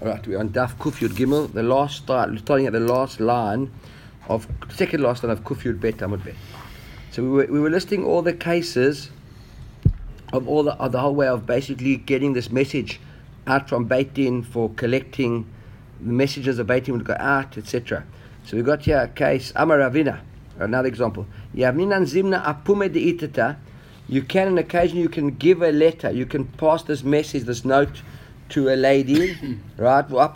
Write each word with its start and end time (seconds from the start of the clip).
All 0.00 0.06
right, 0.06 0.24
we're 0.28 0.38
on 0.38 0.50
Daf 0.50 0.76
Kufyud 0.76 1.08
Gimel, 1.08 1.52
the 1.52 1.64
last 1.64 1.96
start, 1.96 2.38
starting 2.38 2.68
at 2.68 2.72
the 2.72 2.78
last 2.78 3.18
line 3.18 3.68
of 4.28 4.46
second 4.68 5.02
last 5.02 5.24
line 5.24 5.32
of 5.32 5.42
Kufyud 5.42 5.80
Bet 5.80 5.96
Amud 5.96 6.24
Bet. 6.24 6.36
So 7.10 7.24
we 7.24 7.28
were, 7.30 7.46
we 7.46 7.58
were 7.58 7.68
listing 7.68 8.04
all 8.04 8.22
the 8.22 8.32
cases 8.32 9.10
of 10.32 10.46
all 10.46 10.62
the, 10.62 10.74
of 10.74 10.92
the 10.92 11.00
whole 11.00 11.16
way 11.16 11.26
of 11.26 11.46
basically 11.46 11.96
getting 11.96 12.32
this 12.32 12.48
message 12.48 13.00
out 13.48 13.68
from 13.68 13.86
Beit 13.86 14.14
Din 14.14 14.44
for 14.44 14.70
collecting 14.74 15.44
the 16.00 16.12
messages 16.12 16.60
of 16.60 16.68
Beit 16.68 16.84
Din 16.84 16.94
would 16.94 17.04
go 17.04 17.16
out, 17.18 17.58
etc. 17.58 18.04
So 18.44 18.56
we 18.56 18.62
got 18.62 18.84
here 18.84 18.98
a 18.98 19.08
case 19.08 19.52
Amar 19.56 19.78
Ravina, 19.78 20.20
another 20.60 20.86
example. 20.86 21.26
Yavninan 21.56 22.02
Zimna 22.02 22.44
Apume 22.44 22.92
de 22.92 23.14
Itata. 23.14 23.56
You 24.06 24.22
can, 24.22 24.46
on 24.46 24.58
occasion, 24.58 24.98
you 24.98 25.08
can 25.08 25.32
give 25.32 25.60
a 25.60 25.72
letter. 25.72 26.12
You 26.12 26.24
can 26.24 26.44
pass 26.44 26.84
this 26.84 27.02
message, 27.02 27.42
this 27.42 27.64
note 27.64 28.00
to 28.50 28.70
a 28.70 28.76
lady, 28.76 29.36
right? 29.76 30.04
Or 30.10 30.28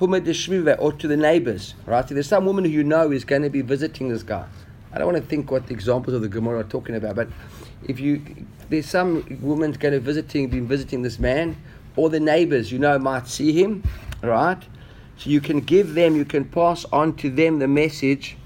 to 0.92 1.08
the 1.08 1.16
neighbors, 1.16 1.74
right? 1.86 2.08
So 2.08 2.14
there's 2.14 2.28
some 2.28 2.44
woman 2.44 2.64
who 2.64 2.70
you 2.70 2.84
know 2.84 3.10
is 3.10 3.24
going 3.24 3.42
to 3.42 3.50
be 3.50 3.62
visiting 3.62 4.08
this 4.08 4.22
guy. 4.22 4.46
I 4.92 4.98
don't 4.98 5.06
want 5.06 5.22
to 5.22 5.28
think 5.28 5.50
what 5.50 5.66
the 5.66 5.72
examples 5.72 6.14
of 6.14 6.22
the 6.22 6.28
Gemara 6.28 6.60
are 6.60 6.64
talking 6.64 6.94
about, 6.96 7.16
but 7.16 7.28
if 7.84 7.98
you, 7.98 8.22
there's 8.68 8.86
some 8.86 9.24
woman 9.40 9.72
going 9.72 9.94
to 9.94 10.00
visiting, 10.00 10.48
been 10.48 10.68
visiting 10.68 11.02
this 11.02 11.18
man, 11.18 11.56
or 11.96 12.10
the 12.10 12.20
neighbors 12.20 12.70
you 12.70 12.78
know 12.78 12.98
might 12.98 13.26
see 13.26 13.52
him, 13.52 13.82
right? 14.22 14.62
So 15.16 15.30
you 15.30 15.40
can 15.40 15.60
give 15.60 15.94
them, 15.94 16.16
you 16.16 16.24
can 16.24 16.44
pass 16.44 16.84
on 16.86 17.16
to 17.16 17.30
them 17.30 17.58
the 17.58 17.68
message. 17.68 18.36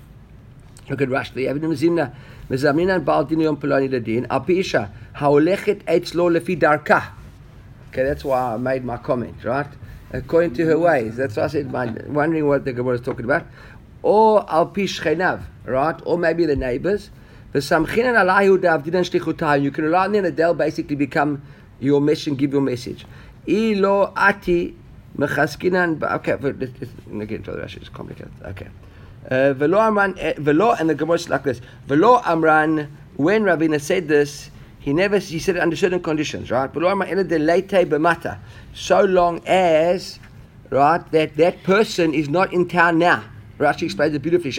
Look 0.89 1.01
at 1.01 1.09
Rashi. 1.09 1.49
Avidim 1.49 1.75
Zimna, 1.75 2.15
mezaminan 2.49 3.05
bal 3.05 3.25
din 3.25 3.41
yom 3.41 3.57
pelani 3.57 3.91
ladin, 3.91 4.27
al 4.31 4.43
pisha 4.43 4.91
haolechet 5.17 5.83
etzlo 5.85 6.31
lefi 6.31 6.59
darkah. 6.59 7.13
Okay, 7.89 8.03
that's 8.03 8.25
why 8.25 8.55
I 8.55 8.57
made 8.57 8.85
my 8.85 8.97
comment, 8.97 9.45
right? 9.45 9.67
According 10.13 10.55
to 10.55 10.65
her 10.67 10.79
ways. 10.79 11.17
That's 11.17 11.37
why 11.37 11.45
I 11.45 11.47
said, 11.49 11.73
wondering 11.73 12.47
what 12.47 12.65
the 12.65 12.73
Gemara 12.73 12.95
is 12.95 13.01
talking 13.01 13.25
about. 13.25 13.47
Or 14.03 14.49
al 14.51 14.67
pish 14.67 15.05
right? 15.05 16.01
Or 16.05 16.19
maybe 16.19 16.47
the 16.47 16.57
neighbors. 16.57 17.11
The 17.53 17.59
samchinan 17.61 18.15
alahu 18.15 18.61
dav 18.61 18.85
dinan 18.85 19.03
shlichutayim. 19.03 19.63
You 19.63 19.71
can 19.71 19.85
rely 19.85 20.05
on 20.05 20.13
them 20.13 20.25
that 20.25 20.37
they'll 20.37 20.55
basically 20.55 20.97
become 20.97 21.43
your 21.81 22.01
and 22.01 22.39
give 22.39 22.53
your 22.53 22.61
message. 22.61 23.07
Ilo 23.49 24.13
ati 24.17 24.77
mechaskinan. 25.17 26.03
Okay, 26.03 26.33
again, 26.33 27.43
the 27.43 27.53
Rashi 27.53 27.83
is 27.83 27.89
complicated. 27.89 28.33
Okay. 28.45 28.69
Uh, 29.31 29.53
velo 29.55 29.79
amran, 29.79 30.15
eh, 30.19 30.35
velo, 30.39 30.73
and 30.73 30.89
the 30.89 30.95
Gemara 30.95 31.17
is 31.17 31.29
like 31.29 31.43
this. 31.43 31.61
Velo 31.87 32.23
amran, 32.25 32.97
when 33.17 33.43
Ravina 33.43 33.81
said 33.81 34.07
this, 34.07 34.51
he 34.87 34.93
never 34.93 35.19
he 35.19 35.41
said 35.41 35.57
it 35.57 35.59
under 35.59 35.75
certain 35.75 36.01
conditions, 36.01 36.49
right? 36.49 36.73
but 36.73 36.81
So 38.73 39.01
long 39.03 39.43
as 39.45 40.21
right 40.71 41.11
that 41.11 41.37
that 41.37 41.63
person 41.65 42.15
is 42.15 42.29
not 42.29 42.53
in 42.53 42.69
town 42.69 43.01
now. 43.01 43.25
Rashi 43.59 43.83
explains 43.83 44.15
it 44.15 44.23
beautifully. 44.23 44.53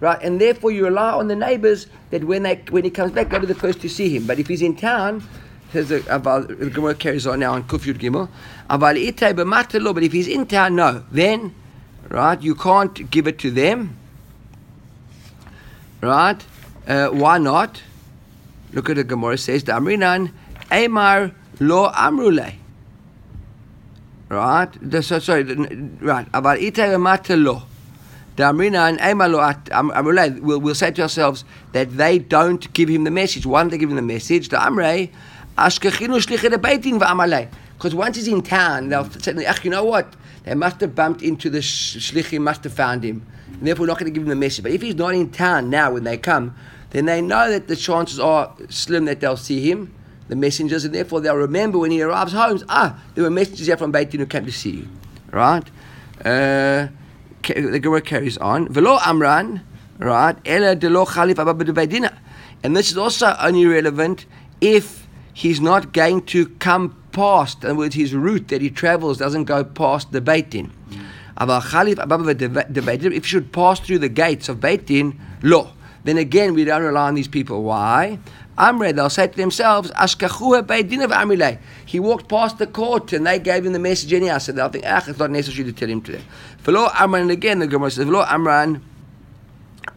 Right, 0.00 0.22
and 0.22 0.40
therefore 0.40 0.70
you 0.70 0.84
rely 0.84 1.12
on 1.12 1.28
the 1.28 1.36
neighbors 1.36 1.86
that 2.10 2.24
when 2.24 2.42
they 2.42 2.56
when 2.68 2.84
he 2.84 2.90
comes 2.90 3.12
back, 3.12 3.30
to 3.30 3.46
the 3.46 3.54
first 3.54 3.80
to 3.80 3.88
see 3.88 4.14
him. 4.14 4.26
But 4.26 4.38
if 4.38 4.48
he's 4.48 4.60
in 4.60 4.76
town, 4.76 5.22
says 5.72 5.88
the, 5.88 6.00
the 6.00 6.68
Gemara 6.68 6.94
carries 6.94 7.26
on 7.26 7.40
now 7.40 7.54
on 7.54 7.64
Kufyud 7.64 7.96
Gimel. 7.96 8.28
But 8.68 10.02
if 10.02 10.12
he's 10.12 10.28
in 10.28 10.44
town, 10.44 10.76
no, 10.76 11.04
then 11.10 11.54
right, 12.10 12.42
you 12.42 12.54
can't 12.54 13.10
give 13.10 13.26
it 13.26 13.38
to 13.38 13.50
them 13.50 13.96
Right? 16.00 16.42
Uh, 16.86 17.08
why 17.08 17.38
not? 17.38 17.82
Look 18.72 18.88
at 18.88 18.96
the 18.96 19.04
Gemara 19.04 19.36
says, 19.36 19.64
the 19.64 19.72
Amrinan, 19.72 20.32
Amar 20.70 21.32
lo 21.58 21.90
amrule. 21.90 22.54
Right? 24.28 24.68
The, 24.80 25.02
so, 25.02 25.18
sorry, 25.18 25.44
right. 25.44 26.30
Aval 26.32 26.60
ita 26.60 27.36
lo. 27.36 27.62
The 28.36 28.44
Amrinan, 28.44 28.98
Amar 29.00 29.28
lo 29.28 29.38
amrule. 29.40 30.40
We'll, 30.40 30.60
we'll 30.60 30.74
say 30.74 30.90
to 30.92 31.02
ourselves 31.02 31.44
that 31.72 31.96
they 31.96 32.18
don't 32.18 32.72
give 32.72 32.88
him 32.88 33.04
the 33.04 33.10
message. 33.10 33.44
One, 33.44 33.68
they 33.68 33.76
give 33.76 33.90
him 33.90 33.96
the 33.96 34.02
message. 34.02 34.48
The 34.48 34.56
Amre, 34.56 35.10
Ashkechinu 35.58 36.18
shlichet 36.24 36.54
beitin. 36.54 37.48
Because 37.76 37.94
once 37.94 38.16
he's 38.16 38.28
in 38.28 38.42
town, 38.42 38.88
they'll 38.88 39.10
say, 39.10 39.34
you 39.62 39.70
know 39.70 39.84
what? 39.84 40.14
They 40.44 40.54
must 40.54 40.80
have 40.80 40.94
bumped 40.94 41.22
into 41.22 41.50
the 41.50 41.58
shlichim, 41.58 42.40
must 42.40 42.64
have 42.64 42.72
found 42.72 43.04
him 43.04 43.26
and 43.60 43.68
therefore 43.68 43.82
we're 43.82 43.88
not 43.88 43.98
going 43.98 44.10
to 44.10 44.18
give 44.18 44.22
him 44.22 44.30
the 44.30 44.34
message. 44.34 44.62
But 44.62 44.72
if 44.72 44.80
he's 44.80 44.94
not 44.94 45.14
in 45.14 45.30
town 45.30 45.68
now 45.68 45.92
when 45.92 46.04
they 46.04 46.16
come, 46.16 46.54
then 46.90 47.04
they 47.04 47.20
know 47.20 47.50
that 47.50 47.68
the 47.68 47.76
chances 47.76 48.18
are 48.18 48.54
slim 48.70 49.04
that 49.04 49.20
they'll 49.20 49.36
see 49.36 49.70
him, 49.70 49.94
the 50.28 50.34
messengers, 50.34 50.86
and 50.86 50.94
therefore 50.94 51.20
they'll 51.20 51.36
remember 51.36 51.78
when 51.78 51.90
he 51.90 52.00
arrives 52.00 52.32
home, 52.32 52.64
ah, 52.70 52.98
there 53.14 53.22
were 53.22 53.30
messengers 53.30 53.66
here 53.66 53.76
from 53.76 53.92
Beit 53.92 54.10
Din 54.10 54.20
who 54.20 54.26
came 54.26 54.46
to 54.46 54.50
see 54.50 54.70
you. 54.70 54.88
Right? 55.30 55.64
Uh, 56.24 56.88
the 57.42 57.78
Gemara 57.78 58.00
carries 58.00 58.38
on. 58.38 58.66
Velo 58.68 58.98
Amran, 59.04 59.60
right? 59.98 60.36
Ela 60.46 60.74
delo 60.74 61.04
chalif 61.04 62.16
And 62.62 62.74
this 62.74 62.90
is 62.90 62.96
also 62.96 63.36
only 63.38 63.66
relevant 63.66 64.24
if 64.62 65.06
he's 65.34 65.60
not 65.60 65.92
going 65.92 66.22
to 66.26 66.48
come 66.48 66.96
past, 67.12 67.62
in 67.62 67.70
other 67.70 67.78
words, 67.78 67.94
his 67.94 68.14
route 68.14 68.48
that 68.48 68.62
he 68.62 68.70
travels 68.70 69.18
doesn't 69.18 69.44
go 69.44 69.64
past 69.64 70.12
the 70.12 70.22
Beit. 70.22 70.54
If 71.40 73.14
you 73.14 73.22
should 73.22 73.52
pass 73.52 73.80
through 73.80 73.98
the 73.98 74.08
gates 74.08 74.48
of 74.48 74.60
Beit 74.60 74.86
Din, 74.86 75.18
lo. 75.42 75.70
Then 76.04 76.18
again, 76.18 76.54
we 76.54 76.64
don't 76.64 76.82
rely 76.82 77.08
on 77.08 77.14
these 77.14 77.28
people. 77.28 77.62
Why? 77.62 78.18
Amre, 78.58 78.94
they'll 78.94 79.08
say 79.08 79.26
to 79.26 79.36
themselves, 79.36 79.90
Ashkachu 79.92 80.66
Beit 80.66 80.88
Din 80.88 81.00
of 81.00 81.10
Amrile. 81.10 81.58
He 81.86 81.98
walked 81.98 82.28
past 82.28 82.58
the 82.58 82.66
court 82.66 83.12
and 83.14 83.26
they 83.26 83.38
gave 83.38 83.64
him 83.64 83.72
the 83.72 83.78
message 83.78 84.12
anyhow. 84.12 84.38
So 84.38 84.52
they'll 84.52 84.68
think, 84.68 84.84
ah, 84.86 85.02
it's 85.06 85.18
not 85.18 85.30
necessary 85.30 85.64
to 85.64 85.72
tell 85.72 85.88
him 85.88 86.02
to 86.02 86.12
them. 86.12 86.22
Velo 86.58 86.90
Amran, 86.98 87.30
again, 87.30 87.58
the 87.58 87.66
Gemara 87.66 87.90
says, 87.90 88.04
Velo 88.04 88.22
Amran, 88.22 88.82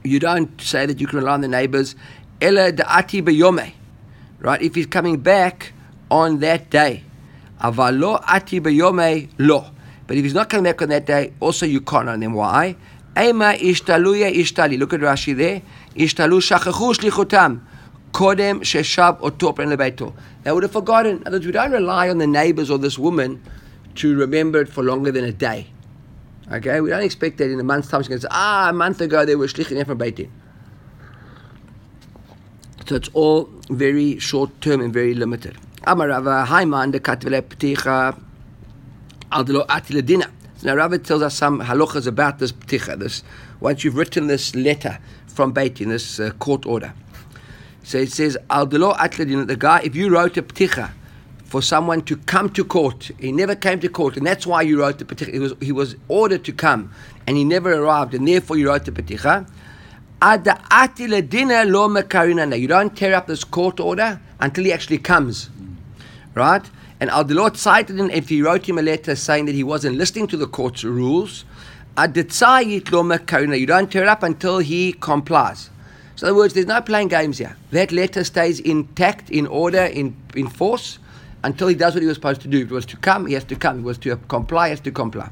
you 0.03 0.19
don't 0.19 0.61
say 0.61 0.85
that 0.85 1.01
you 1.01 1.07
can 1.07 1.19
rely 1.19 1.33
on 1.33 1.41
the 1.41 1.47
neighbors. 1.49 1.95
Ela 2.41 2.71
da'ati 2.71 3.21
beyome. 3.21 3.73
Right? 4.39 4.61
If 4.61 4.75
he's 4.75 4.85
coming 4.85 5.19
back 5.19 5.73
on 6.09 6.39
that 6.39 6.69
day. 6.69 7.03
Avalo 7.61 8.23
ati 8.27 8.59
beyome 8.59 9.29
lo. 9.37 9.72
But 10.07 10.17
if 10.17 10.23
he's 10.23 10.33
not 10.33 10.49
coming 10.49 10.65
back 10.65 10.81
on 10.81 10.89
that 10.89 11.05
day, 11.05 11.33
also 11.39 11.65
you 11.65 11.81
can't 11.81 12.09
on 12.09 12.21
him. 12.21 12.33
Why? 12.33 12.75
Ema 13.17 13.53
ishtaluya 13.53 14.33
ishtali. 14.33 14.77
Look 14.77 14.93
at 14.93 14.99
Rashi 14.99 15.35
there. 15.35 15.61
Ishtalu 15.95 16.41
shachachu 16.41 16.93
shlichutam. 16.95 17.61
Kodem 18.11 18.61
sheshab 18.61 19.19
oto 19.21 19.53
lebeito. 19.53 20.13
They 20.43 20.51
would 20.51 20.63
have 20.63 20.71
forgotten. 20.71 21.17
In 21.17 21.27
other 21.27 21.37
words, 21.37 21.45
we 21.45 21.51
don't 21.51 21.71
rely 21.71 22.09
on 22.09 22.17
the 22.17 22.27
neighbors 22.27 22.69
or 22.69 22.77
this 22.77 22.99
woman 22.99 23.41
to 23.95 24.15
remember 24.15 24.61
it 24.61 24.69
for 24.69 24.83
longer 24.83 25.11
than 25.11 25.23
a 25.23 25.31
day. 25.31 25.67
Okay? 26.51 26.81
We 26.81 26.89
don't 26.89 27.03
expect 27.03 27.37
that 27.37 27.49
in 27.49 27.59
a 27.59 27.63
month's 27.63 27.87
time 27.87 28.01
she's 28.01 28.09
going 28.09 28.19
to 28.19 28.23
say, 28.23 28.31
ah, 28.31 28.69
a 28.69 28.73
month 28.73 29.01
ago 29.01 29.25
they 29.25 29.35
were 29.35 29.47
shlichim 29.47 29.85
from 29.85 29.99
Beitin. 29.99 30.29
So 32.85 32.95
it's 32.95 33.09
all 33.13 33.49
very 33.69 34.19
short 34.19 34.59
term 34.59 34.81
and 34.81 34.93
very 34.93 35.13
limited. 35.13 35.57
Amarava 35.87 36.45
Haiman 36.45 36.91
de 36.91 36.99
Katvele 36.99 37.41
Pticha 37.41 38.19
so 39.33 40.69
now 40.69 40.75
Rava 40.75 40.99
tells 40.99 41.23
us 41.23 41.35
some 41.35 41.59
halachas 41.59 42.05
about 42.05 42.37
this 42.37 42.51
pticha. 42.51 42.99
This 42.99 43.23
once 43.59 43.83
you've 43.83 43.97
written 43.97 44.27
this 44.27 44.53
letter 44.53 44.99
from 45.25 45.51
Beit 45.51 45.75
Din, 45.75 45.89
this 45.89 46.19
uh, 46.19 46.29
court 46.37 46.67
order. 46.67 46.93
So 47.83 47.97
it 47.97 48.11
says 48.11 48.37
al 48.51 48.67
the 48.67 49.57
guy 49.57 49.81
if 49.83 49.95
you 49.95 50.09
wrote 50.09 50.37
a 50.37 50.43
pticha 50.43 50.91
for 51.45 51.63
someone 51.63 52.03
to 52.03 52.15
come 52.15 52.49
to 52.51 52.63
court, 52.63 53.09
he 53.19 53.31
never 53.31 53.55
came 53.55 53.79
to 53.79 53.89
court, 53.89 54.17
and 54.17 54.25
that's 54.25 54.45
why 54.45 54.61
you 54.61 54.79
wrote 54.79 54.99
the 54.99 55.05
pticha. 55.05 55.33
He 55.33 55.39
was 55.39 55.53
he 55.61 55.71
was 55.71 55.95
ordered 56.09 56.43
to 56.45 56.53
come, 56.53 56.91
and 57.25 57.35
he 57.35 57.43
never 57.43 57.73
arrived, 57.73 58.13
and 58.13 58.27
therefore 58.27 58.57
you 58.57 58.69
wrote 58.69 58.85
the 58.85 58.91
pticha. 58.91 59.47
You 62.61 62.67
don't 62.67 62.95
tear 62.95 63.15
up 63.15 63.27
this 63.27 63.43
court 63.43 63.79
order 63.79 64.21
until 64.39 64.63
he 64.63 64.71
actually 64.71 64.99
comes, 64.99 65.49
right? 66.35 66.63
And 67.03 67.11
Aldilot 67.11 67.57
cited 67.57 67.99
him 67.99 68.09
if 68.11 68.29
he 68.29 68.41
wrote 68.41 68.69
him 68.69 68.77
a 68.77 68.81
letter 68.81 69.13
saying 69.13 69.47
that 69.47 69.55
he 69.55 69.61
wasn't 69.61 69.97
listening 69.97 70.25
to 70.27 70.37
the 70.37 70.47
court's 70.47 70.85
rules. 70.85 71.43
You 71.97 72.07
don't 72.07 72.31
tear 73.91 74.03
it 74.03 74.07
up 74.07 74.23
until 74.23 74.59
he 74.59 74.93
complies. 74.93 75.69
So, 76.15 76.27
in 76.27 76.31
other 76.31 76.37
words, 76.37 76.53
there's 76.53 76.65
no 76.65 76.79
playing 76.79 77.09
games 77.09 77.39
here. 77.39 77.57
That 77.71 77.91
letter 77.91 78.23
stays 78.23 78.61
intact, 78.61 79.29
in 79.29 79.47
order, 79.47 79.83
in, 79.83 80.15
in 80.33 80.47
force, 80.47 80.97
until 81.43 81.67
he 81.67 81.75
does 81.75 81.93
what 81.93 82.03
he 82.03 82.07
was 82.07 82.15
supposed 82.15 82.39
to 82.43 82.47
do. 82.47 82.61
If 82.61 82.71
it 82.71 82.73
was 82.73 82.85
to 82.85 82.95
come, 82.95 83.25
he 83.25 83.33
has 83.33 83.43
to 83.43 83.57
come. 83.57 83.79
If 83.79 83.81
it 83.81 83.85
was 83.85 83.97
to 83.97 84.15
comply, 84.15 84.67
he 84.67 84.69
has 84.69 84.79
to 84.79 84.91
comply. 84.91 85.29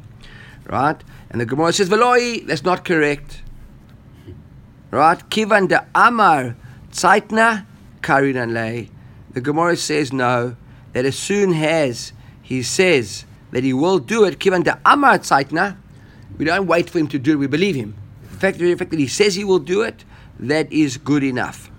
Right? 0.65 1.01
And 1.29 1.39
the 1.39 1.45
Gemara 1.45 1.71
says, 1.71 1.89
Veloi, 1.89 2.45
that's 2.45 2.65
not 2.65 2.83
correct. 2.83 3.43
Right? 4.91 5.19
Kivan 5.29 5.69
de 5.69 5.87
Amar 5.95 6.57
Zeitna 6.91 7.65
Karinan 8.01 8.51
Lei. 8.51 8.89
The 9.31 9.39
Gemara 9.39 9.77
says, 9.77 10.11
no 10.11 10.57
that 10.93 11.05
as 11.05 11.17
soon 11.17 11.53
as 11.53 12.13
he 12.41 12.63
says 12.63 13.25
that 13.51 13.63
he 13.63 13.73
will 13.73 13.99
do 13.99 14.23
it, 14.25 14.39
given 14.39 14.63
the 14.63 14.77
Amar 14.85 15.19
Zeitna, 15.19 15.77
we 16.37 16.45
don't 16.45 16.67
wait 16.67 16.89
for 16.89 16.99
him 16.99 17.07
to 17.07 17.19
do 17.19 17.33
it, 17.33 17.35
we 17.35 17.47
believe 17.47 17.75
him. 17.75 17.95
The 18.31 18.37
fact, 18.37 18.57
the 18.57 18.75
fact 18.75 18.91
that 18.91 18.99
he 18.99 19.07
says 19.07 19.35
he 19.35 19.43
will 19.43 19.59
do 19.59 19.81
it, 19.81 20.03
that 20.39 20.71
is 20.71 20.97
good 20.97 21.23
enough. 21.23 21.69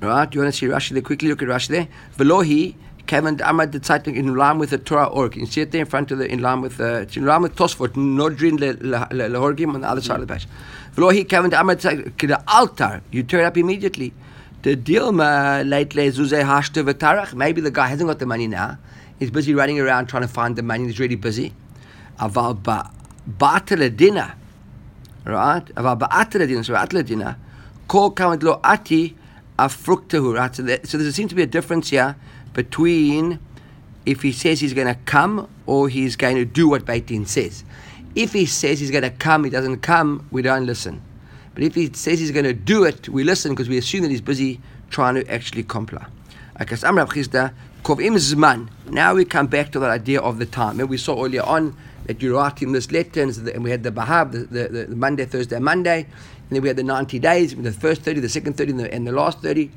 Right? 0.00 0.34
You 0.34 0.40
want 0.40 0.52
to 0.52 0.58
see 0.58 0.66
Rashi 0.66 0.90
there? 0.90 1.02
Quickly 1.02 1.28
look 1.28 1.42
at 1.42 1.48
Rashi 1.48 1.68
there. 1.68 1.88
Velohi, 2.16 2.74
Kevin 3.06 3.36
Amad 3.36 3.70
the 3.72 3.78
Zeitung 3.78 4.16
in 4.16 4.34
line 4.34 4.58
with 4.58 4.70
the 4.70 4.78
Torah 4.78 5.06
org. 5.06 5.36
You 5.36 5.46
see 5.46 5.60
it 5.60 5.70
there 5.70 5.82
in 5.82 5.86
front 5.86 6.10
of 6.10 6.18
the, 6.18 6.26
in 6.26 6.40
line 6.40 6.60
with 6.60 6.78
the, 6.78 7.08
in 7.14 7.24
line 7.24 7.42
with 7.42 7.54
Tosfot, 7.54 7.88
Nodrin 7.88 8.58
Lehorgim 8.58 9.74
on 9.74 9.82
the 9.82 9.88
other 9.88 10.00
side 10.00 10.20
of 10.20 10.26
the 10.26 10.34
page. 10.34 10.48
Velohi, 10.96 11.28
Kevin 11.28 11.50
the 11.50 11.56
Amad 11.56 11.80
the 12.18 12.42
altar. 12.48 13.02
You 13.12 13.22
turn 13.22 13.44
up 13.44 13.56
immediately. 13.56 14.12
The 14.62 14.76
Dilma 14.76 15.68
lately 15.68 16.08
Zuze 16.08 16.40
Hashta 16.40 16.88
V'Tarach. 16.88 17.34
Maybe 17.34 17.60
the 17.60 17.72
guy 17.72 17.88
hasn't 17.88 18.08
got 18.08 18.20
the 18.20 18.26
money 18.26 18.46
now. 18.46 18.78
He's 19.18 19.28
busy 19.28 19.54
running 19.54 19.80
around 19.80 20.06
trying 20.06 20.22
to 20.22 20.28
find 20.28 20.54
the 20.54 20.62
money. 20.62 20.84
He's 20.84 21.00
really 21.00 21.16
busy. 21.16 21.52
Aval 22.20 22.62
Ba'atel 23.28 24.34
Right? 25.24 25.64
Aval 25.66 25.98
Ba'atel 25.98 26.64
So 26.64 27.34
Kol 27.88 28.60
Ati. 28.62 29.16
Right? 29.58 30.54
So, 30.54 30.62
there, 30.62 31.12
seems 31.12 31.30
to 31.30 31.34
be 31.34 31.42
a 31.42 31.46
difference 31.46 31.90
here 31.90 32.14
between 32.52 33.40
if 34.06 34.22
he 34.22 34.30
says 34.30 34.60
he's 34.60 34.74
going 34.74 34.86
to 34.86 34.98
come 35.06 35.48
or 35.66 35.88
he's 35.88 36.14
going 36.14 36.36
to 36.36 36.44
do 36.44 36.68
what 36.68 36.84
Beit 36.84 37.06
Din 37.06 37.26
says. 37.26 37.64
If 38.14 38.32
he 38.32 38.46
says 38.46 38.78
he's 38.78 38.92
going 38.92 39.02
to 39.02 39.10
come, 39.10 39.42
he 39.42 39.50
doesn't 39.50 39.80
come, 39.80 40.28
we 40.30 40.42
don't 40.42 40.66
listen. 40.66 41.02
But 41.54 41.62
if 41.62 41.74
he 41.74 41.92
says 41.92 42.18
he's 42.18 42.30
going 42.30 42.44
to 42.44 42.54
do 42.54 42.84
it, 42.84 43.08
we 43.08 43.24
listen 43.24 43.52
because 43.52 43.68
we 43.68 43.78
assume 43.78 44.02
that 44.02 44.10
he's 44.10 44.20
busy 44.20 44.60
trying 44.90 45.16
to 45.16 45.30
actually 45.30 45.64
comply. 45.64 46.06
Now 46.58 49.14
we 49.14 49.24
come 49.24 49.46
back 49.46 49.72
to 49.72 49.78
that 49.80 49.90
idea 49.90 50.20
of 50.20 50.38
the 50.38 50.46
time. 50.46 50.80
And 50.80 50.88
we 50.88 50.96
saw 50.96 51.24
earlier 51.24 51.42
on 51.42 51.76
that 52.06 52.22
you 52.22 52.36
write 52.36 52.60
him 52.60 52.72
this 52.72 52.90
letter, 52.90 53.22
and 53.22 53.64
we 53.64 53.70
had 53.70 53.82
the 53.82 53.90
Bahab, 53.90 54.32
the, 54.32 54.38
the, 54.38 54.86
the, 54.86 54.96
Monday, 54.96 55.24
Thursday, 55.24 55.58
Monday, 55.58 56.00
and 56.00 56.50
then 56.50 56.62
we 56.62 56.68
had 56.68 56.76
the 56.76 56.82
90 56.82 57.18
days, 57.18 57.54
the 57.54 57.72
first 57.72 58.02
30, 58.02 58.20
the 58.20 58.28
second 58.28 58.56
30, 58.56 58.72
and 58.72 58.80
the, 58.80 58.94
and 58.94 59.06
the 59.06 59.12
last 59.12 59.40
30. 59.40 59.70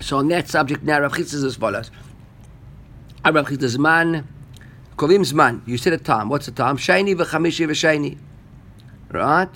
So 0.00 0.18
on 0.18 0.28
that 0.28 0.48
subject 0.48 0.82
now, 0.82 1.00
Rav 1.00 1.18
is 1.18 1.34
as 1.34 1.56
follows. 1.56 1.90
Rav 3.24 3.46
Chisda 3.46 3.76
Zman, 3.76 4.24
Kovim 4.96 5.20
Zman. 5.20 5.66
You 5.66 5.78
said 5.78 5.92
a 5.92 5.98
time. 5.98 6.28
What's 6.28 6.46
the 6.46 6.52
time? 6.52 6.76
Shani 6.76 7.16
v'chamishi 7.16 7.66
v'shani. 7.66 8.18
Right? 9.10 9.48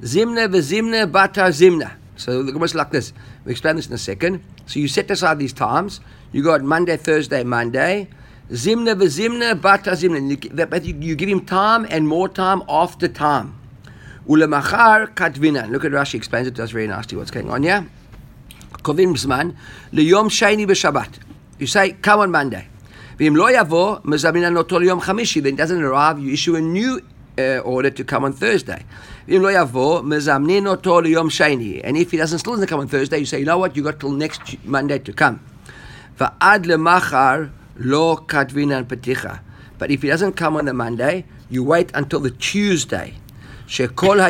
Zimna 0.00 0.48
v'zimna 0.48 1.10
bata 1.10 1.48
zimna. 1.50 1.92
So 2.16 2.42
the 2.42 2.52
Gemara 2.52 2.66
is 2.66 2.74
like 2.74 2.90
this. 2.90 3.12
We 3.44 3.52
explain 3.52 3.76
this 3.76 3.86
in 3.88 3.92
a 3.94 3.98
second. 3.98 4.42
So 4.66 4.78
you 4.80 4.88
set 4.88 5.10
aside 5.10 5.38
these 5.38 5.52
times. 5.52 6.00
You 6.32 6.42
got 6.42 6.62
Monday, 6.62 6.96
Thursday, 6.96 7.44
Monday. 7.44 8.08
Zimna 8.50 8.94
v'zimna 8.94 9.60
bata 9.60 9.90
zimna. 9.92 10.20
You, 10.84 10.94
you 11.00 11.14
give 11.16 11.28
him 11.28 11.44
time 11.44 11.86
and 11.90 12.06
more 12.06 12.28
time 12.28 12.62
after 12.68 13.08
time. 13.08 13.58
Ulamachar 14.28 15.14
katvina. 15.14 15.68
Look 15.70 15.84
at 15.84 15.92
Rashi 15.92 16.14
explains 16.14 16.46
it 16.46 16.54
to 16.56 16.62
us 16.62 16.70
very 16.70 16.86
nicely 16.86 17.16
what's 17.18 17.30
going 17.30 17.50
on 17.50 17.62
here. 17.62 17.86
Kovim 18.72 19.14
zman 19.14 19.56
liyom 19.92 20.28
sheni 20.28 20.66
b'Shabbat. 20.66 21.18
You 21.58 21.66
say, 21.66 21.92
come 21.92 22.20
on 22.20 22.30
Monday. 22.30 22.68
Then 23.16 23.34
doesn't 25.56 25.82
arrive. 25.82 26.18
You 26.18 26.32
issue 26.32 26.56
a 26.56 26.60
new 26.60 27.00
order 27.38 27.90
to 27.90 28.04
come 28.04 28.24
on 28.24 28.32
Thursday. 28.32 28.84
And 29.26 29.44
if 31.96 32.10
he 32.10 32.16
doesn't 32.16 32.38
still 32.38 32.52
doesn't 32.52 32.68
come 32.68 32.80
on 32.80 32.88
Thursday, 32.88 33.18
you 33.18 33.26
say, 33.26 33.40
you 33.40 33.44
know 33.44 33.58
what, 33.58 33.76
you 33.76 33.82
got 33.82 34.00
till 34.00 34.10
next 34.10 34.64
Monday 34.64 34.98
to 34.98 35.12
come. 35.12 35.40
But 36.16 36.34
if 39.90 40.02
he 40.02 40.08
doesn't 40.08 40.32
come 40.34 40.56
on 40.56 40.64
the 40.64 40.74
Monday, 40.74 41.24
you 41.50 41.64
wait 41.64 41.90
until 41.94 42.20
the 42.20 42.30
Tuesday. 42.30 43.14
Basically, 43.66 44.20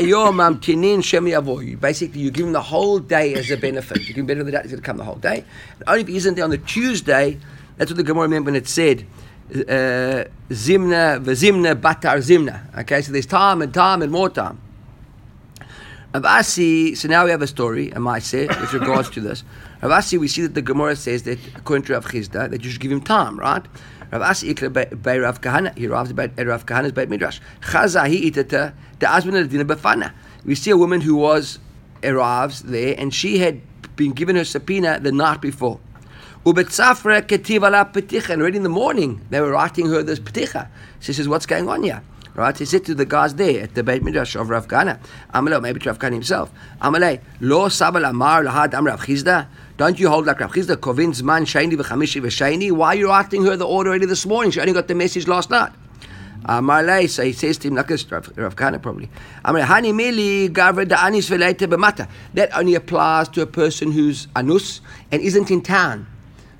you 2.20 2.30
give 2.30 2.46
him 2.46 2.52
the 2.52 2.62
whole 2.62 3.00
day 3.00 3.34
as 3.34 3.50
a 3.50 3.56
benefit. 3.56 3.98
You 3.98 4.14
give 4.14 4.18
him 4.18 4.26
better 4.26 4.44
than 4.44 4.52
that, 4.52 4.62
he's 4.62 4.70
going 4.70 4.82
to 4.82 4.86
come 4.86 4.96
the 4.96 5.04
whole 5.04 5.16
day. 5.16 5.44
And 5.78 5.88
only 5.88 6.02
if 6.02 6.08
he 6.08 6.16
isn't 6.16 6.36
there 6.36 6.44
on 6.44 6.50
the 6.50 6.58
Tuesday, 6.58 7.38
that's 7.76 7.90
what 7.90 7.96
the 7.96 8.04
Gemara 8.04 8.22
remember 8.22 8.52
when 8.52 8.56
it 8.56 8.68
said, 8.68 9.02
uh, 9.02 9.04
Uh, 9.50 10.24
zimna 10.48 11.22
v'zimna 11.22 11.74
batar 11.74 12.16
zimna. 12.18 12.78
Okay, 12.80 13.02
so 13.02 13.12
there's 13.12 13.26
time 13.26 13.60
and 13.60 13.74
time 13.74 14.00
and 14.00 14.10
more 14.10 14.30
time. 14.30 14.58
Ravasi, 16.14 16.96
so 16.96 17.08
now 17.08 17.24
we 17.24 17.30
have 17.30 17.42
a 17.42 17.46
story, 17.46 17.94
I 17.94 17.98
might 17.98 18.22
say, 18.22 18.46
with 18.46 18.72
regards 18.72 19.10
to 19.10 19.20
this. 19.20 19.44
Ravasi, 19.82 20.18
we 20.18 20.28
see 20.28 20.42
that 20.42 20.54
the 20.54 20.62
Gemara 20.62 20.94
says 20.96 21.24
that, 21.24 21.38
according 21.56 21.84
to 21.86 21.92
Rav 21.94 22.06
Chisda, 22.06 22.48
that 22.48 22.64
you 22.64 22.70
should 22.70 22.80
give 22.80 22.92
him 22.92 23.00
time, 23.00 23.38
right? 23.38 23.62
Ravasi 24.12 24.54
ikla 24.54 25.02
by 25.02 25.18
Rav 25.18 25.40
Kahana, 25.40 25.76
he 25.76 25.88
arrives 25.88 26.12
by 26.12 26.28
Rav 26.38 26.64
Kahana's 26.66 26.92
Beit 26.92 27.10
Midrash. 27.10 27.40
Chaza 27.60 28.00
hi 28.02 28.30
itata, 28.30 28.72
the 29.00 29.06
asbina 29.06 29.48
dina 29.48 29.64
befana. 29.64 30.12
We 30.46 30.54
see 30.54 30.70
a 30.70 30.76
woman 30.76 31.00
who 31.00 31.16
was, 31.16 31.58
arrives 32.02 32.62
there, 32.62 32.94
and 32.96 33.12
she 33.12 33.38
had 33.38 33.60
been 33.96 34.12
given 34.12 34.36
her 34.36 34.44
subpoena 34.44 35.00
the 35.00 35.12
night 35.12 35.40
before. 35.40 35.80
Ubetzafra 36.44 37.22
ketiv 37.22 37.66
ala 37.66 37.90
peticha. 37.92 38.30
And 38.30 38.42
already 38.42 38.58
in 38.58 38.62
the 38.62 38.68
morning, 38.68 39.20
they 39.30 39.40
were 39.40 39.52
writing 39.52 39.88
her 39.88 40.02
this 40.02 40.18
peticha. 40.18 40.68
She 41.00 41.12
says, 41.12 41.28
what's 41.28 41.46
going 41.46 41.68
on 41.68 41.82
here? 41.82 42.02
Right? 42.34 42.58
He 42.58 42.64
said 42.64 42.84
to 42.86 42.94
the 42.96 43.06
guys 43.06 43.36
there 43.36 43.62
at 43.62 43.74
the 43.76 43.84
Beit 43.84 44.02
Midrash 44.02 44.34
of 44.34 44.50
Rav 44.50 44.66
Kana, 44.66 44.98
Amalei, 45.32 45.62
maybe 45.62 45.78
to 45.78 45.88
Rav 45.88 46.00
Kana 46.00 46.14
himself, 46.16 46.50
Amalei, 46.82 47.20
lo 47.40 47.68
sabal 47.68 48.08
amar 48.08 48.42
lahad 48.42 48.74
am 48.74 48.86
Rav 48.86 49.02
Chisda. 49.02 49.46
Don't 49.76 50.00
you 50.00 50.08
hold 50.08 50.26
like 50.26 50.40
Rav 50.40 50.50
Chisda, 50.50 50.74
kovin 50.76 51.10
zman 51.10 51.42
shayni 51.42 51.74
v'chamishi 51.74 52.20
v'shayni? 52.20 52.72
Why 52.72 52.88
are 52.88 52.94
you 52.96 53.08
writing 53.08 53.44
her 53.44 53.56
the 53.56 53.64
order 53.64 53.90
already 53.90 54.06
this 54.06 54.26
morning? 54.26 54.50
She 54.50 54.60
only 54.60 54.72
got 54.72 54.88
the 54.88 54.96
message 54.96 55.28
last 55.28 55.48
night. 55.48 55.70
Amalei, 56.44 57.08
so 57.08 57.22
he 57.22 57.32
says 57.32 57.56
to 57.58 57.68
him, 57.68 57.76
like 57.76 57.86
this, 57.86 58.10
Rav, 58.10 58.32
Rav 58.36 58.56
Kana 58.56 58.80
probably. 58.80 59.08
Hani 59.44 59.92
mili 59.94 60.50
v'leite 60.50 61.68
b'mata. 61.68 62.08
That 62.34 62.52
only 62.56 62.74
applies 62.74 63.28
to 63.28 63.42
a 63.42 63.46
person 63.46 63.92
who's 63.92 64.26
anus 64.36 64.80
and 65.12 65.22
isn't 65.22 65.52
in 65.52 65.62
town. 65.62 66.08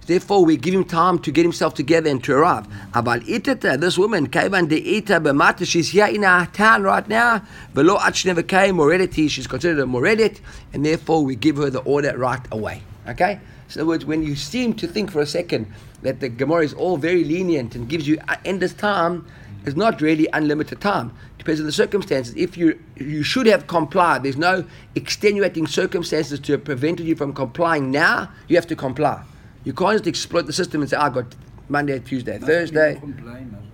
Therefore, 0.07 0.45
we 0.45 0.57
give 0.57 0.75
him 0.75 0.85
time 0.85 1.19
to 1.21 1.33
get 1.33 1.43
himself 1.43 1.75
together 1.75 2.11
and 2.11 2.23
to 2.25 2.35
arrive. 2.35 2.67
Abal 2.93 3.25
itata, 3.27 3.81
this 3.81 3.97
woman, 3.97 4.29
kaivan 4.29 4.69
de 4.69 4.77
ita 4.77 5.21
b'mata, 5.21 5.67
she's 5.67 5.91
here 5.91 6.07
in 6.07 6.25
our 6.25 6.47
town 6.47 6.83
right 6.83 7.09
now. 7.09 7.43
Velo 7.73 7.99
she 8.13 8.29
never 8.29 8.43
came, 8.43 8.77
moredity, 8.77 9.29
she's 9.29 9.47
considered 9.47 9.81
a 9.81 9.87
moredit, 9.87 10.41
and 10.73 10.85
therefore 10.85 11.25
we 11.25 11.37
give 11.37 11.57
her 11.57 11.71
the 11.71 11.81
order 11.81 12.17
right 12.19 12.47
away. 12.53 12.83
Okay? 13.09 13.41
So 13.69 13.79
in 13.79 13.83
other 13.83 13.89
words, 13.89 14.05
when 14.05 14.23
you 14.23 14.37
seem 14.37 14.75
to 14.75 14.87
think 14.87 15.11
for 15.11 15.21
a 15.21 15.27
second 15.27 15.73
that 16.03 16.21
the 16.21 16.29
Gemara 16.29 16.65
is 16.65 16.75
all 16.75 16.99
very 16.99 17.25
lenient 17.25 17.75
and 17.75 17.89
gives 17.89 18.07
you 18.07 18.19
endless 18.45 18.75
time, 18.75 19.27
it's 19.65 19.77
not 19.77 20.03
really 20.03 20.29
unlimited 20.35 20.83
time. 20.83 21.13
Depends 21.39 21.61
on 21.61 21.67
the 21.67 21.73
circumstances. 21.73 22.35
If 22.37 22.59
you 22.59 22.79
you 22.97 23.23
should 23.23 23.47
have 23.47 23.67
complied, 23.67 24.23
there's 24.23 24.37
no 24.37 24.65
extenuating 24.95 25.67
circumstances 25.67 26.39
to 26.41 26.53
have 26.53 26.65
prevented 26.65 27.07
you 27.07 27.17
from 27.17 27.33
complying 27.33 27.91
now, 27.91 28.31
you 28.49 28.57
have 28.57 28.67
to 28.67 28.77
comply. 28.77 29.23
You 29.65 29.73
can't 29.73 29.93
just 29.93 30.07
exploit 30.07 30.47
the 30.47 30.53
system 30.53 30.81
and 30.83 30.91
say, 30.91 30.97
I 30.97 31.09
got 31.09 31.35
Monday, 31.69 31.99
Tuesday, 31.99 32.39
Thursday. 32.39 33.01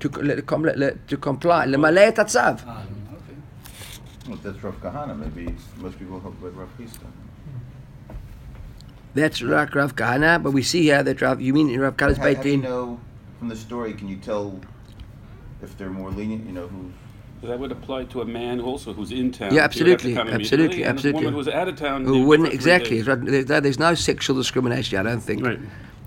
To, 0.00 0.08
to, 0.08 0.42
comply. 0.42 0.92
to 1.08 1.16
comply. 1.16 1.66
Lemalei 1.66 2.12
tatzav. 2.12 2.62
Ah, 2.66 2.84
well, 4.28 4.38
that's 4.42 4.62
Rav 4.62 4.80
Kahana. 4.80 5.18
Maybe 5.18 5.54
most 5.78 5.98
people 5.98 6.20
have 6.20 6.42
read 6.42 6.54
Rav 6.54 6.68
Chisda. 6.78 7.06
That's 9.12 9.42
Rav, 9.42 9.74
Rav 9.74 9.96
Kahana, 9.96 10.42
but 10.42 10.52
we 10.52 10.62
see 10.62 10.82
here 10.82 11.02
that 11.02 11.20
Rav, 11.20 11.40
you 11.40 11.52
mean 11.52 11.78
Rav 11.78 11.96
Kahana's 11.96 12.18
How, 12.18 12.32
how 12.34 12.42
do 12.42 12.48
you 12.48 12.56
know 12.58 13.00
from 13.40 13.48
the 13.48 13.56
story, 13.56 13.94
can 13.94 14.06
you 14.06 14.16
tell 14.16 14.60
if 15.62 15.76
they're 15.78 15.88
more 15.88 16.10
lenient, 16.10 16.44
you 16.46 16.52
know, 16.52 16.68
who 16.68 16.92
that 17.42 17.58
would 17.58 17.72
apply 17.72 18.04
to 18.04 18.20
a 18.20 18.24
man 18.24 18.60
also 18.60 18.92
who's 18.92 19.12
in 19.12 19.32
town. 19.32 19.54
Yeah, 19.54 19.62
absolutely, 19.62 20.16
absolutely, 20.16 20.84
absolutely. 20.84 21.22
a 21.22 21.24
woman 21.24 21.34
who's 21.34 21.48
out 21.48 21.68
of 21.68 21.76
town. 21.76 22.04
Who 22.04 22.24
wouldn't 22.24 22.52
exactly? 22.52 23.00
There's, 23.00 23.46
there's 23.46 23.78
no 23.78 23.94
sexual 23.94 24.36
discrimination. 24.36 24.98
I 24.98 25.02
don't 25.02 25.20
think. 25.20 25.44
Right. 25.44 25.58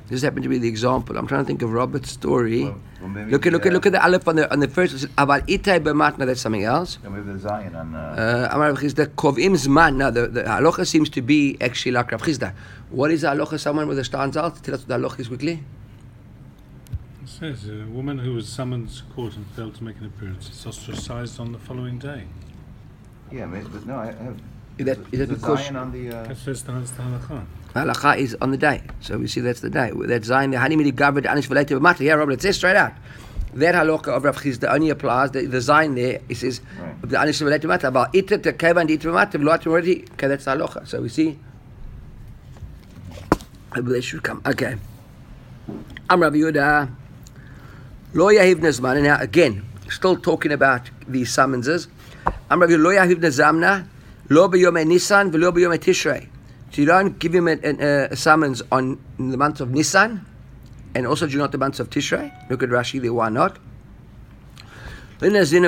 This 0.09 0.21
happened 0.21 0.43
to 0.43 0.49
be 0.49 0.57
the 0.59 0.67
example. 0.67 1.17
I'm 1.17 1.25
trying 1.25 1.41
to 1.41 1.47
think 1.47 1.61
of 1.61 1.71
Robert's 1.71 2.11
story. 2.11 2.65
Well, 2.65 2.79
well 3.01 3.25
look 3.29 3.47
at 3.47 3.53
look 3.53 3.65
at 3.65 3.73
look 3.73 3.85
at 3.85 3.93
the 3.93 4.03
aleph 4.03 4.27
on 4.27 4.35
the 4.35 4.51
on 4.51 4.59
the 4.59 4.67
first. 4.67 5.05
About 5.17 5.47
itay 5.47 5.79
b'matna. 5.79 6.25
That's 6.25 6.41
something 6.41 6.63
else. 6.63 6.99
Yeah, 7.01 7.09
maybe 7.09 7.31
the 7.31 7.39
Zion 7.39 7.75
on. 7.75 7.95
Uh, 7.95 8.49
uh, 8.51 8.73
the 8.73 9.07
kovim 9.07 9.53
zman. 9.53 9.95
Now 9.95 10.11
the, 10.11 10.27
the 10.27 10.43
halacha 10.43 10.85
seems 10.85 11.09
to 11.11 11.21
be 11.21 11.57
actually 11.61 11.93
like 11.93 12.11
Rav 12.11 12.21
Chisda. 12.21 12.53
What 12.89 13.11
is 13.11 13.21
the 13.21 13.29
halacha? 13.29 13.59
Someone 13.59 13.87
with 13.87 13.97
a 13.97 14.03
stands 14.03 14.37
out. 14.37 14.61
Tell 14.61 14.75
us 14.75 14.81
what 14.81 14.89
the 14.89 15.07
halacha 15.07 15.21
is 15.21 15.27
quickly. 15.29 15.63
It 17.43 17.57
says 17.57 17.69
a 17.69 17.85
woman 17.87 18.19
who 18.19 18.35
was 18.35 18.47
summoned 18.47 18.89
to 18.91 19.03
court 19.13 19.35
and 19.35 19.45
failed 19.47 19.75
to 19.75 19.83
make 19.83 19.97
an 19.97 20.05
appearance 20.05 20.49
is 20.49 20.65
ostracized 20.65 21.41
on 21.41 21.51
the 21.51 21.59
following 21.59 21.99
day. 21.99 22.23
Yeah, 23.33 23.47
maybe, 23.47 23.67
but 23.67 23.85
no, 23.85 23.97
I 23.97 24.05
have. 24.13 24.41
Is 24.77 24.85
that, 24.85 24.97
is 25.11 25.19
that 25.19 25.27
because 25.27 25.69
on 25.71 25.91
the? 25.91 26.07
Uh, 26.07 26.23
that 26.23 26.37
says 26.37 26.63
that's 26.63 26.91
the 26.91 27.03
halakha. 27.03 27.45
Halakha 27.75 28.17
is 28.17 28.37
on 28.39 28.51
the 28.51 28.57
day, 28.57 28.81
so 29.01 29.17
we 29.17 29.27
see 29.27 29.41
that's 29.41 29.59
the 29.59 29.69
day. 29.69 29.91
That 29.93 30.23
Zion, 30.23 30.51
the 30.51 30.57
Hanimidi 30.57 30.93
Gavrid 30.93 31.25
Anish 31.25 31.47
Velated 31.47 31.81
matter. 31.81 32.05
Yeah, 32.05 32.13
Robert, 32.13 32.31
it 32.31 32.41
says 32.41 32.55
straight 32.55 32.77
out. 32.77 32.93
That 33.55 33.75
halakha 33.75 34.07
of 34.07 34.23
Rav 34.23 34.37
Chisda 34.37 34.73
only 34.73 34.89
applies. 34.89 35.31
The, 35.31 35.45
the 35.45 35.59
Zion 35.59 35.95
there, 35.95 36.21
it 36.29 36.37
says 36.37 36.61
right. 36.79 37.01
the 37.01 37.17
Anish 37.17 37.39
Velated 37.39 37.67
matter 37.67 37.87
about 37.87 38.15
ita 38.15 38.37
to 38.37 38.53
kevan 38.53 38.89
ita 38.89 39.11
matter 39.11 39.37
v'lo 39.37 39.67
already. 39.67 40.05
Okay, 40.13 40.27
that's 40.27 40.45
halakha. 40.45 40.87
So 40.87 41.01
we 41.01 41.09
see. 41.09 41.37
They 43.75 43.99
should 43.99 44.23
come. 44.23 44.41
Okay. 44.45 44.77
I'm 46.09 46.21
Rav 46.21 46.31
Yehuda. 46.31 47.02
Lo 48.15 48.27
yahiv 48.27 48.57
nezman. 48.57 49.01
Now 49.01 49.19
again, 49.19 49.65
still 49.89 50.15
talking 50.15 50.51
about 50.51 50.87
these 51.07 51.33
summonses. 51.33 51.87
I'm 52.47 52.61
Rav 52.61 52.69
Lo 52.69 52.91
yahiv 52.91 53.15
nezamna. 53.15 53.87
Lo 54.29 54.47
b'yom 54.47 54.85
Nisan 54.85 55.31
v'lo 55.31 55.51
b'yom 55.51 55.75
Tishrei. 55.79 56.27
So 56.71 56.81
you 56.81 56.85
don't 56.85 57.17
give 57.17 57.33
him 57.33 57.47
a, 57.47 57.57
a, 57.63 58.09
a 58.11 58.15
summons 58.15 58.61
on 58.71 58.99
in 59.17 59.31
the 59.31 59.37
month 59.37 59.61
of 59.61 59.71
Nisan, 59.71 60.23
and 60.93 61.07
also 61.07 61.25
do 61.25 61.39
not 61.39 61.51
the 61.51 61.57
month 61.57 61.79
of 61.79 61.89
Tishrei. 61.89 62.31
Look 62.51 62.61
at 62.61 62.69
Rashi 62.69 63.01
there. 63.01 63.13
Why 63.13 63.29
not? 63.29 63.57
Nisan, 65.19 65.63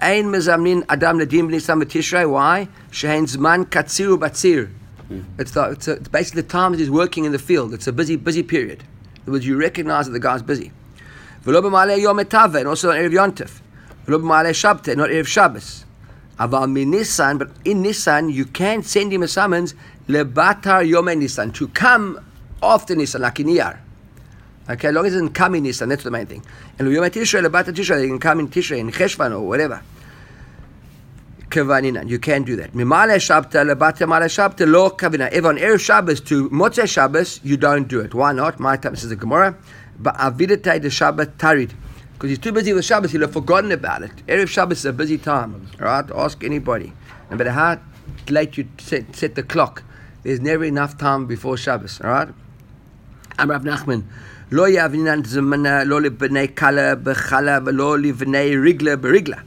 ein 0.00 0.26
mezamnin 0.26 0.84
adam 0.88 1.18
ledim 1.18 1.50
b'nisan 1.50 1.82
v'tishrei. 1.82 2.30
Why? 2.30 2.68
Shehein 2.92 3.24
zman 3.24 3.64
katzir 3.64 4.16
u'batzir. 4.16 4.70
Mm-hmm. 5.10 5.40
It's, 5.40 5.50
the, 5.50 5.70
it's, 5.70 5.88
a, 5.88 5.92
it's 5.94 6.08
basically 6.08 6.42
the 6.42 6.48
time 6.48 6.70
that 6.70 6.78
he's 6.78 6.90
working 6.90 7.24
in 7.24 7.32
the 7.32 7.38
field. 7.38 7.74
It's 7.74 7.88
a 7.88 7.92
busy, 7.92 8.14
busy 8.14 8.44
period. 8.44 8.82
In 8.82 9.22
other 9.22 9.32
words, 9.32 9.46
you 9.46 9.56
recognize 9.56 10.06
that 10.06 10.12
the 10.12 10.20
guy's 10.20 10.42
busy. 10.42 10.70
B'malei 11.44 12.00
yom 12.00 12.18
etave, 12.18 12.56
and 12.56 12.68
also 12.68 12.90
on 12.90 12.96
Erev 12.96 13.12
Yontif. 13.12 13.60
V'lo 14.06 14.20
b'malei 14.20 14.50
Shabte, 14.50 14.96
not 14.96 15.26
Shabbos. 15.26 15.84
Aval 16.38 16.70
min 16.70 16.90
Nisan, 16.90 17.38
but 17.38 17.50
in 17.64 17.82
Nisan, 17.82 18.28
you 18.28 18.44
can 18.44 18.82
send 18.82 19.12
him 19.12 19.22
a 19.22 19.28
summons, 19.28 19.74
lebatar 20.08 20.86
yom 20.88 21.06
Nisan, 21.06 21.50
to 21.52 21.68
come 21.68 22.20
after 22.62 22.94
Nisan, 22.94 23.22
like 23.22 23.40
in 23.40 23.46
Iyar. 23.48 23.78
Okay, 24.70 24.92
long 24.92 25.06
as 25.06 25.14
it 25.14 25.16
doesn't 25.16 25.34
come 25.34 25.54
in 25.54 25.62
Nisan, 25.62 25.88
that's 25.88 26.04
the 26.04 26.10
main 26.10 26.26
thing. 26.26 26.44
And 26.78 26.92
Yom 26.92 27.04
Tishrei, 27.04 27.44
lebatar 27.44 27.74
Tishrei, 27.74 28.00
they 28.00 28.06
can 28.06 28.18
come 28.18 28.40
in 28.40 28.48
Tishrei, 28.48 28.78
in 28.78 28.90
Cheshvan, 28.90 29.32
or 29.32 29.40
whatever. 29.40 29.82
Kavaninan. 31.48 32.08
You 32.08 32.18
can 32.18 32.42
do 32.42 32.56
that. 32.56 32.72
Mimale 32.72 33.16
Shabta 33.16 33.64
lebate 33.64 34.06
male 34.06 34.28
Shabta 34.28 34.70
lo 34.70 34.90
kavina. 34.90 35.32
If 35.32 35.44
on 35.44 35.56
Erev 35.56 35.80
Shabbos 35.80 36.20
to 36.22 36.50
Motzei 36.50 36.86
Shabbos, 36.86 37.40
you 37.42 37.56
don't 37.56 37.88
do 37.88 38.00
it. 38.00 38.14
Why 38.14 38.32
not? 38.32 38.60
My 38.60 38.76
time 38.76 38.96
says 38.96 39.08
the 39.08 39.16
Gemara. 39.16 39.56
But 39.99 40.15
avidate 40.15 40.81
the 40.81 40.89
Shabbat 40.89 41.37
tarid. 41.37 41.71
Because 42.13 42.29
he's 42.29 42.39
too 42.39 42.51
busy 42.51 42.73
with 42.73 42.85
Shabbos, 42.85 43.11
he'll 43.11 43.21
have 43.21 43.33
forgotten 43.33 43.71
about 43.71 44.03
it. 44.03 44.25
Erev 44.27 44.47
Shabbos 44.47 44.79
is 44.79 44.85
a 44.85 44.93
busy 44.93 45.17
time. 45.17 45.67
Right? 45.77 46.09
Ask 46.15 46.43
anybody. 46.43 46.93
No 47.29 47.37
matter 47.37 47.51
how 47.51 47.79
late 48.29 48.57
you 48.57 48.67
set, 48.77 49.15
set 49.15 49.35
the 49.35 49.43
clock, 49.43 49.83
there's 50.23 50.39
never 50.39 50.63
enough 50.63 50.97
time 50.97 51.25
before 51.25 51.57
Shabbos. 51.57 51.99
All 52.01 52.09
right? 52.09 52.29
Amrav 53.37 53.63
Nachman. 53.63 54.03
לא 54.51 54.69
יבנינן 54.69 55.23
זמנה, 55.25 55.83
לא 55.83 56.01
לבני 56.01 56.47
קלה 56.47 56.95
בחלה 56.95 57.59
ולא 57.65 57.99
לבני 57.99 58.57
רגלה 58.57 58.95
ברגלה. 58.95 59.37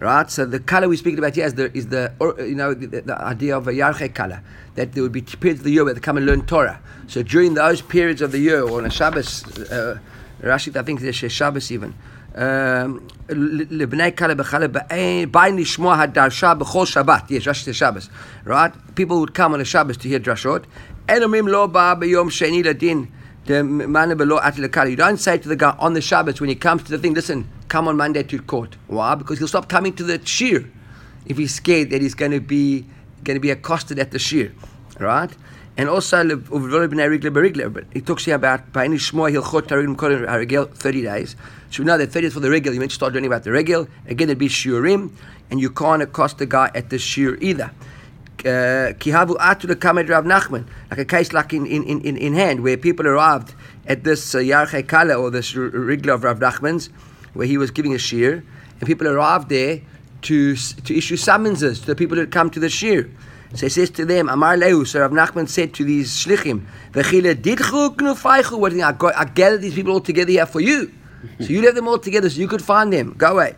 Right, 0.00 0.28
so 0.28 0.44
the 0.44 0.58
color 0.58 0.88
we 0.88 0.96
speak 0.96 1.16
about 1.16 1.36
here 1.36 1.46
is 1.46 1.54
the, 1.54 1.74
is 1.76 1.86
the 1.86 2.12
or, 2.18 2.34
you 2.40 2.56
know 2.56 2.74
the, 2.74 3.00
the 3.00 3.16
idea 3.16 3.56
of 3.56 3.68
a 3.68 3.72
yarche 3.72 4.12
color 4.12 4.42
that 4.74 4.92
there 4.92 5.04
would 5.04 5.12
be 5.12 5.22
periods 5.22 5.60
of 5.60 5.64
the 5.64 5.70
year 5.70 5.84
where 5.84 5.94
they 5.94 6.00
come 6.00 6.16
and 6.16 6.26
learn 6.26 6.44
Torah. 6.46 6.80
So 7.06 7.22
during 7.22 7.54
those 7.54 7.80
periods 7.80 8.20
of 8.20 8.32
the 8.32 8.40
year, 8.40 8.62
or 8.62 8.80
on 8.80 8.86
a 8.86 8.90
Shabbos, 8.90 9.44
uh, 9.70 9.98
Rashi 10.42 10.76
I 10.76 10.82
think 10.82 11.00
there's 11.00 11.32
Shabbos 11.32 11.70
even. 11.70 11.94
לבני 13.28 14.10
קלה 14.10 14.34
בחלה 14.34 14.66
בעין 15.30 15.56
לשמוע 15.56 16.00
הדרשה 16.00 16.54
בכל 16.54 16.86
שבת, 16.86 17.30
יש 17.30 17.48
רש"י 17.48 17.70
Shabbos, 17.72 18.08
right? 18.44 18.72
People 18.96 19.20
would 19.20 19.34
come 19.34 19.54
on 19.54 19.60
a 19.60 19.64
Shabbos 19.64 19.96
to 19.98 20.08
hear 20.08 20.18
drashot. 20.18 20.66
אין 21.08 21.22
אומרים 21.22 21.48
לא 21.48 21.66
בא 21.66 21.94
ביום 21.94 22.30
שני 22.30 22.62
לדין 22.62 23.04
the 23.04 23.08
man 23.08 23.08
below 23.08 23.17
you 23.49 24.95
don't 24.95 25.17
say 25.17 25.39
to 25.39 25.49
the 25.49 25.55
guy 25.57 25.75
on 25.79 25.93
the 25.93 26.01
Shabbos 26.01 26.39
when 26.39 26.49
he 26.49 26.55
comes 26.55 26.83
to 26.83 26.91
the 26.91 26.99
thing, 26.99 27.15
listen, 27.15 27.49
come 27.67 27.87
on 27.87 27.97
Monday 27.97 28.21
to 28.21 28.39
court. 28.43 28.77
Why? 28.85 29.15
Because 29.15 29.39
he'll 29.39 29.47
stop 29.47 29.67
coming 29.67 29.95
to 29.95 30.03
the 30.03 30.23
shir 30.23 30.65
if 31.25 31.35
he's 31.37 31.55
scared 31.55 31.89
that 31.89 31.99
he's 31.99 32.13
going 32.13 32.31
to 32.31 32.41
be 32.41 32.85
going 33.23 33.35
to 33.35 33.39
be 33.41 33.49
accosted 33.49 33.97
at 33.97 34.11
the 34.11 34.19
shir, 34.19 34.51
right? 34.99 35.35
And 35.77 35.89
also, 35.89 36.23
he 36.23 36.35
talks 38.01 38.25
here 38.25 38.35
about 38.35 38.73
thirty 40.77 41.01
days. 41.01 41.35
So 41.71 41.81
we 41.81 41.85
know 41.87 41.97
that 41.97 42.11
thirty 42.11 42.27
is 42.27 42.33
for 42.33 42.39
the 42.41 42.51
regular. 42.51 42.73
You 42.75 42.79
meant 42.79 42.91
to 42.91 42.95
start 42.95 43.13
learning 43.13 43.27
about 43.27 43.43
the 43.43 43.51
regular. 43.51 43.87
Again, 44.05 44.29
It'd 44.29 44.37
be 44.37 44.47
shiurim, 44.47 45.11
and 45.49 45.59
you 45.59 45.71
can't 45.71 46.03
accost 46.03 46.37
the 46.37 46.45
guy 46.45 46.69
at 46.75 46.91
the 46.91 46.99
shir 46.99 47.35
either. 47.41 47.71
Kihavu 48.43 49.37
atu 49.37 49.67
the 49.67 49.75
kamed 49.75 50.09
Rav 50.09 50.25
Nachman, 50.25 50.65
like 50.89 50.99
a 50.99 51.05
case 51.05 51.33
like 51.33 51.53
in, 51.53 51.65
in, 51.65 51.83
in, 51.83 52.17
in 52.17 52.33
hand, 52.33 52.63
where 52.63 52.77
people 52.77 53.07
arrived 53.07 53.53
at 53.87 54.03
this 54.03 54.33
uh, 54.35 54.83
Kala 54.87 55.15
or 55.15 55.29
this 55.29 55.53
Rigla 55.53 56.15
of 56.15 56.23
Rav 56.23 56.39
Nachman's, 56.39 56.89
where 57.33 57.47
he 57.47 57.57
was 57.57 57.71
giving 57.71 57.93
a 57.93 57.97
shir, 57.97 58.43
and 58.79 58.87
people 58.87 59.07
arrived 59.07 59.49
there 59.49 59.81
to, 60.23 60.55
to 60.55 60.97
issue 60.97 61.17
summonses 61.17 61.79
to 61.81 61.87
the 61.87 61.95
people 61.95 62.15
who 62.15 62.21
had 62.21 62.31
come 62.31 62.49
to 62.49 62.59
the 62.59 62.69
shir. 62.69 63.09
So 63.55 63.65
he 63.65 63.69
says 63.69 63.89
to 63.91 64.05
them, 64.05 64.29
Amar 64.29 64.57
Lehu, 64.57 64.85
so 64.85 64.99
Rav 64.99 65.11
Nachman 65.11 65.49
said 65.49 65.73
to 65.75 65.83
these 65.83 66.11
shlichim, 66.11 66.65
V'chile 66.91 67.33
didchu 67.35 67.95
gnufaychu, 67.95 69.13
I, 69.15 69.25
gathered 69.25 69.61
these 69.61 69.73
people 69.73 69.93
all 69.93 70.01
together 70.01 70.31
here 70.31 70.45
for 70.45 70.59
you. 70.59 70.93
So 71.39 71.47
you 71.47 71.65
have 71.65 71.75
them 71.75 71.87
all 71.87 71.99
together 71.99 72.29
so 72.29 72.39
you 72.39 72.47
could 72.47 72.61
find 72.61 72.93
them. 72.93 73.15
Go 73.17 73.33
away. 73.33 73.55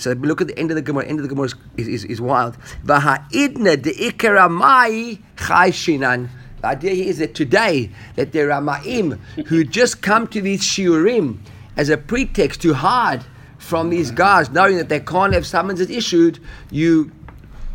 So 0.00 0.12
look 0.12 0.40
at 0.40 0.48
the 0.48 0.58
end 0.58 0.70
of 0.70 0.76
the 0.76 0.82
Gemara. 0.82 1.06
End 1.06 1.18
of 1.18 1.22
the 1.22 1.28
Gemara 1.28 1.48
is, 1.76 1.88
is, 1.88 2.04
is 2.04 2.20
wild. 2.20 2.56
V'ha'idna 2.84 3.76
de'ikara 3.76 4.50
mai 4.50 5.18
chai 5.36 5.70
shinan. 5.70 6.28
The 6.62 6.66
idea 6.68 6.94
here 6.94 7.08
is 7.08 7.18
that 7.18 7.34
today, 7.34 7.90
that 8.16 8.32
there 8.32 8.50
are 8.50 8.60
ma'im 8.60 9.18
who 9.46 9.64
just 9.64 10.02
come 10.02 10.26
to 10.28 10.40
these 10.40 10.62
shiurim 10.62 11.38
as 11.76 11.88
a 11.88 11.96
pretext 11.96 12.62
to 12.62 12.74
hide 12.74 13.24
from 13.58 13.90
these 13.90 14.10
guys, 14.10 14.50
knowing 14.50 14.76
that 14.78 14.88
they 14.88 15.00
can't 15.00 15.32
have 15.34 15.46
summonses 15.46 15.90
issued, 15.90 16.38
you 16.70 17.12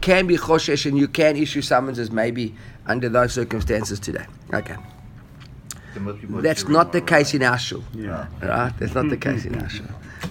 can 0.02 0.28
be 0.28 0.38
choshesh 0.38 0.86
and 0.86 0.98
you 0.98 1.08
can 1.08 1.36
issue 1.36 1.62
summonses 1.62 2.12
maybe 2.12 2.54
under 2.88 3.08
those 3.08 3.34
circumstances 3.34 4.00
today. 4.00 4.26
Okay. 4.54 4.76
That's 6.42 6.68
not 6.68 6.92
the 6.92 7.02
case 7.02 7.34
in 7.34 7.44
our 7.44 7.58
shul. 7.58 7.84
Yeah. 7.94 8.28
Right? 8.42 8.74
That's 8.80 8.94
not 8.94 9.10
the 9.10 9.18
case 9.18 9.46
in 9.46 9.56
our 9.62 9.70
shul. 9.70 9.86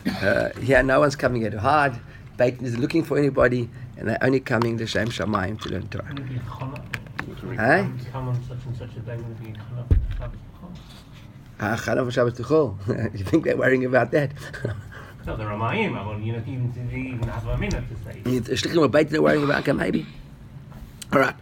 Uh, 0.07 0.51
here, 0.61 0.83
no 0.83 1.01
one's 1.01 1.17
coming 1.17 1.45
at 1.45 1.55
hard. 1.55 1.95
Beitin 2.39 2.63
is 2.63 2.77
looking 2.79 3.03
for 3.05 3.17
anybody, 3.17 3.71
and 3.97 4.09
they're 4.09 4.23
only 4.23 4.41
coming 4.41 4.77
to 4.79 4.87
Shem 4.87 5.09
Shamayim 5.09 5.61
to 5.63 5.69
learn 5.71 5.89
Torah. 5.89 6.05
Hey? 7.57 7.89
Come 8.13 8.29
on 8.29 8.43
such 8.45 8.59
and 8.67 8.77
such 8.77 8.97
a 8.97 9.01
day 9.01 9.17
when 9.17 9.37
we 9.43 9.53
Chala 9.53 10.33
Ah, 11.61 11.77
Shabbos 11.77 12.35
Tuchol. 12.35 12.77
You 13.19 13.25
think 13.25 13.45
they're 13.45 13.57
worrying 13.57 13.85
about 13.85 14.11
that? 14.13 14.33
No, 15.27 15.39
the 15.39 15.45
Ramayim, 15.45 15.97
I 15.97 16.05
mean, 16.13 16.27
you 16.27 16.33
know, 16.35 16.43
even 16.47 16.71
to 16.75 16.95
even 16.95 17.23
have 17.29 17.47
a 17.47 17.57
minute 17.57 17.85
to 17.89 17.97
say. 18.05 18.21
Shlichim 18.57 18.91
Beitin 18.91 19.15
are 19.15 19.23
worrying 19.23 19.45
about 19.45 19.65
that, 19.65 19.73
maybe? 19.73 20.05
All 21.15 21.19
right. 21.21 21.35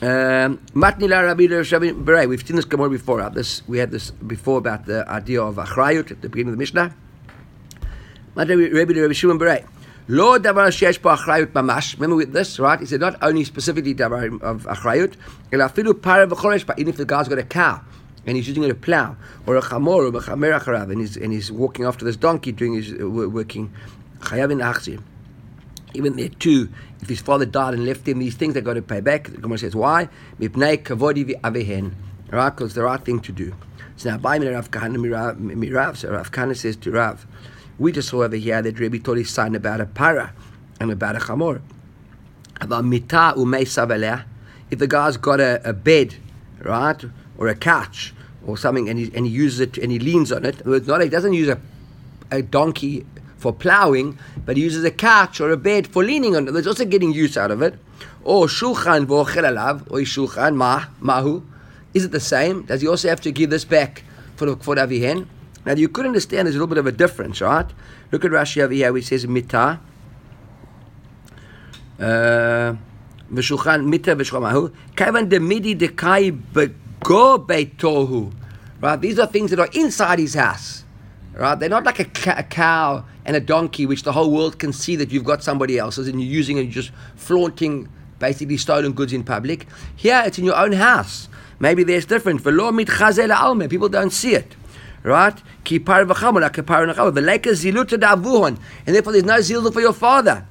Um, 0.00 0.58
Matnila 0.74 1.24
Rabbi 1.24 1.46
Rabbi 1.46 1.90
Berei. 2.04 2.28
We've 2.28 2.46
seen 2.46 2.54
this 2.54 2.66
Gemara 2.66 2.88
before. 2.90 3.20
Uh, 3.20 3.30
This 3.30 3.66
we 3.66 3.78
had 3.78 3.90
this 3.90 4.12
before 4.12 4.58
about 4.58 4.84
the 4.86 5.08
idea 5.08 5.42
of 5.42 5.56
achrayut 5.56 6.12
at 6.12 6.22
the 6.22 6.28
beginning 6.28 6.50
of 6.52 6.52
the 6.52 6.58
Mishnah. 6.58 6.94
Matnila 8.36 8.72
Rabbi 8.72 9.00
Rabbi 9.00 9.12
Shimon 9.14 9.38
Berei. 9.38 9.66
Lo 10.08 10.38
davar 10.38 10.68
sheyesh 10.68 11.00
po 11.00 11.08
achrayut 11.08 11.46
mamash. 11.46 11.94
Remember 11.94 12.16
with 12.16 12.32
this, 12.32 12.58
right? 12.60 12.78
He 12.78 12.86
said 12.86 13.00
not 13.00 13.16
only 13.22 13.44
specifically 13.44 13.94
davar 13.94 14.40
of 14.42 14.64
achrayut, 14.64 15.14
el 15.52 15.60
afilu 15.60 16.00
para 16.00 16.26
v'choresh, 16.26 16.66
but 16.66 16.78
even 16.78 16.90
if 16.90 16.98
the 16.98 17.04
guy's 17.04 17.28
got 17.28 17.38
a 17.38 17.42
cow 17.42 17.80
and 18.26 18.36
he's 18.36 18.46
using 18.46 18.62
it 18.62 18.68
to 18.68 18.74
plow, 18.74 19.16
or 19.46 19.56
a 19.56 19.62
chamor 19.62 19.86
or 19.86 20.06
a 20.08 20.10
chamer 20.12 20.60
acharav, 20.60 20.92
and 20.92 21.00
he's 21.00 21.16
and 21.16 21.32
he's 21.32 21.50
walking 21.50 21.84
after 21.84 22.04
this 22.04 22.16
donkey 22.16 22.52
doing 22.52 22.74
his 22.74 22.92
uh, 22.92 23.08
wo- 23.08 23.28
working 23.28 23.72
chayavin 24.20 24.62
achzir 24.62 25.02
even 25.94 26.16
there 26.16 26.28
too, 26.28 26.68
if 27.00 27.08
his 27.08 27.20
father 27.20 27.46
died 27.46 27.74
and 27.74 27.86
left 27.86 28.06
him 28.06 28.18
these 28.18 28.34
things, 28.34 28.54
they 28.54 28.60
got 28.60 28.74
to 28.74 28.82
pay 28.82 29.00
back. 29.00 29.30
The 29.30 29.38
Gemara 29.38 29.58
says, 29.58 29.74
why? 29.74 30.08
Mipnei 30.38 30.82
kavodi 30.82 31.24
v'avehen. 31.24 31.94
Right? 32.30 32.50
Because 32.50 32.74
the 32.74 32.82
right 32.82 33.02
thing 33.02 33.20
to 33.20 33.32
do. 33.32 33.54
So 33.96 34.10
now, 34.10 34.18
by 34.18 34.36
Rav 34.38 34.70
Kahana 34.70 35.00
Rav 35.72 36.30
Kahana 36.32 36.56
says 36.56 36.76
to 36.76 36.90
Rav, 36.90 37.26
we 37.78 37.92
just 37.92 38.08
saw 38.08 38.22
over 38.22 38.36
here 38.36 38.62
that 38.62 39.02
told 39.04 39.18
his 39.18 39.30
son 39.30 39.54
about 39.54 39.80
a 39.80 39.86
para 39.86 40.32
and 40.80 40.90
about 40.90 41.16
a 41.16 41.18
chamor. 41.18 41.60
If 44.70 44.78
the 44.78 44.86
guy's 44.86 45.16
got 45.16 45.40
a, 45.40 45.68
a 45.68 45.72
bed, 45.72 46.14
right, 46.62 47.04
or 47.36 47.48
a 47.48 47.54
couch, 47.54 48.14
or 48.46 48.56
something, 48.56 48.88
and 48.88 48.98
he, 48.98 49.12
and 49.14 49.26
he 49.26 49.32
uses 49.32 49.60
it 49.60 49.78
and 49.78 49.92
he 49.92 49.98
leans 49.98 50.32
on 50.32 50.44
it, 50.44 50.64
words, 50.64 50.86
not 50.86 51.02
he 51.02 51.08
doesn't 51.08 51.34
use 51.34 51.48
a, 51.48 51.60
a 52.30 52.42
donkey 52.42 53.04
for 53.36 53.52
plowing, 53.52 54.18
but 54.44 54.56
he 54.56 54.62
uses 54.62 54.84
a 54.84 54.90
couch 54.90 55.40
or 55.40 55.50
a 55.50 55.56
bed 55.56 55.86
for 55.86 56.02
leaning 56.02 56.34
on 56.34 56.48
it. 56.48 56.52
There's 56.52 56.66
also 56.66 56.84
getting 56.84 57.12
use 57.12 57.36
out 57.36 57.50
of 57.50 57.60
it. 57.62 57.74
Or 58.24 58.46
shulchan 58.46 59.06
v'ochelalav 59.06 59.90
or 59.90 59.98
shulchan 59.98 60.56
ma 60.56 60.86
mahu. 61.00 61.42
Is 61.94 62.04
it 62.04 62.12
the 62.12 62.20
same? 62.20 62.62
Does 62.62 62.80
he 62.80 62.88
also 62.88 63.08
have 63.08 63.20
to 63.22 63.32
give 63.32 63.50
this 63.50 63.64
back 63.64 64.02
for 64.36 64.46
the 64.46 64.56
for 64.56 64.74
the 64.74 64.82
avihen? 64.82 65.26
Now 65.66 65.72
you 65.72 65.88
could 65.88 66.06
understand 66.06 66.46
there's 66.46 66.54
a 66.54 66.58
little 66.58 66.68
bit 66.68 66.78
of 66.78 66.86
a 66.86 66.92
difference, 66.92 67.40
right? 67.40 67.66
Look 68.12 68.24
at 68.24 68.30
Rashi 68.30 68.62
over 68.62 68.72
here, 68.72 68.92
which 68.92 69.06
says 69.06 69.26
mita. 69.26 69.80
Uh, 71.98 72.76
V'shulchan 73.32 73.84
mita 73.86 74.14
v'shulchan 74.14 74.42
mahu. 74.42 74.70
Kavan 74.94 75.28
demidi 75.28 75.76
dekai 75.76 76.40
bego 76.52 77.44
beitohu. 77.44 78.32
Right? 78.80 79.00
These 79.00 79.18
are 79.18 79.26
things 79.26 79.50
that 79.50 79.58
are 79.58 79.68
inside 79.72 80.20
his 80.20 80.34
house. 80.34 80.84
Right? 81.34 81.56
They're 81.56 81.68
not 81.68 81.84
like 81.84 81.98
a, 81.98 82.38
a 82.38 82.44
cow 82.44 83.04
and 83.24 83.34
a 83.34 83.40
donkey, 83.40 83.86
which 83.86 84.04
the 84.04 84.12
whole 84.12 84.30
world 84.30 84.60
can 84.60 84.72
see 84.72 84.94
that 84.96 85.10
you've 85.10 85.24
got 85.24 85.42
somebody 85.42 85.78
else's 85.78 86.06
and 86.06 86.20
you're 86.20 86.30
using 86.30 86.58
and 86.58 86.68
you're 86.68 86.82
just 86.82 86.92
flaunting 87.16 87.88
basically 88.20 88.56
stolen 88.56 88.92
goods 88.92 89.12
in 89.12 89.24
public. 89.24 89.66
Here, 89.96 90.22
it's 90.24 90.38
in 90.38 90.44
your 90.44 90.56
own 90.56 90.72
house. 90.72 91.28
Maybe 91.58 91.82
there's 91.82 92.06
different. 92.06 92.44
People 92.44 93.88
don't 93.88 94.12
see 94.12 94.34
it. 94.34 94.54
Right? 95.02 95.40
Ki 95.64 95.78
par 95.78 96.04
v'chamor, 96.04 96.40
like 96.40 96.58
a 96.58 96.62
par 96.62 96.86
v'chamor. 96.86 97.12
V'leika 97.12 97.52
ziluta 97.52 97.98
da'avuhon. 97.98 98.58
And 98.86 98.94
therefore 98.94 99.12
there's 99.12 99.24
no 99.24 99.38
zilda 99.38 99.72
for 99.72 99.80
your 99.80 99.92
father. 99.92 100.46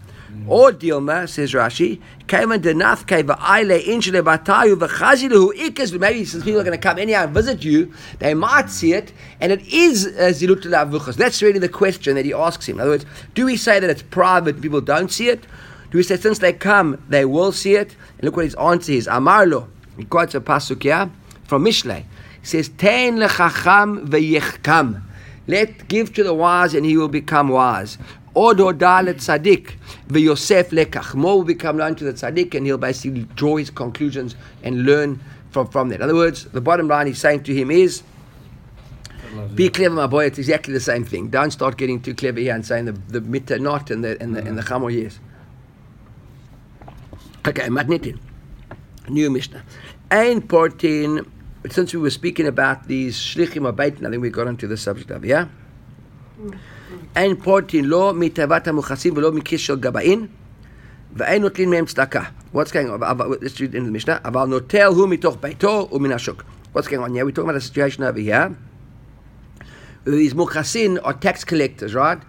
Or 0.48 0.72
Dilma, 0.72 1.30
says 1.30 1.54
Rashi, 1.54 2.02
came 2.28 2.52
and 2.52 2.62
denath 2.62 3.08
cave 3.08 3.28
aile 3.28 3.82
inchele 3.84 4.22
batayu 4.22 4.76
v'chazilu 4.76 5.54
ikas. 5.54 5.98
Maybe 5.98 6.26
since 6.26 6.44
people 6.44 6.60
are 6.60 6.64
going 6.64 6.78
to 6.78 6.82
come 6.82 7.00
anyhow 7.00 7.24
and 7.24 7.34
visit 7.34 7.64
you, 7.64 7.94
they 8.20 8.34
might 8.34 8.70
see 8.70 8.94
it, 8.94 9.14
and 9.40 9.52
it 9.52 9.62
is 9.68 10.06
uh, 10.06 10.34
zilut 10.34 10.62
lavuchas. 10.64 11.16
That's 11.16 11.42
really 11.42 11.60
the 11.60 11.70
question 11.70 12.16
that 12.16 12.26
he 12.26 12.34
asks 12.34 12.68
him. 12.68 12.76
In 12.76 12.82
other 12.82 12.92
words, 12.92 13.06
do 13.34 13.46
we 13.46 13.56
say 13.56 13.80
that 13.80 13.90
it's 13.90 14.04
private 14.04 14.62
people 14.62 14.82
don't 14.82 15.12
see 15.12 15.30
it? 15.30 15.48
Do 15.90 15.98
we 15.98 16.04
say 16.04 16.18
since 16.18 16.40
they 16.40 16.52
come, 16.52 17.02
they 17.08 17.24
will 17.24 17.54
see 17.54 17.76
it? 17.76 17.96
And 18.18 18.26
look 18.26 18.36
what 18.36 18.46
his 18.46 18.56
answer 18.56 18.92
is. 18.92 19.08
Amarlo. 19.08 19.70
He 19.98 20.04
quotes 20.04 20.36
a 20.36 20.42
pasuk 20.42 20.84
here 20.84 21.10
from 21.46 21.64
Mishlei. 21.64 22.04
He 22.46 22.50
says, 22.50 22.70
Ten 22.78 23.18
lechacham 23.18 24.08
v'yechkam. 24.08 25.02
Let 25.48 25.88
give 25.88 26.14
to 26.14 26.24
the 26.24 26.36
wise 26.36 26.76
and 26.76 26.86
he 26.86 26.96
will 26.96 27.08
become 27.08 27.50
wise. 27.50 27.98
Od 28.36 28.58
dalet 28.58 29.16
tzaddik 29.16 29.74
v'yosef 30.10 30.70
lekach. 30.70 31.16
More 31.16 31.38
will 31.38 31.44
become 31.44 31.78
known 31.78 31.96
to 31.96 32.04
the 32.04 32.14
tzaddik 32.14 32.54
and 32.54 32.68
he'll 32.68 32.78
basically 32.78 33.24
draw 33.36 33.56
his 33.56 33.72
conclusions 33.72 34.36
and 34.62 34.86
learn 34.86 35.20
from, 35.50 35.68
from 35.70 35.90
that. 35.90 35.96
In 35.96 36.02
other 36.04 36.14
words, 36.14 36.46
the 36.46 36.62
bottom 36.62 36.88
line 36.88 37.08
he's 37.08 37.18
saying 37.18 37.42
to 37.46 37.54
him 37.56 37.72
is, 37.72 38.04
be 39.56 39.70
clever, 39.70 39.96
my 39.96 40.06
boy. 40.06 40.26
It's 40.26 40.38
exactly 40.38 40.72
the 40.72 40.80
same 40.80 41.04
thing. 41.04 41.30
Don't 41.30 41.50
start 41.50 41.78
getting 41.78 42.00
too 42.00 42.14
clever 42.14 42.40
here 42.40 42.54
and 42.54 42.64
saying 42.64 42.86
the 42.86 42.92
the 42.92 43.22
mitta 43.22 43.58
not 43.58 43.90
and 43.90 44.04
the 44.04 44.22
and 44.22 44.36
the 44.36 44.46
and 44.46 44.56
the 44.56 44.62
chamor 44.62 44.94
yes. 44.94 45.20
Okay, 47.46 47.68
matnitin, 47.70 48.20
new 49.10 49.32
mishnah. 49.32 49.64
Ein 50.12 50.42
portin. 50.44 51.26
Since 51.71 51.93
we 51.95 52.01
were 52.01 52.11
speaking 52.11 52.47
about 52.47 52.89
these 52.89 53.15
shlichim 53.17 53.65
abaitin, 53.71 54.07
I 54.07 54.11
think 54.11 54.23
we 54.23 54.31
got 54.31 54.47
onto 54.49 54.67
the 54.67 54.77
subject 54.77 55.11
of 55.11 55.25
yeah. 55.25 55.45
אין 57.17 57.37
פורטין 57.43 57.85
לא 57.85 58.13
מתאוות 58.17 58.69
המוכסים 58.69 59.17
ולא 59.17 59.33
מכיס 59.33 59.61
של 59.61 59.81
גבאין 59.81 60.27
ואין 61.17 61.43
נוטלין 61.43 61.71
מהם 61.71 61.85
צדקה. 61.87 62.23
What's 62.55 62.71
going 62.73 62.89
on? 62.91 63.03
אבל- 63.03 63.27
Let's 63.41 63.61
read 63.61 63.75
in 63.75 63.85
the 63.85 63.91
Mishnah. 64.05 64.21
אבל 64.25 64.45
נוטל 64.45 64.85
הוא 64.87 65.09
מתוך 65.09 65.37
ביתו 65.41 65.89
ומן 65.93 66.13
השוק. 66.13 66.43
What's 66.75 66.87
going 66.87 67.01
on 67.03 67.15
here? 67.15 67.25
We're 67.27 67.31
talking 67.33 67.51
about 67.51 67.57
a 67.57 67.61
situation 67.61 68.03
over 68.03 68.19
here. 68.21 68.55
These 70.07 70.35
mukhasin 70.35 70.99
are 71.05 71.13
tax 71.13 71.45
collectors, 71.45 71.95
right? 71.95 72.21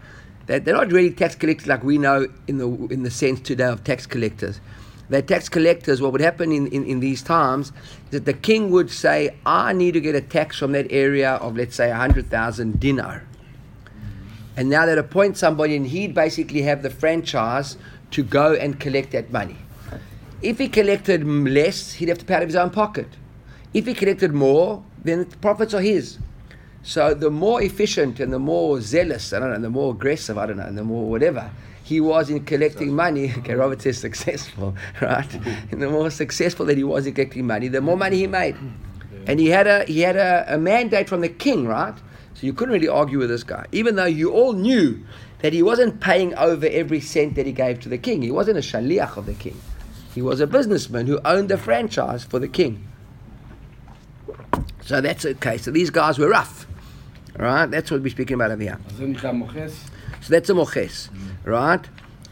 They're, 0.48 0.60
they're 0.60 0.76
not 0.76 0.92
really 0.92 1.12
tax 1.12 1.36
collectors 1.36 1.68
like 1.68 1.84
we 1.84 1.98
know 1.98 2.28
in 2.48 2.58
the 2.58 2.68
in 2.96 3.04
the 3.04 3.12
sense 3.22 3.40
today 3.40 3.70
of 3.76 3.84
tax 3.84 4.06
collectors. 4.14 4.60
They're 5.09 5.23
tax 5.23 5.49
collectors. 5.49 6.03
What 6.03 6.13
would 6.13 6.21
happen 6.21 6.51
in, 6.51 6.67
in, 6.69 6.85
in 6.85 7.01
these 7.01 7.23
times 7.23 7.69
is 7.69 7.73
that 8.11 8.25
the 8.25 8.33
king 8.33 8.71
would 8.71 8.91
say, 8.91 9.37
I 9.47 9.73
need 9.73 9.93
to 9.93 10.01
get 10.01 10.15
a 10.15 10.21
tax 10.21 10.59
from 10.59 10.73
that 10.73 10.87
area 10.91 11.35
of, 11.35 11.57
let's 11.57 11.77
say, 11.77 11.91
100,000 11.91 12.81
dinar. 12.81 13.23
And 14.57 14.69
now 14.69 14.87
they'd 14.87 14.99
appoint 14.99 15.37
somebody, 15.37 15.77
and 15.77 15.87
he'd 15.87 16.15
basically 16.15 16.63
have 16.63 16.83
the 16.83 16.91
franchise 16.91 17.77
to 18.13 18.23
go 18.23 18.55
and 18.55 18.81
collect 18.81 19.13
that 19.13 19.31
money. 19.31 19.57
If 20.43 20.59
he 20.59 20.69
collected 20.69 21.25
less, 21.25 21.93
he'd 21.95 22.09
have 22.09 22.19
to 22.19 22.25
pay 22.25 22.35
out 22.35 22.43
of 22.43 22.49
his 22.49 22.57
own 22.57 22.71
pocket. 22.71 23.09
If 23.75 23.87
he 23.87 23.95
collected 23.95 24.33
more, 24.33 24.83
then 25.05 25.29
the 25.29 25.37
profits 25.37 25.75
are 25.75 25.81
his. 25.81 26.19
So 26.83 27.15
the 27.15 27.31
more 27.31 27.63
efficient 27.63 28.21
and 28.21 28.33
the 28.33 28.39
more 28.39 28.81
zealous, 28.81 29.33
I 29.33 29.41
don't 29.41 29.51
know, 29.51 29.59
the 29.59 29.71
more 29.71 29.93
aggressive, 29.93 30.39
I 30.39 30.47
don't 30.47 30.57
know, 30.57 30.65
and 30.65 30.79
the 30.79 30.85
more 30.85 31.09
whatever 31.09 31.51
he 31.87 32.01
was 32.01 32.31
in 32.31 32.45
collecting 32.45 32.93
money. 32.95 33.33
Okay, 33.39 33.55
Robert 33.55 33.81
says 33.81 33.99
successful, 33.99 34.75
right? 35.01 35.33
And 35.71 35.81
the 35.83 35.89
more 35.89 36.11
successful 36.11 36.67
that 36.67 36.77
he 36.77 36.83
was 36.83 37.07
in 37.07 37.15
collecting 37.15 37.47
money, 37.47 37.69
the 37.69 37.81
more 37.81 37.97
money 37.97 38.17
he 38.17 38.27
made. 38.27 38.57
And 39.29 39.39
he 39.39 39.47
had 39.47 39.67
a 39.69 39.85
he 39.85 40.01
had 40.01 40.17
a, 40.17 40.55
a 40.55 40.59
mandate 40.59 41.09
from 41.09 41.21
the 41.21 41.29
king, 41.29 41.67
right? 41.67 41.95
So 42.35 42.47
you 42.47 42.53
couldn't 42.53 42.75
really 42.75 42.89
argue 42.89 43.19
with 43.19 43.29
this 43.31 43.45
guy, 43.45 43.67
even 43.71 43.95
though 43.95 44.05
you 44.21 44.33
all 44.33 44.53
knew 44.53 45.05
that 45.43 45.53
he 45.53 45.63
wasn't 45.63 46.01
paying 46.01 46.35
over 46.35 46.67
every 46.67 47.01
cent 47.01 47.37
that 47.37 47.47
he 47.47 47.53
gave 47.53 47.79
to 47.81 47.89
the 47.89 47.99
king. 47.99 48.21
He 48.23 48.31
wasn't 48.33 48.59
a 48.59 48.61
shaliach 48.61 49.17
of 49.17 49.27
the 49.27 49.35
king. 49.35 49.61
He 50.15 50.23
was 50.23 50.41
a 50.41 50.47
businessman 50.47 51.07
who 51.07 51.21
owned 51.25 51.51
a 51.53 51.59
franchise 51.59 52.25
for 52.25 52.39
the 52.41 52.49
king. 52.49 52.85
So 54.83 55.01
that's 55.01 55.25
okay. 55.25 55.57
So 55.59 55.71
these 55.71 55.91
guys 55.91 56.19
were 56.19 56.29
rough. 56.29 56.67
right? 57.39 57.67
that's 57.67 57.91
what 57.91 58.03
we're 58.03 58.11
speaking 58.11 58.35
about 58.35 58.51
over 58.51 58.63
here. 58.63 58.79
So 60.23 60.33
that's 60.33 60.49
a 60.51 60.55
moches 60.55 61.11
right? 61.47 61.89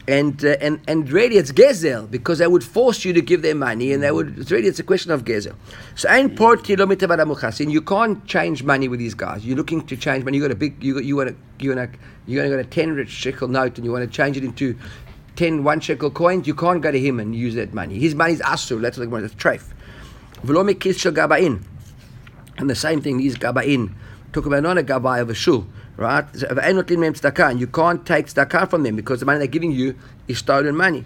And, 0.07 0.45
uh, 0.45 0.55
and 0.61 0.79
and 0.87 1.11
really 1.11 1.37
it's 1.37 1.51
gezel 1.51 2.11
because 2.11 2.37
they 2.37 2.45
would 2.45 2.63
force 2.63 3.03
you 3.03 3.11
to 3.13 3.21
give 3.21 3.41
them 3.41 3.57
money 3.57 3.91
and 3.91 4.03
they 4.03 4.11
would 4.11 4.37
it's 4.37 4.51
really 4.51 4.67
it's 4.67 4.77
a 4.77 4.83
question 4.83 5.09
of 5.09 5.23
gezel. 5.23 5.55
So 5.95 6.07
ein 6.09 6.35
port 6.35 6.63
kilometer 6.63 7.11
and 7.11 7.71
you 7.71 7.81
can't 7.81 8.23
change 8.27 8.61
money 8.61 8.87
with 8.87 8.99
these 8.99 9.15
guys. 9.15 9.43
You're 9.43 9.57
looking 9.57 9.83
to 9.87 9.97
change 9.97 10.23
money. 10.23 10.37
You 10.37 10.43
got 10.43 10.51
a 10.51 10.55
big 10.55 10.83
you 10.83 10.93
got 10.93 11.05
you 11.05 11.15
want 11.15 11.29
to 11.29 11.35
you 11.57 11.75
want 11.75 11.91
to 11.91 11.99
you 12.27 12.39
got 12.39 12.59
a 12.59 12.63
ten 12.63 12.91
rich 12.91 13.09
shekel 13.09 13.47
note 13.47 13.79
and 13.79 13.85
you 13.85 13.91
want 13.91 14.03
to 14.03 14.15
change 14.15 14.37
it 14.37 14.43
into 14.43 14.77
10 15.35 15.63
one 15.63 15.79
shekel 15.79 16.11
coins. 16.11 16.47
You 16.47 16.55
can't 16.55 16.81
go 16.81 16.91
to 16.91 16.99
him 16.99 17.19
and 17.19 17.35
use 17.35 17.55
that 17.55 17.73
money. 17.73 17.99
His 17.99 18.15
money's 18.15 18.41
asur. 18.41 18.81
That's 18.81 18.97
like 18.97 19.09
it's 19.23 19.35
treif. 19.35 19.63
V'lo 20.45 20.63
gabain. 20.63 21.63
And 22.57 22.69
the 22.69 22.75
same 22.75 23.01
thing, 23.01 23.17
these 23.17 23.35
gabain. 23.35 23.93
Talk 24.31 24.45
about 24.45 24.63
not 24.63 24.77
a 24.77 24.83
gabai 24.83 25.21
of 25.21 25.29
a 25.29 25.33
shul, 25.33 25.65
right? 25.98 26.36
So, 26.36 26.46
ואין 26.56 26.76
נותנים 26.76 27.00
מהם 27.00 27.12
צדקה, 27.12 27.50
and 27.50 27.54
you 27.54 27.76
can't 27.76 28.04
take 28.06 28.26
tzedakah 28.26 28.70
from 28.70 28.82
them 28.82 28.96
because 28.96 29.20
the 29.20 29.26
money 29.26 29.38
they're 29.38 29.60
giving 29.60 29.72
you 29.72 29.94
is 30.28 30.38
stolen 30.38 30.76
money. 30.76 31.02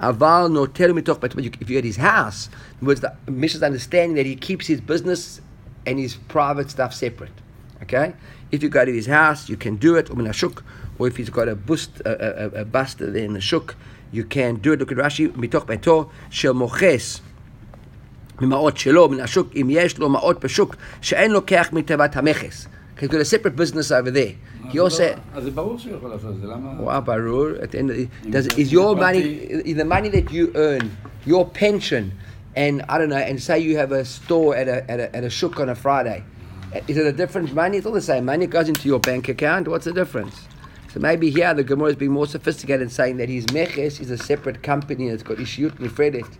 אבל 0.00 0.46
נוטל 0.50 0.92
מתוך 0.92 1.18
בית, 1.22 1.32
but 1.34 1.38
you- 1.38 1.64
if 1.64 1.68
you're 1.68 1.82
at 1.82 1.84
his 1.84 2.00
house, 2.00 2.48
in 2.80 2.84
other 2.84 2.88
words, 2.88 3.00
the 3.00 3.30
Mishnah's 3.30 3.62
understanding 3.62 4.16
that 4.16 4.26
he 4.26 4.36
keeps 4.48 4.66
his 4.66 4.80
business 4.80 5.40
and 5.86 5.98
his 5.98 6.16
private 6.34 6.68
stuff 6.70 6.92
separate. 6.92 7.36
Okay? 7.82 8.08
If 8.52 8.62
you 8.62 8.68
go 8.68 8.84
to 8.84 8.92
his 9.00 9.06
house, 9.06 9.48
you 9.48 9.56
can 9.56 9.74
do 9.86 9.96
it, 10.00 10.06
umin 10.12 10.26
hashuk, 10.32 10.56
or 10.98 11.08
if 11.10 11.16
he's 11.16 11.30
got 11.30 11.48
a 11.48 11.56
bust, 11.68 11.90
a, 12.04 12.12
a, 12.26 12.28
a, 12.44 12.62
a 12.62 12.64
bust 12.64 12.98
there 12.98 13.24
in 13.28 13.32
the 13.38 13.40
shuk, 13.40 13.74
you 14.16 14.24
can 14.24 14.52
do 14.64 14.72
it. 14.72 14.78
Look 14.80 14.92
at 14.92 14.98
Rashi, 14.98 15.28
מתוך 15.36 15.64
ביתו 15.66 16.08
של 16.30 16.52
מוכס. 16.52 17.20
ממעות 18.40 18.76
שלו, 18.78 19.08
מן 19.08 19.20
השוק, 19.20 19.48
אם 19.56 19.66
יש 19.70 19.98
לו 19.98 20.08
מעות 20.08 20.44
בשוק, 20.44 20.76
שאין 21.00 21.30
לוקח 21.30 21.68
מתיבת 21.72 22.16
המכס. 22.16 22.66
כי 22.96 23.06
he's 23.06 23.10
got 23.10 23.20
a 23.20 23.24
separate 23.24 23.56
business 23.56 23.90
over 23.90 24.10
there. 24.10 24.34
He 24.70 24.78
also... 24.78 25.18
אז 25.34 25.42
זה 25.44 25.50
ברור 25.50 25.78
שהוא 25.78 25.96
יכול 25.96 26.10
לעשות 26.10 26.30
את 26.34 26.40
זה, 26.40 26.46
למה? 26.46 26.74
Wow, 26.80 27.00
ברור. 27.00 27.48
At 27.62 27.70
the 27.72 27.78
end 27.78 27.90
of 27.90 27.96
the, 27.96 28.30
does, 28.30 28.46
is 28.58 28.72
your 28.72 28.96
money, 28.96 29.20
is 29.64 29.76
the 29.76 29.84
money 29.84 30.08
that 30.08 30.30
you 30.30 30.52
earn, 30.54 30.96
your 31.26 31.46
pension, 31.48 32.12
and 32.54 32.82
I 32.88 32.98
don't 32.98 33.08
know, 33.08 33.16
and 33.16 33.42
say 33.42 33.58
you 33.58 33.76
have 33.78 33.92
a 33.92 34.04
store 34.04 34.54
at 34.56 34.68
a, 34.68 34.90
at 34.90 35.00
a, 35.00 35.16
at 35.16 35.24
a 35.24 35.30
shuk 35.30 35.58
on 35.60 35.68
a 35.68 35.74
Friday, 35.74 36.22
is 36.88 36.96
it 36.96 37.06
a 37.06 37.12
different 37.12 37.54
money? 37.54 37.78
It's 37.78 37.86
all 37.86 37.92
the 37.92 38.00
same 38.00 38.24
money. 38.24 38.44
It 38.44 38.50
goes 38.50 38.68
into 38.68 38.88
your 38.88 39.00
bank 39.00 39.28
account. 39.28 39.68
What's 39.68 39.84
the 39.84 39.92
difference? 39.92 40.34
So 40.92 41.00
maybe 41.00 41.30
here 41.30 41.52
the 41.54 41.64
Gemara 41.64 41.90
is 41.90 41.96
being 41.96 42.12
more 42.12 42.26
sophisticated 42.26 42.82
in 42.82 42.90
saying 42.90 43.16
that 43.18 43.28
his 43.28 43.46
meches 43.46 44.00
is 44.00 44.10
a 44.10 44.18
separate 44.18 44.62
company 44.62 45.08
that's 45.10 45.22
got 45.22 45.38
ishiyut 45.38 45.72
nifredet, 45.78 46.30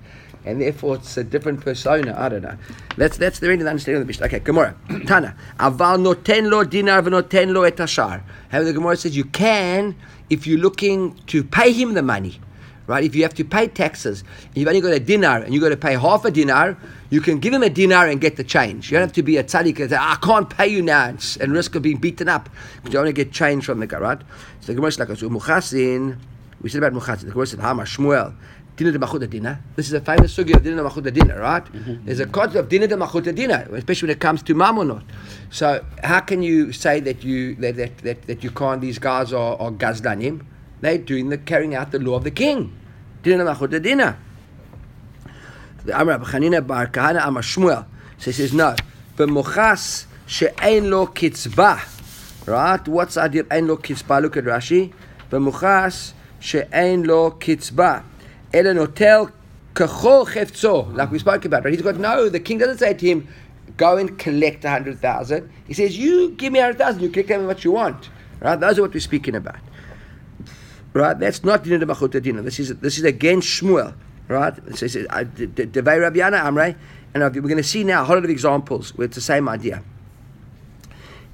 and 0.47 0.61
therefore 0.61 0.95
it's 0.95 1.17
a 1.17 1.23
different 1.23 1.61
persona. 1.61 2.15
I 2.17 2.29
don't 2.29 2.41
know. 2.41 2.57
That's 2.95 3.17
that's 3.17 3.39
the 3.39 3.47
really 3.47 3.63
the 3.63 3.69
understanding 3.69 4.01
of 4.01 4.07
the 4.07 4.07
Mishnah. 4.07 4.27
Okay, 4.27 4.39
Gemara. 4.39 4.75
Tana. 5.07 5.35
Aval 5.59 5.99
noten 5.99 6.49
lo 6.49 6.63
dinar 6.63 7.01
v'noten 7.01 7.53
lo 7.53 7.63
et 7.63 7.79
ashar. 7.79 8.23
However, 8.49 8.65
the 8.65 8.73
Gemara 8.73 8.97
says 8.97 9.15
you 9.15 9.25
can 9.25 9.95
if 10.29 10.47
you're 10.47 10.59
looking 10.59 11.15
to 11.27 11.43
pay 11.43 11.71
him 11.71 11.93
the 11.93 12.01
money. 12.01 12.39
Right? 12.87 13.03
If 13.03 13.15
you 13.15 13.23
have 13.23 13.33
to 13.33 13.43
pay 13.43 13.67
taxes, 13.67 14.23
you've 14.55 14.69
only 14.69 14.79
got 14.79 14.93
a 14.93 14.99
dinar 14.99 15.39
and 15.39 15.53
you've 15.53 15.61
got 15.61 15.69
to 15.69 15.77
pay 15.77 15.97
half 15.97 16.23
a 16.23 16.31
dinar, 16.31 16.77
you 17.09 17.19
can 17.19 17.39
give 17.39 17.53
him 17.53 17.61
a 17.61 17.69
dinar 17.69 18.07
and 18.07 18.21
get 18.21 18.37
the 18.37 18.45
change. 18.45 18.89
You 18.89 18.95
don't 18.95 19.07
have 19.07 19.15
to 19.15 19.23
be 19.23 19.35
a 19.35 19.43
tzaddik 19.43 19.77
and 19.81 19.89
say, 19.89 19.97
ah, 19.99 20.13
I 20.13 20.25
can't 20.25 20.49
pay 20.49 20.67
you 20.67 20.81
now 20.81 21.09
and, 21.09 21.51
risk 21.51 21.75
of 21.75 21.81
being 21.81 21.97
beaten 21.97 22.29
up 22.29 22.47
because 22.77 22.93
you 22.93 22.99
only 22.99 23.11
get 23.11 23.33
change 23.33 23.65
from 23.65 23.81
the 23.81 23.87
guy, 23.87 23.97
right? 23.97 24.21
So 24.61 24.67
the 24.67 24.75
Gemara 24.75 24.87
is 24.87 24.99
like, 24.99 25.17
so 25.17 25.27
we 26.61 26.69
said 26.69 26.81
about 26.81 26.99
Muchasin, 26.99 27.25
the 27.25 27.31
Gemara 27.31 27.47
said, 27.47 27.59
Hama 27.59 27.83
Shmuel, 27.83 28.33
Dinah 28.77 28.91
de 28.91 28.99
Machut 28.99 29.27
Dinah. 29.27 29.59
This 29.75 29.87
is 29.87 29.93
a 29.93 30.01
famous 30.01 30.37
sugi 30.37 30.55
of 30.55 30.63
Dinah 30.63 30.75
de 30.75 30.87
Machut 30.87 31.11
Dinah, 31.11 31.39
right? 31.39 31.65
Mm-hmm, 31.65 31.91
mm-hmm. 31.91 32.05
There's 32.05 32.19
a 32.19 32.27
concept 32.27 32.55
of 32.57 32.69
Dinah 32.69 32.87
de 32.87 32.95
Machut 32.95 33.35
Dinah, 33.35 33.69
especially 33.73 34.07
when 34.07 34.15
it 34.15 34.19
comes 34.19 34.43
to 34.43 34.53
Mamonot. 34.53 35.03
So 35.49 35.83
how 36.03 36.19
can 36.19 36.43
you 36.43 36.71
say 36.71 36.99
that 36.99 37.23
you 37.23 37.55
that, 37.55 37.75
that, 37.75 37.97
that, 37.99 38.21
that 38.27 38.43
you 38.43 38.51
can't, 38.51 38.79
these 38.79 38.99
guys 38.99 39.33
are, 39.33 39.59
are 39.59 39.71
Gazdanim? 39.71 40.45
They're 40.81 40.99
doing 40.99 41.29
the 41.29 41.39
carrying 41.39 41.73
out 41.73 41.91
the 41.91 41.97
law 41.97 42.17
of 42.17 42.23
the 42.23 42.29
king. 42.29 42.77
Dinah 43.23 43.45
de 43.45 43.51
Machut 43.51 43.81
Dinah. 43.81 44.15
The 45.85 45.99
Amar 45.99 46.19
Chanina 46.19 46.65
Bar 46.65 46.85
Kahana 46.87 47.25
Amar 47.25 47.41
Shmuel. 47.41 47.87
So 48.19 48.25
he 48.25 48.31
says, 48.33 48.53
no. 48.53 48.75
B'mochas 49.15 50.05
she'ein 50.27 50.91
lo 50.91 51.07
kitzbah. 51.07 52.45
Right? 52.45 52.87
What's 52.87 53.15
the 53.15 53.21
idea 53.21 53.41
of 53.41 53.51
ein 53.51 53.67
lo 53.67 53.77
kitzbah? 53.77 54.21
Look 54.21 54.37
at 54.37 54.43
Rashi. 54.43 54.93
B'mochas 55.31 56.13
she'ein 56.39 57.05
lo 57.05 57.31
kitzbah. 57.31 58.03
Ela 58.53 58.73
notel 58.73 59.31
kachol. 59.73 60.95
Like 60.95 61.11
we 61.11 61.19
spoke 61.19 61.45
about, 61.45 61.63
right? 61.63 61.73
He's 61.73 61.81
got 61.81 61.97
no, 61.97 62.29
the 62.29 62.39
king 62.39 62.57
doesn't 62.57 62.79
say 62.79 62.93
to 62.93 63.05
him, 63.05 63.27
go 63.75 63.97
and 63.97 64.17
collect 64.17 64.65
a 64.65 64.69
hundred 64.69 64.99
thousand. 64.99 65.49
He 65.67 65.73
says, 65.73 65.97
you 65.97 66.31
give 66.31 66.53
me 66.53 66.59
a 66.59 66.63
hundred 66.63 66.77
thousand, 66.77 67.01
you 67.01 67.09
collect 67.09 67.29
me 67.29 67.45
what 67.45 67.63
you 67.63 67.71
want. 67.71 68.09
Right? 68.39 68.59
Those 68.59 68.79
are 68.79 68.83
what 68.83 68.93
we're 68.93 68.99
speaking 68.99 69.35
about. 69.35 69.59
Right? 70.93 71.17
That's 71.17 71.43
not 71.43 71.63
dinner 71.63 71.79
de 71.85 72.19
dinner. 72.21 72.41
This 72.41 72.59
is 72.59 72.75
this 72.77 72.97
is 72.97 73.03
against 73.03 73.47
Shmuel. 73.47 73.93
Right? 74.27 74.57
It 74.67 74.77
says 74.77 74.95
uh, 74.95 75.23
Devei 75.23 76.01
Rabbi 76.01 76.19
Yanai 76.19 76.41
Amrei, 76.41 76.75
and 77.13 77.23
we're 77.23 77.41
going 77.41 77.57
to 77.57 77.63
see 77.63 77.83
now 77.83 78.01
a 78.01 78.05
whole 78.05 78.15
lot 78.15 78.25
of 78.25 78.29
examples 78.29 78.95
where 78.95 79.05
it's 79.05 79.15
the 79.15 79.21
same 79.21 79.47
idea. 79.47 79.83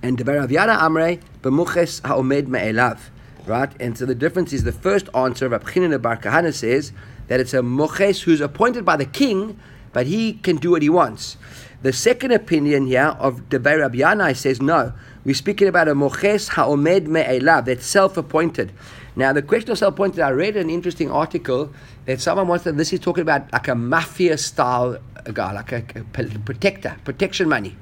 And 0.01 0.17
Devei 0.17 0.39
Rabbi 0.39 0.53
Yanai 0.53 0.79
Amrei 0.79 1.21
b'muches 1.41 2.01
haomed 2.01 2.47
me'elav. 2.47 2.99
Right? 3.45 3.71
And 3.79 3.97
so 3.97 4.05
the 4.05 4.15
difference 4.15 4.53
is 4.53 4.63
the 4.63 4.71
first 4.71 5.09
answer, 5.15 5.49
Rab 5.49 5.65
Chinan 5.65 6.01
Bar 6.01 6.17
Kahana 6.17 6.53
says 6.53 6.91
that 7.27 7.39
it's 7.39 7.53
a 7.53 7.61
moches 7.61 8.23
who's 8.23 8.41
appointed 8.41 8.85
by 8.85 8.95
the 8.97 9.05
king, 9.05 9.59
but 9.91 10.07
he 10.07 10.33
can 10.33 10.57
do 10.57 10.71
what 10.71 10.81
he 10.81 10.89
wants. 10.89 11.37
The 11.81 11.93
second 11.93 12.31
opinion 12.31 12.87
here 12.87 13.15
of 13.19 13.49
Devei 13.49 13.79
Rabbi 13.79 13.97
Yanai 13.97 14.35
says 14.35 14.61
no. 14.61 14.93
We're 15.25 15.35
speaking 15.35 15.67
about 15.67 15.87
a 15.87 15.93
moches 15.93 16.49
haomed 16.49 17.07
me'elav, 17.07 17.65
that's 17.65 17.85
self-appointed. 17.85 18.71
Now 19.15 19.31
the 19.31 19.41
question 19.41 19.71
of 19.71 19.77
self-appointed, 19.77 20.19
I 20.19 20.29
read 20.29 20.57
an 20.57 20.69
interesting 20.69 21.11
article 21.11 21.71
that 22.05 22.19
someone 22.19 22.47
wants 22.47 22.63
to. 22.63 22.71
This 22.71 22.91
is 22.93 22.99
talking 22.99 23.21
about 23.21 23.51
like 23.53 23.67
a 23.67 23.75
mafia 23.75 24.37
style 24.37 24.97
guy, 25.31 25.51
like 25.53 25.71
a 25.71 26.03
protector, 26.45 26.97
protection 27.03 27.47
money. 27.47 27.77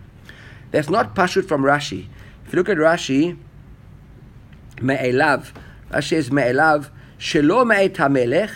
That's 0.71 0.89
not 0.89 1.15
pashut 1.15 1.47
from 1.47 1.63
Rashi. 1.63 2.07
If 2.45 2.53
you 2.53 2.57
look 2.57 2.69
at 2.69 2.77
Rashi, 2.77 3.37
me'elav, 4.81 5.51
Rashi 5.91 6.09
says 6.09 6.31
me'elav, 6.31 6.89
shelo 7.19 7.65
me'et 7.67 7.93
hamelech, 7.93 8.51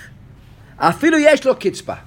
afilu 0.80 1.22
yesh 1.22 1.46
lo 1.46 1.56
kitzpah. 1.56 2.00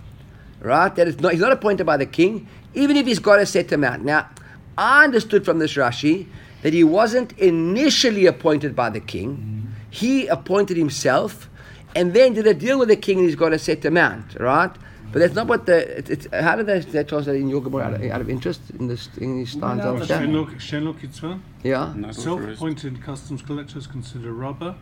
Right? 0.60 0.94
That 0.94 1.08
is 1.08 1.20
not, 1.20 1.32
he's 1.32 1.40
not 1.40 1.52
appointed 1.52 1.86
by 1.86 1.96
the 1.96 2.06
king, 2.06 2.48
even 2.74 2.96
if 2.96 3.06
he's 3.06 3.20
got 3.20 3.38
a 3.38 3.46
set 3.46 3.70
amount. 3.72 4.04
Now, 4.04 4.28
I 4.76 5.04
understood 5.04 5.44
from 5.44 5.58
this 5.58 5.74
Rashi 5.74 6.26
that 6.62 6.72
he 6.72 6.84
wasn't 6.84 7.32
initially 7.38 8.26
appointed 8.26 8.74
by 8.74 8.90
the 8.90 9.00
king. 9.00 9.72
He 9.90 10.26
appointed 10.26 10.76
himself 10.76 11.48
and 11.94 12.12
then 12.12 12.34
did 12.34 12.46
a 12.46 12.54
deal 12.54 12.78
with 12.78 12.88
the 12.88 12.96
king 12.96 13.18
and 13.18 13.26
he's 13.26 13.36
got 13.36 13.52
a 13.52 13.58
set 13.58 13.84
amount, 13.84 14.38
right? 14.38 14.70
But 15.12 15.20
that's 15.20 15.34
not 15.34 15.46
what 15.46 15.66
the. 15.66 15.98
It, 15.98 16.10
it's, 16.10 16.26
how 16.32 16.56
did 16.56 16.66
they, 16.66 16.80
they 16.80 17.04
translate 17.04 17.40
in 17.40 17.48
your 17.48 17.62
Gemara 17.62 17.84
out 17.84 17.94
of, 17.94 18.02
out 18.02 18.20
of 18.20 18.28
interest 18.28 18.60
in 18.78 18.88
this 18.88 19.08
in 19.18 19.38
these 19.38 19.52
styles? 19.52 19.78
No, 19.78 19.92
of 19.94 19.98
but 20.00 20.08
that? 20.08 20.20
Shen 20.20 20.32
lo- 20.34 20.58
Shen 20.58 20.84
lo 20.84 20.92
kitzvah. 20.92 21.40
Yeah. 21.62 22.10
Self-appointed 22.10 23.02
customs 23.02 23.42
collectors 23.42 23.86
consider 23.86 24.08
considered 24.08 24.30
a 24.30 24.32
robber. 24.32 24.74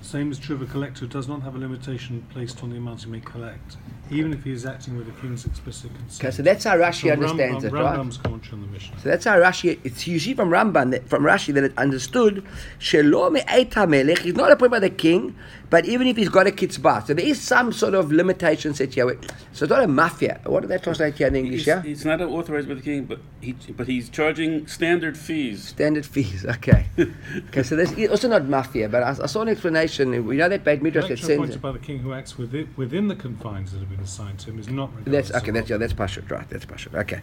Same 0.00 0.30
is 0.30 0.38
true 0.38 0.54
of 0.56 0.62
a 0.62 0.66
collector 0.66 1.00
who 1.00 1.06
does 1.08 1.28
not 1.28 1.42
have 1.42 1.54
a 1.54 1.58
limitation 1.58 2.24
placed 2.30 2.62
on 2.62 2.70
the 2.70 2.76
amount 2.76 3.02
he 3.02 3.10
may 3.10 3.20
collect, 3.20 3.76
even 4.10 4.32
if 4.32 4.44
he 4.44 4.52
is 4.52 4.64
acting 4.64 4.96
with 4.96 5.06
the 5.06 5.20
king's 5.20 5.44
explicit 5.44 5.90
consent. 5.94 6.24
Okay, 6.24 6.30
so 6.36 6.42
that's 6.42 6.64
how 6.64 6.76
Rashi 6.76 7.02
From 7.02 7.24
understands 7.24 7.64
Rambam, 7.64 7.68
it, 7.68 7.72
right? 7.72 7.98
Rambam's 7.98 8.16
commentary 8.16 8.52
on 8.54 8.60
the 8.62 8.68
mission. 8.68 8.94
So 9.02 9.08
that's 9.08 9.24
how 9.24 9.36
Rashi. 9.38 9.78
It's 9.84 10.06
you 10.06 10.18
see 10.18 10.34
from 10.34 10.50
Ramban 10.50 10.92
that, 10.92 11.08
from 11.08 11.24
Rashi 11.24 11.52
that 11.54 11.64
it 11.64 11.76
understood 11.76 12.44
Shelo 12.78 13.30
me'et 13.32 13.70
hamelech. 13.70 14.18
He's 14.18 14.34
not 14.36 14.50
appointed 14.52 14.70
by 14.70 14.78
the 14.78 14.90
king, 14.90 15.34
but 15.68 15.84
even 15.84 16.06
if 16.06 16.16
he's 16.16 16.28
got 16.30 16.46
a 16.46 16.52
kitzbah, 16.52 17.06
so 17.06 17.12
there 17.12 17.26
is 17.26 17.40
some 17.40 17.72
sort 17.72 17.94
of 17.94 18.10
limitation 18.12 18.72
set 18.74 18.94
here. 18.94 19.18
So 19.52 19.64
it's 19.64 19.70
not 19.70 19.82
a 19.82 19.88
mafia. 19.88 20.40
What 20.44 20.60
do 20.62 20.68
they 20.68 20.78
translate 20.78 21.16
here 21.16 21.26
in 21.26 21.36
English? 21.36 21.60
He's, 21.60 21.66
Yeah, 21.66 21.82
he's 21.82 22.04
not 22.04 22.22
authorized 22.22 22.68
by 22.68 22.74
the 22.74 22.82
king, 22.82 23.04
but 23.04 23.18
he 23.40 23.56
but 23.76 23.88
he's 23.88 24.08
charging 24.08 24.66
standard 24.68 25.18
fees. 25.18 25.68
standard 25.68 26.06
fees. 26.06 26.46
Okay, 26.58 26.86
okay. 27.48 27.62
So 27.62 27.76
there's 27.76 27.92
also 28.08 28.28
not 28.28 28.46
mafia, 28.46 28.88
but 28.88 29.02
I, 29.02 29.10
I 29.10 29.26
saw 29.26 29.42
an 29.42 29.48
explanation. 29.48 29.88
We 29.98 30.36
know 30.36 30.48
that 30.48 30.64
Beit 30.64 30.82
Midrash 30.82 31.08
that 31.08 31.18
sends. 31.18 31.32
appointed 31.32 31.62
by 31.62 31.72
the 31.72 31.78
king 31.78 31.98
who 31.98 32.12
acts 32.12 32.38
within, 32.38 32.68
within 32.76 33.08
the 33.08 33.16
confines 33.16 33.72
that 33.72 33.78
have 33.78 33.90
been 33.90 34.00
assigned 34.00 34.38
to 34.40 34.50
him 34.50 34.58
is 34.58 34.68
not 34.68 34.90
That's 35.04 35.32
okay. 35.32 35.50
That's 35.50 35.68
yeah. 35.70 35.76
That's 35.76 35.92
pashut, 35.92 36.30
right? 36.30 36.48
That's 36.48 36.66
pashut. 36.66 36.94
Okay. 36.94 37.20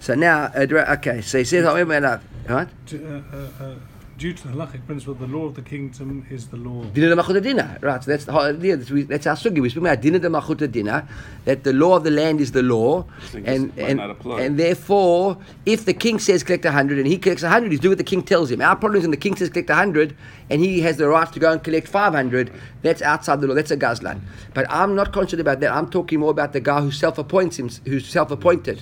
So 0.00 0.14
now, 0.14 0.50
uh, 0.54 0.94
okay. 0.98 1.20
So 1.20 1.38
he 1.38 1.44
says, 1.44 1.64
"However, 1.64 2.20
right? 2.48 2.68
To, 2.86 3.06
uh, 3.06 3.36
uh, 3.36 3.64
uh, 3.64 3.74
due 4.18 4.32
to 4.32 4.48
the 4.48 4.54
halachic 4.54 4.86
principle, 4.86 5.14
the 5.14 5.26
law 5.26 5.44
of 5.44 5.54
the 5.54 5.62
kingdom 5.62 6.26
is 6.30 6.48
the 6.48 6.56
law. 6.56 6.84
Dina 6.84 7.08
de 7.08 7.16
Machuta 7.16 7.42
Dina. 7.42 7.78
Right, 7.82 8.02
so 8.02 8.10
that's 8.10 8.24
the 8.24 8.32
whole 8.32 8.42
idea. 8.42 8.76
That's, 8.76 8.90
we, 8.90 9.02
that's 9.02 9.26
our 9.26 9.36
sugi. 9.36 9.60
We 9.60 9.68
speak 9.68 9.82
about 9.82 10.00
Dina 10.00 10.18
de 10.18 10.28
Machuta 10.28 10.70
Dina, 10.70 11.06
that 11.44 11.64
the 11.64 11.72
law 11.72 11.96
of 11.96 12.04
the 12.04 12.10
land 12.10 12.40
is 12.40 12.52
the 12.52 12.62
law. 12.62 13.04
And, 13.34 13.72
and, 13.76 14.00
and 14.00 14.58
therefore, 14.58 15.38
if 15.66 15.84
the 15.84 15.94
king 15.94 16.18
says 16.18 16.42
collect 16.42 16.64
a 16.64 16.68
100 16.68 16.98
and 16.98 17.06
he 17.06 17.18
collects 17.18 17.42
a 17.42 17.46
100, 17.46 17.70
he's 17.70 17.80
doing 17.80 17.92
what 17.92 17.98
the 17.98 18.04
king 18.04 18.22
tells 18.22 18.50
him. 18.50 18.62
Our 18.62 18.76
problem 18.76 18.98
is 18.98 19.02
when 19.04 19.10
the 19.10 19.16
king 19.16 19.36
says 19.36 19.50
collect 19.50 19.70
a 19.70 19.74
100 19.74 20.16
and 20.50 20.60
he 20.60 20.80
has 20.80 20.96
the 20.96 21.08
right 21.08 21.30
to 21.30 21.38
go 21.38 21.52
and 21.52 21.62
collect 21.62 21.88
500, 21.88 22.52
that's 22.82 23.02
outside 23.02 23.40
the 23.40 23.46
law. 23.46 23.54
That's 23.54 23.70
a 23.70 23.76
gazlan. 23.76 24.20
But 24.54 24.66
I'm 24.70 24.94
not 24.94 25.12
concerned 25.12 25.40
about 25.40 25.60
that. 25.60 25.72
I'm 25.72 25.90
talking 25.90 26.20
more 26.20 26.30
about 26.30 26.52
the 26.52 26.60
guy 26.60 26.80
who 26.80 26.90
self-appoints 26.90 27.58
him, 27.58 27.68
who's 27.84 28.06
self-appointed. 28.06 28.80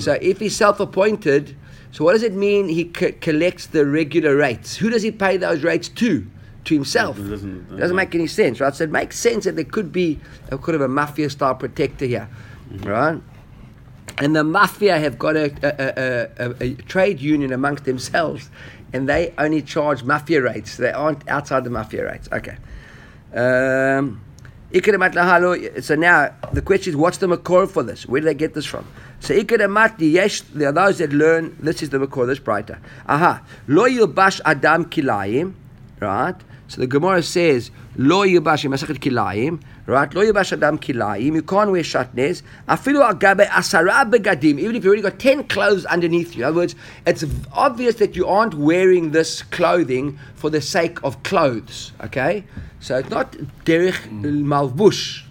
So 0.00 0.18
if 0.20 0.40
he's 0.40 0.56
self-appointed, 0.56 1.56
so 1.92 2.04
what 2.04 2.12
does 2.12 2.22
it 2.22 2.32
mean 2.34 2.68
he 2.68 2.84
co- 2.84 3.12
collects 3.20 3.66
the 3.66 3.86
regular 3.86 4.36
rates? 4.36 4.76
Who 4.76 4.90
does 4.90 5.02
he 5.02 5.10
pay 5.10 5.36
those 5.36 5.62
rates 5.62 5.88
to? 5.88 6.26
To 6.64 6.74
himself. 6.74 7.18
It 7.18 7.28
doesn't- 7.28 7.66
It 7.72 7.76
doesn't 7.78 7.96
make 7.96 8.14
any 8.14 8.26
sense, 8.26 8.60
right? 8.60 8.74
So 8.74 8.84
it 8.84 8.90
makes 8.90 9.18
sense 9.18 9.44
that 9.44 9.54
there 9.56 9.64
could 9.64 9.92
be 9.92 10.18
a 10.50 10.58
kind 10.58 10.74
of 10.74 10.80
a 10.80 10.88
mafia 10.88 11.30
style 11.30 11.54
protector 11.54 12.06
here, 12.06 12.28
right? 12.82 13.20
And 14.18 14.34
the 14.34 14.42
mafia 14.44 14.98
have 14.98 15.18
got 15.18 15.36
a, 15.36 15.52
a, 15.62 16.44
a, 16.46 16.54
a, 16.60 16.74
trade 16.74 17.20
union 17.20 17.52
amongst 17.52 17.84
themselves, 17.84 18.50
and 18.92 19.08
they 19.08 19.32
only 19.38 19.62
charge 19.62 20.02
mafia 20.04 20.42
rates. 20.42 20.76
They 20.76 20.90
aren't 20.90 21.28
outside 21.28 21.64
the 21.64 21.70
mafia 21.70 22.04
rates. 22.06 22.28
Okay. 22.32 22.56
Um. 23.34 24.20
So 25.82 25.94
now 25.94 26.34
the 26.52 26.62
question 26.62 26.92
is, 26.92 26.96
what's 26.96 27.18
the 27.18 27.26
makor 27.26 27.68
for 27.68 27.82
this? 27.82 28.06
Where 28.06 28.20
do 28.20 28.26
they 28.26 28.34
get 28.34 28.54
this 28.54 28.66
from? 28.66 28.86
So 29.20 29.34
ikaramat 29.34 29.98
yesh. 29.98 30.42
There 30.42 30.68
are 30.68 30.72
those 30.72 30.98
that 30.98 31.12
learn. 31.12 31.56
This 31.60 31.82
is 31.82 31.90
the 31.90 31.98
makor. 31.98 32.26
This 32.26 32.38
brighter. 32.38 32.78
Aha. 33.06 33.42
Lo 33.68 33.88
yilbash 33.88 34.40
adam 34.44 34.84
kilayim. 34.86 35.54
Right. 36.00 36.36
So 36.68 36.80
the 36.80 36.86
Gemara 36.86 37.22
says 37.22 37.70
lo 37.96 38.24
yilbash 38.26 38.64
Masachet 38.68 38.98
kilayim 38.98 39.62
right? 39.86 40.12
Lo 40.14 40.22
yibash 40.22 40.52
adam 40.52 40.78
kilayim. 40.78 41.34
You 41.34 41.42
can't 41.42 41.70
wear 41.70 41.82
shatnez. 41.82 42.42
Afilu 42.68 43.08
agabe 43.08 43.46
asara 43.48 44.10
begadim. 44.10 44.58
Even 44.58 44.76
if 44.76 44.84
you've 44.84 44.86
already 44.86 45.02
got 45.02 45.18
ten 45.18 45.44
clothes 45.44 45.84
underneath 45.86 46.34
you. 46.36 46.42
In 46.42 46.48
other 46.48 46.56
words, 46.56 46.74
it's 47.06 47.24
obvious 47.52 47.96
that 47.96 48.16
you 48.16 48.26
aren't 48.26 48.54
wearing 48.54 49.12
this 49.12 49.42
clothing 49.42 50.18
for 50.34 50.50
the 50.50 50.60
sake 50.60 51.02
of 51.02 51.22
clothes. 51.22 51.92
Okay, 52.04 52.44
so 52.80 52.98
it's 52.98 53.10
not 53.10 53.32
derech 53.64 54.00
malbush. 54.22 55.22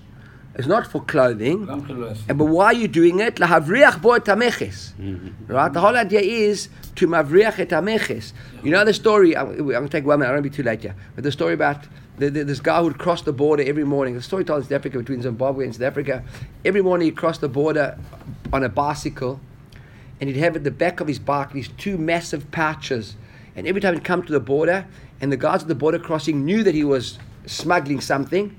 It's 0.58 0.68
not 0.68 0.88
for 0.88 1.04
clothing. 1.04 1.66
but 2.28 2.46
why 2.46 2.68
are 2.68 2.74
you 2.74 2.88
doing 2.88 3.20
it? 3.20 3.36
Lahavriach 3.36 4.02
bo 4.02 4.20
tameches. 4.20 4.94
Right? 5.50 5.72
The 5.72 5.82
whole 5.82 5.98
idea 5.98 6.22
is 6.22 6.70
to 6.96 7.08
mavriach 7.08 7.60
et 7.60 7.70
tameches. 7.70 8.32
You 8.64 8.72
know 8.72 8.86
the 8.86 8.94
story. 8.94 9.36
I'm, 9.36 9.50
I'm 9.50 9.68
going 9.68 9.84
to 9.84 9.90
take 9.90 10.06
one 10.06 10.20
minute. 10.20 10.32
I 10.32 10.34
won't 10.34 10.44
be 10.44 10.50
too 10.50 10.64
late 10.64 10.82
here. 10.82 10.96
But 11.14 11.26
the 11.26 11.32
story 11.32 11.56
about 11.56 11.86
the, 12.18 12.30
the, 12.30 12.44
this 12.44 12.60
guy 12.60 12.80
would 12.80 12.98
cross 12.98 13.22
the 13.22 13.34
border 13.34 13.64
every 13.64 13.84
morning. 13.84 14.16
The 14.16 14.22
story 14.22 14.44
told 14.44 14.60
in 14.60 14.64
South 14.64 14.74
Africa 14.74 15.00
between 15.00 15.22
Zimbabwe 15.22 15.66
and 15.66 15.74
South 15.74 15.84
Africa. 15.84 16.24
Every 16.64 16.82
morning 16.82 17.06
he'd 17.08 17.18
cross 17.18 17.38
the 17.38 17.50
border 17.50 17.98
on 18.54 18.64
a 18.64 18.70
bicycle 18.70 19.40
and 20.20 20.30
he'd 20.30 20.40
have 20.40 20.56
at 20.56 20.64
the 20.64 20.72
back 20.72 21.00
of 21.00 21.08
his 21.08 21.20
bike 21.20 21.52
these 21.52 21.68
two 21.78 21.98
massive 21.98 22.50
pouches. 22.52 23.16
And 23.56 23.68
every 23.68 23.82
time 23.82 23.94
he'd 23.94 24.04
come 24.04 24.24
to 24.24 24.32
the 24.32 24.40
border, 24.40 24.86
and 25.22 25.32
the 25.32 25.38
guards 25.38 25.64
at 25.64 25.68
the 25.68 25.76
border 25.76 26.00
crossing 26.00 26.46
knew 26.46 26.64
that 26.64 26.74
he 26.74 26.84
was 26.84 27.20
smuggling 27.46 28.02
something, 28.02 28.56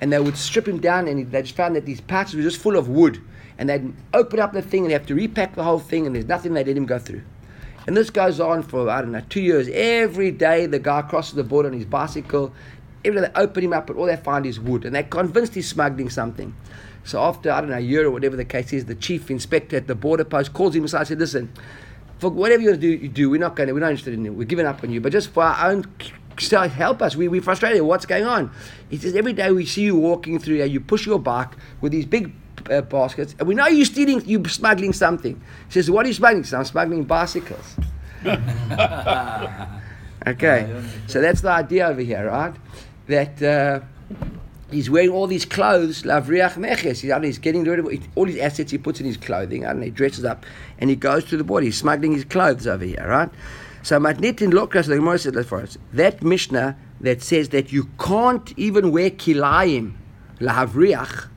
and 0.00 0.12
they 0.12 0.18
would 0.18 0.36
strip 0.36 0.66
him 0.66 0.78
down, 0.78 1.08
and 1.08 1.18
he- 1.18 1.24
they 1.24 1.42
just 1.42 1.56
found 1.56 1.76
that 1.76 1.86
these 1.86 2.00
pouches 2.00 2.34
were 2.34 2.42
just 2.42 2.58
full 2.58 2.76
of 2.76 2.88
wood. 2.88 3.18
And 3.58 3.68
they'd 3.68 3.92
open 4.14 4.40
up 4.40 4.52
the 4.52 4.62
thing, 4.62 4.84
and 4.84 4.90
they 4.90 4.94
have 4.94 5.06
to 5.06 5.14
repack 5.14 5.54
the 5.54 5.64
whole 5.64 5.78
thing, 5.78 6.06
and 6.06 6.14
there's 6.14 6.26
nothing 6.26 6.54
they 6.54 6.64
let 6.64 6.76
him 6.76 6.86
go 6.86 6.98
through. 6.98 7.22
And 7.90 7.96
this 7.96 8.08
goes 8.08 8.38
on 8.38 8.62
for, 8.62 8.88
I 8.88 9.00
don't 9.00 9.10
know, 9.10 9.22
two 9.28 9.40
years. 9.40 9.66
Every 9.66 10.30
day 10.30 10.66
the 10.66 10.78
guy 10.78 11.02
crosses 11.02 11.34
the 11.34 11.42
border 11.42 11.70
on 11.70 11.74
his 11.74 11.84
bicycle. 11.84 12.52
Every 13.04 13.20
day 13.20 13.26
they 13.26 13.40
open 13.40 13.64
him 13.64 13.72
up, 13.72 13.88
but 13.88 13.96
all 13.96 14.06
they 14.06 14.14
find 14.14 14.46
is 14.46 14.60
wood. 14.60 14.84
And 14.84 14.94
they're 14.94 15.02
convinced 15.02 15.54
he's 15.54 15.68
smuggling 15.68 16.08
something. 16.08 16.54
So 17.02 17.20
after, 17.20 17.50
I 17.50 17.60
don't 17.60 17.70
know, 17.70 17.78
a 17.78 17.80
year 17.80 18.06
or 18.06 18.12
whatever 18.12 18.36
the 18.36 18.44
case 18.44 18.72
is, 18.72 18.84
the 18.84 18.94
chief 18.94 19.28
inspector 19.28 19.76
at 19.76 19.88
the 19.88 19.96
border 19.96 20.22
post 20.22 20.52
calls 20.52 20.76
him 20.76 20.84
aside 20.84 20.98
and 20.98 21.08
says, 21.08 21.18
listen, 21.18 21.52
for 22.20 22.30
whatever 22.30 22.62
you 22.62 22.76
do, 22.76 22.86
you 22.86 23.08
do, 23.08 23.28
we're 23.28 23.40
not 23.40 23.56
going 23.56 23.66
to, 23.66 23.72
we're 23.72 23.80
not 23.80 23.90
interested 23.90 24.14
in 24.14 24.24
it. 24.24 24.34
We're 24.34 24.44
giving 24.44 24.66
up 24.66 24.84
on 24.84 24.92
you. 24.92 25.00
But 25.00 25.10
just 25.10 25.30
for 25.30 25.42
our 25.42 25.72
own, 25.72 25.84
so 26.38 26.68
help 26.68 27.02
us. 27.02 27.16
We, 27.16 27.26
we're 27.26 27.42
frustrated. 27.42 27.82
What's 27.82 28.06
going 28.06 28.24
on? 28.24 28.52
He 28.88 28.98
says, 28.98 29.16
every 29.16 29.32
day 29.32 29.50
we 29.50 29.66
see 29.66 29.82
you 29.82 29.96
walking 29.96 30.38
through 30.38 30.58
here, 30.58 30.66
you 30.66 30.78
push 30.78 31.06
your 31.06 31.18
bike 31.18 31.50
with 31.80 31.90
these 31.90 32.06
big 32.06 32.32
uh, 32.70 32.80
baskets, 32.82 33.34
and 33.38 33.46
we 33.48 33.54
know 33.54 33.66
you're 33.66 33.86
stealing, 33.86 34.22
you're 34.26 34.48
smuggling 34.48 34.92
something. 34.92 35.40
He 35.66 35.72
says, 35.72 35.90
what 35.90 36.04
are 36.04 36.08
you 36.08 36.14
smuggling? 36.14 36.44
Says, 36.44 36.54
I'm 36.54 36.64
smuggling 36.64 37.04
bicycles. 37.04 37.76
okay, 40.26 40.82
so 41.06 41.20
that's 41.20 41.40
the 41.40 41.50
idea 41.50 41.88
over 41.88 42.00
here, 42.00 42.26
right? 42.26 42.54
That 43.06 43.42
uh, 43.42 43.80
he's 44.70 44.90
wearing 44.90 45.10
all 45.10 45.26
these 45.26 45.44
clothes, 45.44 46.02
lavriach 46.02 46.56
meches. 46.56 47.00
He's, 47.00 47.12
he's 47.22 47.38
getting 47.38 47.64
rid 47.64 47.78
of 47.78 47.88
all 48.14 48.26
his 48.26 48.38
assets 48.38 48.70
he 48.72 48.78
puts 48.78 49.00
in 49.00 49.06
his 49.06 49.16
clothing, 49.16 49.64
and 49.64 49.82
he 49.82 49.90
dresses 49.90 50.24
up, 50.24 50.44
and 50.78 50.90
he 50.90 50.96
goes 50.96 51.24
to 51.26 51.36
the 51.36 51.44
border. 51.44 51.66
He's 51.66 51.78
smuggling 51.78 52.12
his 52.12 52.24
clothes 52.24 52.66
over 52.66 52.84
here, 52.84 53.06
right? 53.06 53.30
So 53.82 53.98
matnit 53.98 54.42
in 54.42 54.50
lokras, 54.50 54.86
the 54.86 54.96
Gemara 54.96 55.18
said 55.18 55.34
that 55.34 55.46
for 55.46 55.62
us. 55.62 55.78
That 55.94 56.22
Mishnah 56.22 56.76
that 57.00 57.22
says 57.22 57.48
that 57.50 57.72
you 57.72 57.88
can't 57.98 58.52
even 58.58 58.92
wear 58.92 59.10
kilayim, 59.10 59.94
lahavriach, 60.38 61.28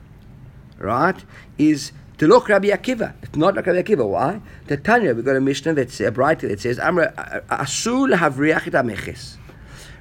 right, 0.78 1.16
is 1.58 1.92
to 2.18 2.26
look 2.26 2.48
Rabbi 2.48 2.68
Akiva. 2.68 3.14
It's 3.22 3.36
not 3.36 3.56
like 3.56 3.66
Rabbi 3.66 3.82
Akiva. 3.82 4.08
Why? 4.08 4.40
The 4.66 4.76
Tanya, 4.76 5.14
we've 5.14 5.24
got 5.24 5.36
a 5.36 5.40
Mishnah 5.40 5.74
that's 5.74 6.00
a 6.00 6.10
brighter 6.10 6.48
that 6.48 6.60
says, 6.60 6.78
Amra 6.78 7.12
asul 7.50 8.16
havriach 8.16 8.66
et 8.68 8.72
ameches. 8.72 9.36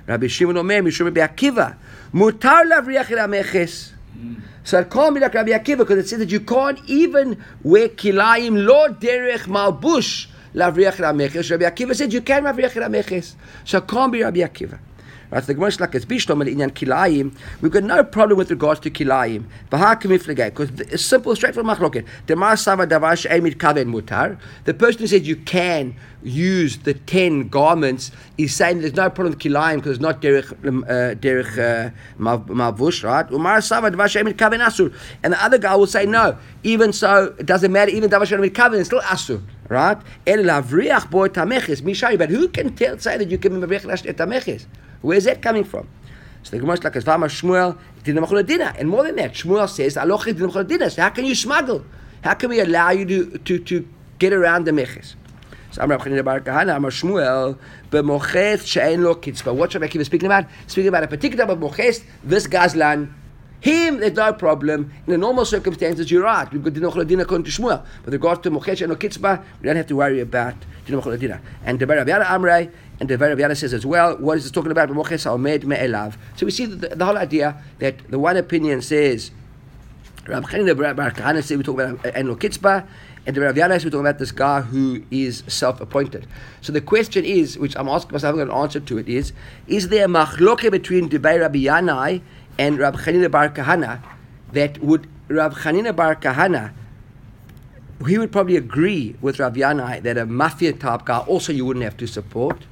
Rabbi 0.05 0.27
Shimon 0.27 0.57
Omer, 0.57 0.81
Mishum 0.81 1.05
Rabbi 1.05 1.21
Akiva, 1.21 1.75
mutar 2.13 2.69
lavriach 2.69 3.12
et 3.12 3.17
ameches. 3.17 3.91
Hmm. 4.13 4.36
So 4.63 4.79
it 4.79 4.89
can't 4.89 5.13
be 5.13 5.19
like 5.19 5.33
Rabbi 5.33 5.51
Akiva 5.51 5.79
because 5.79 5.97
it 5.97 6.07
says 6.07 6.19
that 6.19 6.29
you 6.31 6.39
can't 6.39 6.79
even 6.88 7.43
wear 7.63 7.89
kilayim 7.89 8.65
lo 8.65 8.89
derech 8.89 9.47
malbush 9.47 10.27
lavriach 10.53 10.99
et 10.99 11.13
ameches. 11.13 11.49
Rabbi 11.49 11.65
Akiva 11.65 11.95
said 11.95 12.13
you 12.13 12.21
can 12.21 12.43
lavriach 12.43 12.77
et 12.77 12.83
ameches. 12.83 13.36
So 13.65 13.79
it 13.79 13.88
can't 13.88 14.12
be 14.12 14.23
Rabbi 14.23 14.39
Akiva. 14.39 14.79
Right, 15.34 15.41
so 15.41 15.48
the 15.48 15.56
Gemara 15.56 15.69
is 15.69 15.80
like 15.80 15.89
kilayim. 15.91 17.36
We've 17.60 17.72
got 17.72 17.84
no 17.84 18.04
problem 18.04 18.38
with 18.38 18.52
regards 18.52 18.80
to 18.82 18.91
kilayim. 18.91 19.46
Because 19.67 20.69
it's 20.80 21.04
simple, 21.04 21.36
straightforward 21.36 21.76
machloket. 21.76 22.06
The 24.65 24.74
person 24.76 25.00
who 25.00 25.08
said 25.08 25.26
you 25.26 25.36
can 25.38 25.96
use 26.22 26.78
the 26.78 26.93
ten 26.93 27.48
garments 27.48 28.12
is 28.38 28.54
saying 28.54 28.82
there's 28.82 28.93
no 28.93 29.10
problem 29.10 29.34
with 29.34 29.39
kilayim 29.39 29.78
because 29.78 29.93
it's 29.93 30.02
not 30.02 30.22
derech 30.22 30.67
um, 30.67 30.84
uh, 30.84 31.15
derech 31.15 31.58
uh, 31.58 31.89
mav- 32.19 32.46
mavush, 32.46 33.04
right? 33.04 33.28
And 35.24 35.34
the 35.34 35.43
other 35.43 35.58
guy 35.58 35.76
will 35.76 35.88
say 35.88 36.06
no. 36.06 36.38
Even 36.62 36.93
so, 36.93 37.34
it 37.39 37.48
doesn't 37.48 37.72
matter. 37.72 37.89
Even 37.89 38.12
davar 38.12 38.28
she'emid 38.28 38.54
kaven 38.54 38.76
is 38.76 38.86
still 38.86 39.02
asur. 39.02 39.41
Right? 39.73 39.97
El 40.27 40.43
lavriach 40.43 41.09
bo 41.09 41.27
tameches 41.27 41.81
mishari. 41.81 42.17
But 42.17 42.29
who 42.29 42.47
can 42.47 42.75
tell, 42.75 42.99
say 42.99 43.17
that 43.17 43.29
you 43.29 43.39
can 43.39 43.59
mavrich 43.59 43.81
tameches? 44.13 44.67
Where's 45.01 45.23
that 45.23 45.41
coming 45.41 45.63
from? 45.63 45.88
So 46.43 46.51
the 46.51 46.59
Gemara 46.59 46.75
is 46.75 46.83
like, 46.83 46.93
Vama 46.93 47.25
Shmuel 47.25 47.77
machol 48.03 48.45
dinner. 48.45 48.73
And 48.77 48.88
more 48.88 49.03
than 49.03 49.15
that, 49.15 49.33
Shmuel 49.33 49.67
says, 49.67 49.95
Aloch 49.95 50.31
machol 50.33 50.67
dinner. 50.67 50.89
So 50.89 51.01
how 51.01 51.09
can 51.09 51.25
you 51.25 51.33
smuggle? 51.33 51.83
How 52.23 52.36
can 52.36 52.51
we 52.51 52.59
allow 52.59 52.91
you 52.91 53.05
to, 53.05 53.38
to, 53.39 53.59
to 53.59 53.88
get 54.19 54.31
around 54.31 54.65
the 54.65 54.71
meches? 54.71 55.15
So 55.71 55.81
Amar 55.81 55.97
Chanina 55.97 56.23
Bar 56.23 56.41
Kahana, 56.41 56.75
Amar 56.75 56.91
Shmuel, 56.91 57.57
b'mochet 57.89 58.63
she'en 58.65 59.03
lo 59.03 59.15
kitzvah. 59.15 59.55
What 59.55 59.71
should 59.71 59.83
I 59.83 59.88
keep 59.88 60.03
speaking 60.05 60.27
about? 60.27 60.45
Speaking 60.67 60.89
about 60.89 61.03
a 61.03 61.07
particular 61.07 61.45
type 61.45 61.53
of 61.53 61.59
moches, 61.59 62.03
this 62.23 62.45
gazlan, 62.45 63.12
him, 63.63 64.02
there's 64.02 64.12
no 64.12 64.34
problem. 64.34 64.91
In 65.08 65.12
the 65.12 65.17
normal 65.17 65.45
circumstances, 65.45 66.12
you're 66.12 66.23
right. 66.23 66.52
We've 66.52 66.62
got 66.62 66.73
dinner 66.73 67.06
dinner 67.06 67.23
according 67.23 67.45
to 67.45 67.52
Shmuel. 67.52 67.82
But 67.99 68.06
with 68.08 68.13
regards 68.15 68.41
to 68.41 68.52
moches 68.52 68.80
she'en 68.80 68.89
lo 68.89 68.97
kitzvah, 68.97 69.41
we 69.62 69.67
don't 69.67 69.78
have 69.78 69.88
to 69.88 69.95
worry 69.95 70.19
about 70.19 70.56
dinner 70.86 71.15
dinner. 71.15 71.41
And 71.63 71.80
the 71.80 71.88
Bar 71.88 71.95
Rav 71.95 72.08
Amrei, 72.08 72.69
and 72.99 73.08
the 73.08 73.17
Rav 73.17 73.38
Yanai 73.38 73.56
says 73.56 73.73
as 73.73 73.86
well, 73.86 74.17
what 74.17 74.38
is 74.38 74.45
it 74.47 74.52
talking 74.52 74.71
about? 74.71 74.89
Moches 74.89 75.23
haomed 75.23 75.63
me'elav. 75.63 76.17
So 76.36 76.45
we 76.45 76.52
see 76.52 76.65
the, 76.65 76.89
the, 76.89 77.06
whole 77.06 77.17
idea 77.17 77.56
that 77.80 78.12
the 78.12 78.19
one 78.19 78.36
opinion 78.36 78.82
says, 78.82 79.32
Rav 80.28 80.43
Chanina 80.43 80.76
Bar 80.97 81.12
Kahana 81.12 81.41
says 81.41 81.56
we 81.56 81.63
talk 81.63 81.80
about 81.80 82.06
en 82.06 82.28
lo 82.28 82.36
and 83.26 83.38
the 83.38 83.39
Rav 83.39 83.56
says 83.56 83.86
we 83.86 83.91
talk 83.91 84.02
about 84.02 84.19
this 84.19 84.34
guy 84.34 84.60
who 84.60 85.04
is 85.10 85.43
self-appointed. 85.47 86.28
So 86.60 86.73
the 86.73 86.82
question 86.82 87.23
is, 87.23 87.58
which 87.58 87.78
I'm 87.78 87.88
asking 87.88 88.12
myself, 88.12 88.36
I 88.36 88.38
haven't 88.38 88.49
got 88.49 88.58
an 88.58 88.62
answer 88.62 88.82
to 88.82 88.97
it, 88.97 89.08
is, 89.08 89.32
is 89.67 89.88
there 89.88 90.04
a 90.04 90.10
machloke 90.10 90.69
between 90.69 91.10
Debay 91.10 91.39
Rabbi 91.39 91.60
Yanai 91.60 92.21
and 92.59 92.77
Rav 92.79 92.95
Chanina 92.95 93.29
Bar 93.29 93.49
Kahana 93.49 94.01
that 94.53 94.79
would 94.81 95.07
Rav 95.27 95.55
Chanina 95.55 95.95
Bar 95.95 96.15
Kahana 96.15 96.71
he 98.07 98.17
would 98.17 98.31
probably 98.31 98.57
agree 98.57 99.15
with 99.21 99.39
Rav 99.39 99.53
Yanai 99.53 100.01
that 100.03 100.17
a 100.17 100.25
mafia 100.25 100.73
type 100.73 101.05
guy 101.05 101.19
also 101.19 101.53
you 101.53 101.65
wouldn't 101.65 101.83
have 101.85 101.95
to 101.97 102.07
support. 102.07 102.65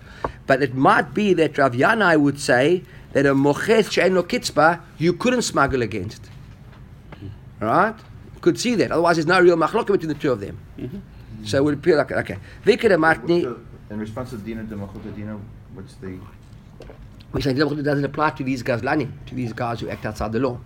But 0.46 0.62
it 0.62 0.76
might 0.76 1.14
be 1.14 1.34
that 1.36 1.58
Rav 1.58 1.74
Yanai 1.74 2.20
would 2.20 2.40
say 2.40 2.84
that 3.14 3.26
a 3.26 3.34
moches 3.34 3.92
she'en 3.92 4.14
lo 4.16 4.24
kitzbah 4.24 4.82
you 4.98 5.14
couldn't 5.14 5.44
smuggle 5.44 5.82
against. 5.82 6.30
Right? 7.60 7.96
Could 8.42 8.60
see 8.60 8.76
that. 8.76 8.92
Otherwise, 8.92 9.18
there's 9.18 9.28
no 9.28 9.40
real 9.40 9.56
machlokah 9.56 9.88
between 9.92 10.10
the 10.10 10.16
two 10.16 10.32
of 10.32 10.40
them. 10.42 10.58
Mm-hmm. 10.80 11.46
So 11.46 11.58
it 11.60 11.64
would 11.64 11.76
appear 11.76 11.96
like 11.98 12.12
okay. 12.12 12.38
Vikra 12.66 13.00
What's 13.00 13.20
matni. 13.22 13.44
the- 13.44 13.60
In 13.94 14.00
response 14.00 14.32
to 14.32 14.38
Dina 14.38 14.64
de 14.64 14.76
Machuta 14.76 15.16
Dina, 15.16 15.38
what's 15.74 15.94
the 15.96 16.18
Which 17.32 17.46
doesn't 17.46 18.06
apply 18.06 18.32
to 18.32 18.44
these 18.44 18.62
guys, 18.62 18.84
Lani, 18.84 19.10
to 19.28 19.36
these 19.36 19.54
guys 19.54 19.80
who 19.80 19.90
act 19.90 20.06
outside 20.06 20.32
the 20.32 20.40
law. 20.40 20.60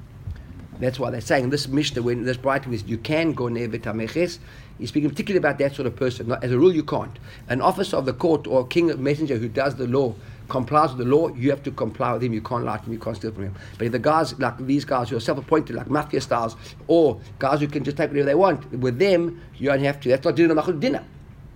That's 0.79 0.99
why 0.99 1.09
they're 1.09 1.21
saying 1.21 1.51
this 1.51 1.67
Mishnah, 1.67 2.01
when 2.01 2.25
this 2.25 2.37
bright 2.37 2.67
is 2.67 2.83
you 2.83 2.97
can 2.97 3.33
go 3.33 3.47
never 3.47 3.77
tameches, 3.77 4.39
he's 4.77 4.89
speaking 4.89 5.09
particularly 5.09 5.37
about 5.37 5.57
that 5.59 5.73
sort 5.73 5.85
of 5.85 5.95
person. 5.95 6.27
Not, 6.27 6.43
as 6.43 6.51
a 6.51 6.57
rule, 6.57 6.73
you 6.73 6.83
can't. 6.83 7.17
An 7.47 7.61
officer 7.61 7.95
of 7.95 8.05
the 8.05 8.13
court 8.13 8.45
or 8.45 8.67
king 8.67 8.91
messenger 9.01 9.37
who 9.37 9.47
does 9.47 9.75
the 9.75 9.87
law, 9.87 10.15
complies 10.49 10.89
with 10.89 10.99
the 10.99 11.05
law, 11.05 11.29
you 11.29 11.49
have 11.49 11.63
to 11.63 11.71
comply 11.71 12.11
with 12.13 12.23
him. 12.23 12.33
You 12.33 12.41
can't 12.41 12.65
lie 12.65 12.77
to 12.77 12.83
him, 12.83 12.93
you 12.93 12.99
can't 12.99 13.15
steal 13.15 13.31
from 13.31 13.43
him. 13.43 13.55
But 13.77 13.85
if 13.85 13.91
the 13.93 13.99
guys, 13.99 14.37
like 14.39 14.57
these 14.57 14.83
guys 14.83 15.09
who 15.09 15.17
are 15.17 15.21
self 15.21 15.37
appointed, 15.37 15.75
like 15.75 15.89
mafia 15.89 16.19
styles, 16.19 16.55
or 16.87 17.21
guys 17.39 17.61
who 17.61 17.67
can 17.67 17.83
just 17.83 17.95
take 17.95 18.09
whatever 18.09 18.25
they 18.25 18.35
want, 18.35 18.69
with 18.71 18.99
them, 18.99 19.41
you 19.57 19.69
don't 19.69 19.79
have 19.79 19.99
to. 20.01 20.09
That's 20.09 20.25
not 20.25 20.37
a 20.37 20.73
dinner. 20.73 21.05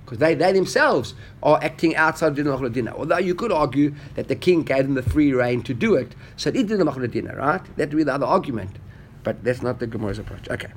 Because 0.10 0.18
they, 0.18 0.34
they 0.34 0.52
themselves 0.52 1.14
are 1.44 1.60
acting 1.62 1.96
outside 1.96 2.30
of 2.30 2.36
dinner 2.36 2.70
dinner. 2.70 2.94
Although 2.98 3.20
you 3.20 3.36
could 3.36 3.52
argue 3.52 3.94
that 4.16 4.28
the 4.28 4.36
king 4.36 4.64
gave 4.64 4.86
them 4.86 4.96
the 4.96 5.04
free 5.04 5.34
reign 5.34 5.62
to 5.62 5.74
do 5.76 5.94
it, 5.94 6.16
so 6.36 6.50
it 6.50 6.54
did 6.54 6.68
dinner 6.68 7.08
dinner, 7.08 7.36
right? 7.36 7.64
That 7.78 7.90
would 7.90 7.98
be 7.98 8.04
the 8.04 8.16
other 8.16 8.26
argument. 8.26 8.72
But 9.24 9.44
that's 9.44 9.62
not 9.62 9.80
the 9.80 9.86
Gemara's 9.86 10.18
approach. 10.18 10.50
Okay. 10.50 10.72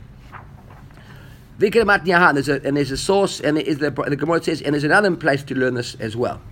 Matnyahan, 1.58 2.34
there's 2.34 2.50
a, 2.50 2.60
and 2.62 2.76
there's 2.76 2.90
a 2.90 2.98
source, 2.98 3.40
and 3.40 3.56
the, 3.56 3.90
the 4.08 4.16
Gemara 4.16 4.42
says, 4.42 4.60
and 4.60 4.74
there's 4.74 4.84
another 4.84 5.14
place 5.16 5.42
to 5.44 5.54
learn 5.54 5.74
this 5.74 5.94
as 5.94 6.14
well, 6.14 6.42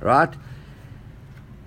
right? 0.00 0.32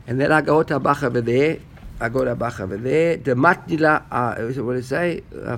And 0.08 0.20
then 0.20 0.32
I 0.32 0.42
go 0.42 0.64
to 0.64 0.80
Bach 0.80 1.04
over 1.04 1.22
there, 1.22 1.60
I 2.00 2.10
go 2.10 2.26
to 2.26 2.36
Bach 2.36 2.60
over 2.60 2.78
there. 2.78 3.18
The 3.18 3.34
Matnila, 3.34 4.04
uh, 4.12 4.62
what 4.64 4.76
it 4.76 4.84
say? 4.84 5.22
I 5.46 5.56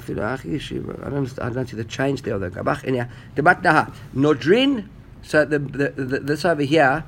don't, 1.10 1.40
I 1.40 1.50
don't 1.50 1.68
see 1.68 1.78
the 1.78 1.86
change 1.86 2.22
there. 2.22 2.38
The 2.38 2.64
Bach, 2.64 2.84
anyhow. 2.86 3.08
The 3.36 3.42
Matnaha, 3.42 3.94
Nodrin, 4.16 4.88
so 5.26 5.44
the, 5.44 5.60
the, 5.60 5.90
the, 5.90 6.20
this 6.20 6.46
over 6.46 6.62
here, 6.62 7.04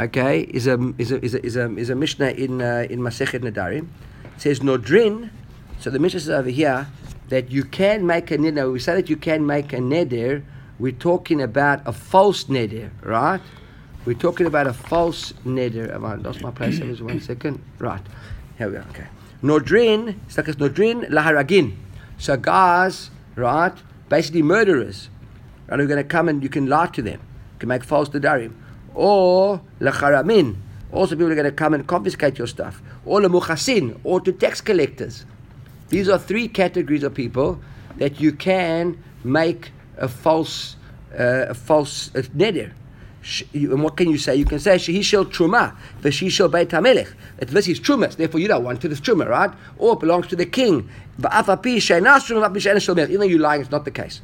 okay, 0.00 0.40
is 0.40 0.66
a, 0.66 0.94
is 0.98 1.12
a, 1.12 1.24
is 1.24 1.34
a, 1.34 1.44
is 1.44 1.56
a, 1.56 1.76
is 1.76 1.90
a 1.90 1.94
Mishnah 1.94 2.30
in, 2.30 2.60
uh, 2.60 2.86
in 2.90 3.00
Masechet 3.00 3.40
Nedarim. 3.40 3.88
It 4.34 4.40
says 4.40 4.60
Nodrin, 4.60 5.30
so 5.78 5.90
the 5.90 5.98
Mishnah 5.98 6.20
says 6.20 6.30
over 6.30 6.50
here 6.50 6.88
that 7.28 7.50
you 7.50 7.64
can 7.64 8.06
make 8.06 8.30
a 8.30 8.38
neder. 8.38 8.72
We 8.72 8.80
say 8.80 8.94
that 8.94 9.08
you 9.08 9.16
can 9.16 9.46
make 9.46 9.72
a 9.72 9.78
neder. 9.78 10.42
We're 10.78 10.92
talking 10.92 11.40
about 11.40 11.86
a 11.86 11.92
false 11.92 12.44
neder, 12.44 12.90
right? 13.02 13.40
We're 14.04 14.14
talking 14.14 14.46
about 14.46 14.66
a 14.66 14.72
false 14.72 15.32
neder. 15.44 15.90
Have 15.90 16.04
I 16.04 16.14
lost 16.16 16.42
my 16.42 16.50
place? 16.50 16.78
Just 16.78 17.02
one 17.02 17.20
second. 17.20 17.62
Right. 17.78 18.02
Here 18.58 18.70
we 18.70 18.76
are. 18.76 18.86
Okay. 18.90 19.06
Nodrin, 19.42 20.16
it's 20.26 20.36
like 20.36 20.48
it's 20.48 20.58
Nodrin 20.58 21.08
laharagin. 21.10 21.76
So 22.18 22.36
guys, 22.36 23.10
right, 23.34 23.74
basically 24.08 24.42
murderers, 24.42 25.10
right, 25.68 25.78
who 25.78 25.84
are 25.84 25.88
going 25.88 26.02
to 26.02 26.08
come 26.08 26.28
and 26.28 26.42
you 26.42 26.48
can 26.48 26.66
lie 26.66 26.86
to 26.86 27.02
them. 27.02 27.20
You 27.56 27.60
can 27.60 27.68
make 27.70 27.84
false 27.84 28.10
nedarim. 28.10 28.52
Or 28.94 29.62
lacharamin. 29.80 30.56
Also 30.92 31.16
people 31.16 31.32
are 31.32 31.34
going 31.34 31.46
to 31.46 31.52
come 31.52 31.72
and 31.72 31.86
confiscate 31.86 32.36
your 32.36 32.46
stuff. 32.46 32.82
Or 33.06 33.20
lemuchasin, 33.20 33.98
or 34.04 34.20
to 34.20 34.32
tax 34.32 34.60
collectors. 34.60 35.24
These 35.88 36.10
are 36.10 36.18
three 36.18 36.48
categories 36.48 37.02
of 37.02 37.14
people 37.14 37.58
that 37.96 38.20
you 38.20 38.32
can 38.32 39.02
make 39.24 39.70
a 39.96 40.06
false, 40.06 40.76
uh, 41.18 41.46
a 41.48 41.54
false 41.54 42.14
uh, 42.14 42.20
neder. 42.36 42.72
And 43.54 43.82
what 43.82 43.96
can 43.96 44.10
you 44.10 44.18
say? 44.18 44.36
You 44.36 44.44
can 44.44 44.60
say 44.60 44.76
she 44.78 45.02
shall 45.02 45.24
truma, 45.24 45.74
the 46.02 46.12
she 46.12 46.28
shall 46.28 46.48
beit 46.48 46.68
hamelech. 46.68 47.12
This 47.38 47.68
is 47.68 47.80
truma, 47.80 48.14
therefore 48.14 48.38
you 48.40 48.48
don't 48.48 48.62
want 48.62 48.82
to 48.82 48.90
It's 48.90 49.00
truma, 49.00 49.26
right? 49.26 49.50
Or 49.78 49.94
it 49.94 50.00
belongs 50.00 50.26
to 50.28 50.36
the 50.36 50.46
king. 50.46 50.88
Even 51.18 51.32
though 53.20 53.26
you're 53.26 53.40
lying, 53.40 53.62
it's 53.62 53.70
not 53.70 53.84
the 53.84 53.90
case. 53.90 54.20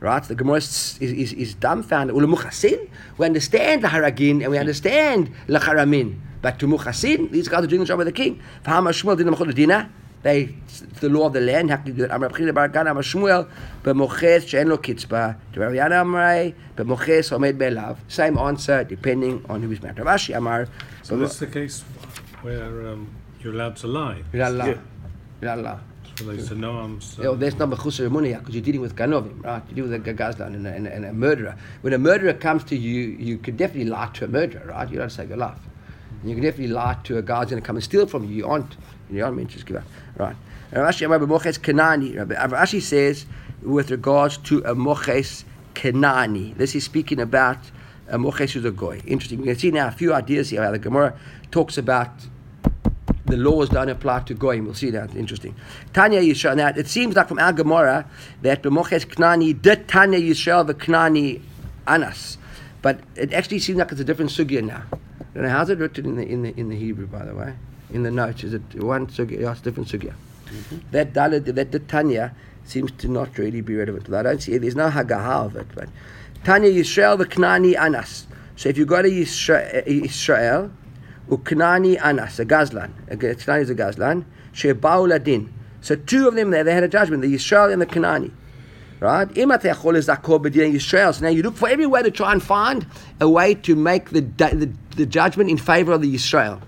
Right? 0.00 0.22
The 0.22 0.34
Gemara 0.36 0.58
is, 0.58 0.96
is, 1.00 1.12
is, 1.12 1.32
is 1.32 1.54
dumbfounded. 1.54 2.14
Ulamuchasin, 2.14 2.88
we 3.16 3.26
understand 3.26 3.82
the 3.82 3.88
haragin 3.88 4.42
and 4.42 4.50
we 4.50 4.58
understand 4.58 5.32
lacharamin. 5.48 6.18
But 6.40 6.58
to 6.60 6.66
muchasin, 6.68 7.30
these 7.30 7.48
guys 7.48 7.64
are 7.64 7.66
doing 7.66 7.80
the 7.80 7.86
job 7.86 7.98
of 7.98 8.06
the 8.06 8.12
king. 8.12 8.40
V'hama 8.64 8.90
Shmuel 8.90 9.16
didn't 9.16 9.34
machol 9.34 9.52
dina. 9.52 9.90
They, 10.22 10.54
it's 10.64 10.80
the 11.00 11.08
law 11.08 11.26
of 11.26 11.32
the 11.32 11.40
land. 11.40 11.70
How 11.70 11.76
can 11.78 11.86
you 11.88 11.92
do 11.92 12.04
it? 12.04 12.10
Amar 12.10 12.28
Abchina 12.28 12.54
Bar 12.54 12.68
Gana, 12.68 12.90
Amar 12.90 13.02
Shmuel, 13.02 13.48
b'moches 13.82 14.48
she'en 14.48 14.68
lo 14.68 14.78
kitzba. 14.78 15.36
To 15.52 15.60
Rav 15.60 15.72
Yanai 15.72 16.02
Amrei, 16.04 16.54
b'moches 16.76 17.30
omed 17.36 17.58
be'elav. 17.58 17.98
Same 18.08 18.38
answer, 18.38 18.84
depending 18.84 19.44
on 19.48 19.62
who 19.62 19.70
is 19.70 19.82
married. 19.82 19.98
Rav 19.98 20.06
Ashi 20.08 20.36
Amar, 20.36 20.68
So 21.02 21.16
this 21.16 21.32
is 21.32 21.38
the 21.40 21.46
case 21.48 21.82
where 22.42 22.88
um, 22.88 23.08
you're 23.40 23.52
allowed 23.52 23.76
to 23.76 23.86
lie. 23.86 24.22
Yalla, 24.32 24.78
Yalla. 25.40 25.40
So 25.42 25.42
they 25.42 25.42
said, 25.42 25.76
no, 25.76 25.97
I'm 26.20 27.00
so 27.00 27.34
that's 27.36 27.56
not 27.56 27.68
emuniyah 27.70 28.38
because 28.40 28.54
you're 28.54 28.62
dealing 28.62 28.80
with 28.80 28.96
ganovim, 28.96 29.42
right? 29.44 29.62
You're 29.68 29.86
dealing 29.86 29.90
with 29.90 30.08
a 30.08 30.14
gazlan 30.14 30.54
and 30.54 30.66
a, 30.66 30.70
and, 30.70 30.86
a, 30.86 30.94
and 30.94 31.04
a 31.04 31.12
murderer. 31.12 31.56
When 31.82 31.92
a 31.92 31.98
murderer 31.98 32.32
comes 32.32 32.64
to 32.64 32.76
you, 32.76 33.16
you 33.18 33.38
could 33.38 33.56
definitely 33.56 33.90
lie 33.90 34.10
to 34.14 34.24
a 34.24 34.28
murderer, 34.28 34.66
right? 34.66 34.90
You 34.90 34.98
don't 34.98 35.10
save 35.10 35.28
your 35.28 35.38
life. 35.38 35.58
You 36.24 36.34
can 36.34 36.42
definitely 36.42 36.74
lie 36.74 36.96
to 37.04 37.18
a 37.18 37.22
guy 37.22 37.40
who's 37.40 37.50
going 37.50 37.62
to 37.62 37.66
come 37.66 37.76
and 37.76 37.84
steal 37.84 38.06
from 38.06 38.24
you. 38.24 38.34
You 38.34 38.46
aren't, 38.48 38.76
you 39.10 39.24
aren't 39.24 39.36
meant 39.36 39.50
to 39.52 39.64
give 39.64 39.76
up, 39.76 39.84
right? 40.16 40.36
Rav 40.72 40.92
Ashi 40.92 41.06
Amar 41.06 41.20
b'moches 41.20 41.58
kenani. 41.58 42.16
Rav 42.16 42.52
Rav 42.52 42.68
Ashi 42.68 42.82
says 42.82 43.24
with 43.62 43.90
regards 43.90 44.38
to 44.38 44.58
a 44.64 44.74
moches 44.74 45.44
kenani. 45.74 46.56
This 46.56 46.74
is 46.74 46.84
speaking 46.84 47.20
about 47.20 47.58
a 48.08 48.18
moches 48.18 48.52
who's 48.52 48.64
a 48.64 48.70
goy. 48.70 49.00
Interesting. 49.06 49.40
We 49.40 49.46
can 49.46 49.58
see 49.58 49.70
now 49.70 49.88
a 49.88 49.92
few 49.92 50.12
ideas 50.12 50.50
here. 50.50 50.62
How 50.62 50.72
the 50.72 50.78
Gemara 50.78 51.16
talks 51.50 51.78
about 51.78 52.10
the 53.28 53.36
laws 53.36 53.68
don't 53.68 53.88
apply 53.88 54.20
to 54.20 54.34
goyim. 54.34 54.64
We'll 54.64 54.74
see 54.74 54.90
that. 54.90 55.14
Interesting. 55.14 55.54
Tanya 55.92 56.20
Yisrael. 56.20 56.56
Now 56.56 56.68
it 56.68 56.88
seems 56.88 57.14
like 57.16 57.28
from 57.28 57.38
our 57.38 57.52
Gemara 57.52 58.06
that 58.42 58.62
the 58.62 58.70
Moches 58.70 59.06
Knani 59.06 59.60
did 59.60 59.88
Tanya 59.88 60.18
Yisrael 60.18 60.66
the 60.66 60.74
Knani 60.74 61.40
Anas, 61.86 62.38
but 62.82 63.00
it 63.16 63.32
actually 63.32 63.58
seems 63.58 63.78
like 63.78 63.92
it's 63.92 64.00
a 64.00 64.04
different 64.04 64.30
sugya 64.30 64.62
now. 64.62 64.82
I 64.92 64.96
don't 65.34 65.42
know 65.44 65.48
how's 65.50 65.70
it 65.70 65.78
written 65.78 66.06
in 66.06 66.16
the 66.16 66.26
in 66.26 66.42
the 66.42 66.58
in 66.58 66.68
the 66.68 66.76
Hebrew, 66.76 67.06
by 67.06 67.24
the 67.24 67.34
way. 67.34 67.54
In 67.90 68.02
the 68.02 68.10
notes, 68.10 68.44
is 68.44 68.54
it 68.54 68.62
one 68.74 69.06
sugya? 69.06 69.40
Yeah, 69.40 69.52
it's 69.52 69.60
a 69.60 69.64
different 69.64 69.88
sugya. 69.88 70.14
Mm-hmm. 70.46 70.76
That 70.92 71.12
Dalit, 71.12 71.54
that 71.54 71.72
the 71.72 71.78
Tanya 71.78 72.34
seems 72.64 72.90
to 72.92 73.08
not 73.08 73.38
really 73.38 73.60
be 73.60 73.74
relevant. 73.74 74.12
I 74.12 74.22
don't 74.22 74.42
see 74.42 74.52
it. 74.52 74.60
There's 74.60 74.76
no 74.76 74.90
hagaha 74.90 75.46
of 75.46 75.56
it, 75.56 75.66
but 75.74 75.88
Tanya 76.44 76.70
Yisrael 76.70 77.18
the 77.18 77.26
Knani 77.26 77.76
Anas. 77.78 78.26
So 78.56 78.68
if 78.68 78.76
you 78.76 78.84
go 78.86 79.00
to 79.02 79.08
Yisra- 79.08 79.86
Israel, 79.86 80.70
Uknani 81.28 82.00
Anas, 82.02 82.38
a 82.38 82.44
Gazlan. 82.44 82.90
Uknani 83.08 83.60
is 83.60 83.70
a 83.70 83.74
Gazlan. 83.74 84.24
Sheba'u 84.52 85.48
So 85.80 85.96
two 85.96 86.28
of 86.28 86.34
them 86.34 86.50
there, 86.50 86.64
they 86.64 86.74
had 86.74 86.84
a 86.84 86.88
judgment, 86.88 87.22
the 87.22 87.34
Israel 87.34 87.70
and 87.70 87.80
the 87.80 87.86
Kanani. 87.86 88.32
Right? 89.00 89.28
Yisrael. 89.28 91.14
So 91.14 91.22
now 91.22 91.28
you 91.28 91.42
look 91.42 91.54
for 91.54 91.68
every 91.68 91.86
way 91.86 92.02
to 92.02 92.10
try 92.10 92.32
and 92.32 92.42
find 92.42 92.84
a 93.20 93.28
way 93.28 93.54
to 93.54 93.76
make 93.76 94.10
the, 94.10 94.22
the, 94.22 94.72
the 94.96 95.06
judgment 95.06 95.50
in 95.50 95.56
favor 95.56 95.92
of 95.92 96.02
the 96.02 96.12
Israel. 96.12 96.60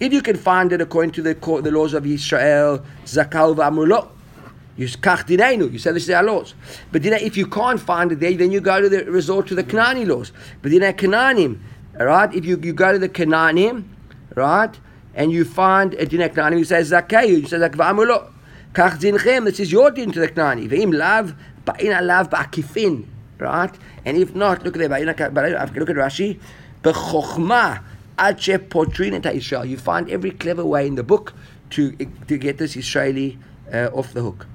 If 0.00 0.12
you 0.12 0.20
can 0.20 0.36
find 0.36 0.72
it 0.72 0.80
according 0.80 1.12
to 1.12 1.22
the, 1.22 1.34
the 1.34 1.70
laws 1.70 1.94
of 1.94 2.04
Israel, 2.04 2.84
Zakal 3.04 3.54
v'amulot, 3.54 4.10
you 4.76 4.88
say 5.78 5.92
this 5.92 6.02
is 6.02 6.10
our 6.10 6.22
laws. 6.22 6.54
But 6.92 7.02
then 7.02 7.14
if 7.14 7.36
you 7.36 7.46
can't 7.46 7.80
find 7.80 8.12
it 8.12 8.20
there, 8.20 8.34
then 8.34 8.50
you 8.50 8.60
go 8.60 8.80
to 8.80 8.88
the 8.90 9.04
resort 9.04 9.46
to 9.46 9.54
the 9.54 9.64
Kanani 9.64 10.06
laws. 10.06 10.32
But 10.60 10.70
then 10.70 10.82
Kananim, 10.92 11.60
all 11.98 12.06
right, 12.06 12.34
if 12.34 12.44
you, 12.44 12.58
you 12.62 12.74
go 12.74 12.92
to 12.92 12.98
the 12.98 13.08
Kananim 13.08 13.84
right, 14.36 14.78
and 15.14 15.32
you 15.32 15.44
find 15.44 15.94
a 15.94 16.06
din 16.06 16.20
Kananim, 16.20 16.58
you 16.58 16.64
say 16.64 16.80
Zakayu, 16.80 17.40
you 17.40 17.46
say 17.46 17.56
Zakvamulo. 17.56 18.32
Kach 18.72 19.00
dinchem. 19.00 19.46
This 19.46 19.58
is 19.58 19.72
your 19.72 19.90
din 19.90 20.12
to 20.12 20.20
the 20.20 20.28
Kanani. 20.28 20.68
Ve'im 20.68 20.94
lav 20.94 21.34
ba'in 21.64 21.98
alav 21.98 22.30
ba'akifin, 22.30 23.06
right? 23.38 23.74
And 24.04 24.16
if 24.16 24.34
not, 24.34 24.62
look 24.62 24.76
at 24.76 24.88
there. 24.88 25.04
Look 25.04 25.20
at 25.20 25.32
Rashi. 25.32 26.38
B'chokhmah 26.82 27.82
ad 28.18 28.38
shepotrin 28.38 29.24
et 29.24 29.34
Israel. 29.34 29.64
You 29.64 29.78
find 29.78 30.08
every 30.10 30.30
clever 30.30 30.64
way 30.64 30.86
in 30.86 30.94
the 30.94 31.02
book 31.02 31.32
to 31.70 31.92
to 32.28 32.38
get 32.38 32.58
this 32.58 32.76
Israeli 32.76 33.38
uh, 33.72 33.88
off 33.94 34.12
the 34.12 34.20
hook. 34.20 34.46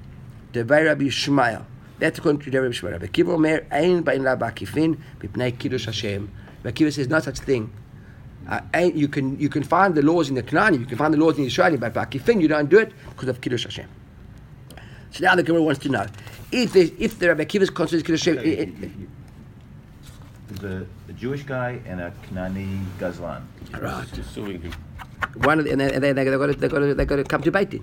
Devei 0.52 0.86
Rabbi 0.86 1.04
Shmuel. 1.04 1.64
That's 1.98 2.18
according 2.18 2.42
to 2.42 2.50
Rabbi 2.50 2.72
Shmuel. 2.72 2.92
Rabbi 2.92 3.06
Kiva 3.08 3.32
Omer, 3.32 3.66
Ein 3.70 4.02
Bain 4.02 4.22
La 4.22 4.36
Bakifin, 4.36 4.98
Bipnei 5.18 5.58
Kiddush 5.58 5.86
Hashem. 5.86 6.30
Rabbi 6.62 6.74
Kiva 6.74 6.92
says, 6.92 7.08
no 7.08 7.20
such 7.20 7.38
thing. 7.38 7.72
Uh, 8.48 8.60
ain't- 8.74 8.96
you 8.96 9.08
can 9.08 9.38
you 9.38 9.48
can 9.48 9.62
find 9.62 9.94
the 9.94 10.02
laws 10.02 10.28
in 10.28 10.34
the 10.34 10.42
Kanani, 10.42 10.78
you 10.80 10.86
can 10.86 10.98
find 10.98 11.14
the 11.14 11.18
laws 11.18 11.36
in 11.36 11.42
the 11.42 11.48
Israeli, 11.48 11.76
but 11.76 11.94
Bakifin 11.94 12.40
you 12.40 12.48
don't 12.48 12.68
do 12.68 12.78
it 12.78 12.92
because 13.10 13.28
of 13.28 13.40
Kiddush 13.40 13.64
Hashem. 13.64 13.86
So 15.12 15.24
now 15.24 15.34
the 15.36 15.42
Gemara 15.42 15.62
wants 15.62 15.80
to 15.82 15.88
know 15.88 16.06
if 16.50 16.72
there's, 16.72 16.90
if 16.98 17.18
the 17.18 17.28
Rabbi 17.28 17.44
Kiva 17.44 17.66
considers 17.66 18.02
Kiddush 18.02 18.24
Hashem. 18.24 18.38
Okay, 18.38 18.56
eh, 18.58 18.64
you- 18.64 18.90
you- 19.00 19.08
There's 20.48 20.82
a, 20.82 20.86
a 21.08 21.12
Jewish 21.12 21.44
guy 21.44 21.80
and 21.86 22.00
a 22.00 22.12
Kanani 22.28 22.84
Gazlan. 22.98 23.42
Right. 23.80 24.06
Just 24.12 24.34
suing 24.34 24.60
him. 24.60 24.72
One 25.44 25.58
of 25.60 25.64
the, 25.64 25.70
and 25.72 25.80
they, 25.80 25.98
they, 25.98 26.12
they, 26.12 26.24
got 26.24 26.46
to, 26.46 26.52
they, 26.54 26.68
got 26.68 26.78
to, 26.80 26.94
they 26.94 27.04
got 27.06 27.16
to 27.16 27.24
come 27.24 27.42
to 27.42 27.50
Beit 27.52 27.80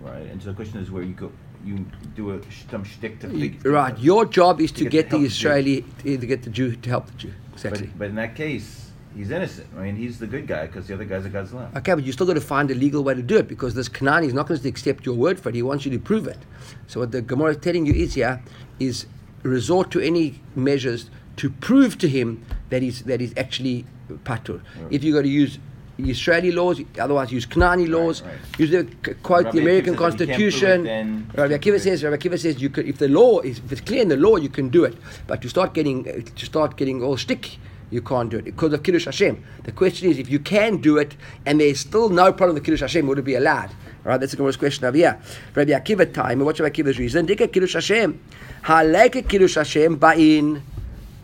Right. 0.00 0.22
And 0.30 0.40
so 0.42 0.50
the 0.50 0.54
question 0.54 0.78
is 0.80 0.90
where 0.90 1.02
you 1.02 1.14
go, 1.14 1.32
you 1.64 1.84
do 2.14 2.32
a 2.34 2.40
some 2.70 2.84
shtick 2.84 3.18
to 3.20 3.28
figure. 3.28 3.70
Right. 3.72 3.96
Your 3.98 4.24
job 4.26 4.60
is 4.60 4.70
to 4.72 4.78
To 4.78 4.84
get 4.84 4.90
get 4.90 5.10
the 5.10 5.16
help 5.18 5.22
the 5.22 5.28
Jew. 5.28 5.34
Israeli, 5.34 5.84
to 6.20 6.26
get 6.26 6.42
the 6.42 6.50
Jew 6.50 6.76
to 6.76 6.88
help 6.90 7.06
the 7.06 7.12
Jew. 7.14 7.32
But, 7.52 7.54
Exactly. 7.54 7.90
but 7.96 8.08
in 8.08 8.14
that 8.16 8.34
case, 8.36 8.81
he's 9.16 9.30
innocent. 9.30 9.66
I 9.76 9.82
mean, 9.82 9.96
he's 9.96 10.18
the 10.18 10.26
good 10.26 10.46
guy 10.46 10.66
because 10.66 10.86
the 10.86 10.94
other 10.94 11.04
guy's 11.04 11.24
a 11.24 11.30
Gazlan. 11.30 11.74
Okay, 11.76 11.94
but 11.94 12.04
you 12.04 12.12
still 12.12 12.26
got 12.26 12.34
to 12.34 12.40
find 12.40 12.70
a 12.70 12.74
legal 12.74 13.02
way 13.04 13.14
to 13.14 13.22
do 13.22 13.36
it 13.38 13.48
because 13.48 13.74
this 13.74 13.88
Kanani 13.88 14.26
is 14.26 14.34
not 14.34 14.46
going 14.48 14.60
to 14.60 14.68
accept 14.68 15.06
your 15.06 15.14
word 15.14 15.38
for 15.40 15.48
it. 15.48 15.54
He 15.54 15.62
wants 15.62 15.84
you 15.84 15.90
to 15.92 15.98
prove 15.98 16.26
it. 16.26 16.38
So 16.86 17.00
what 17.00 17.12
the 17.12 17.22
Gemara 17.22 17.52
is 17.52 17.56
telling 17.58 17.86
you 17.86 17.94
is 17.94 18.14
here 18.14 18.42
is 18.78 19.06
resort 19.42 19.90
to 19.92 20.00
any 20.00 20.40
measures 20.54 21.10
to 21.36 21.50
prove 21.50 21.98
to 21.98 22.08
him 22.08 22.44
that 22.70 22.82
he's 22.82 23.02
that 23.04 23.20
he's 23.20 23.34
actually 23.36 23.84
patur. 24.24 24.60
If 24.90 25.02
you 25.02 25.14
got 25.14 25.22
to 25.22 25.28
use 25.28 25.58
Israeli 25.98 26.52
laws, 26.52 26.80
otherwise 26.98 27.32
use 27.32 27.46
Kanani 27.46 27.88
laws. 27.88 28.22
right. 28.22 28.34
Use 28.58 28.70
the 28.70 28.84
quote 29.22 29.44
Rabbi 29.46 29.56
the 29.56 29.62
American 29.62 29.94
Akiva 29.94 30.10
says 30.10 30.20
if 30.20 30.28
you 30.28 30.50
can't 30.50 30.82
prove 30.82 30.84
it, 30.84 30.88
Constitution. 30.88 31.32
Rabbi 31.34 31.54
Akiva 31.54 31.80
says 31.80 32.04
Rabbi 32.04 32.16
Akiva 32.16 32.38
says 32.38 32.62
you 32.62 32.70
could 32.70 32.86
if 32.88 32.98
the 32.98 33.08
law 33.08 33.40
is 33.40 33.58
if 33.58 33.72
it's 33.72 33.80
clear 33.80 34.02
in 34.02 34.08
the 34.08 34.16
law 34.16 34.36
you 34.36 34.48
can 34.48 34.68
do 34.68 34.84
it, 34.84 34.96
but 35.26 35.42
to 35.42 35.48
start 35.48 35.74
getting 35.74 36.04
to 36.22 36.46
start 36.46 36.76
getting 36.76 37.02
all 37.02 37.16
shtick. 37.16 37.58
You 37.92 38.00
can't 38.00 38.30
do 38.30 38.38
it 38.38 38.46
because 38.46 38.72
of 38.72 38.82
Kiddush 38.82 39.04
Hashem. 39.04 39.44
The 39.64 39.72
question 39.72 40.10
is, 40.10 40.18
if 40.18 40.30
you 40.30 40.38
can 40.38 40.78
do 40.78 40.96
it 40.96 41.14
and 41.44 41.60
there's 41.60 41.80
still 41.80 42.08
no 42.08 42.32
problem 42.32 42.54
with 42.54 42.64
Kiddush 42.64 42.80
Hashem, 42.80 43.06
would 43.06 43.18
it 43.18 43.24
be 43.24 43.34
allowed? 43.34 43.68
All 43.68 44.10
right, 44.10 44.16
that's 44.18 44.32
the 44.32 44.38
Gemara's 44.38 44.56
question 44.56 44.86
over 44.86 44.96
here. 44.96 45.20
Rabbi 45.54 45.72
Akiva 45.72 46.12
time, 46.12 46.40
what's 46.40 46.58
Rabbi 46.58 46.74
Akiva's 46.74 46.98
reason? 46.98 47.26
Dika 47.26 47.52
Kiddush 47.52 47.74
Hashem. 47.74 48.18
Haleka 48.62 49.28
Kiddush 49.28 49.56
Hashem 49.56 49.98
ba'in. 49.98 50.62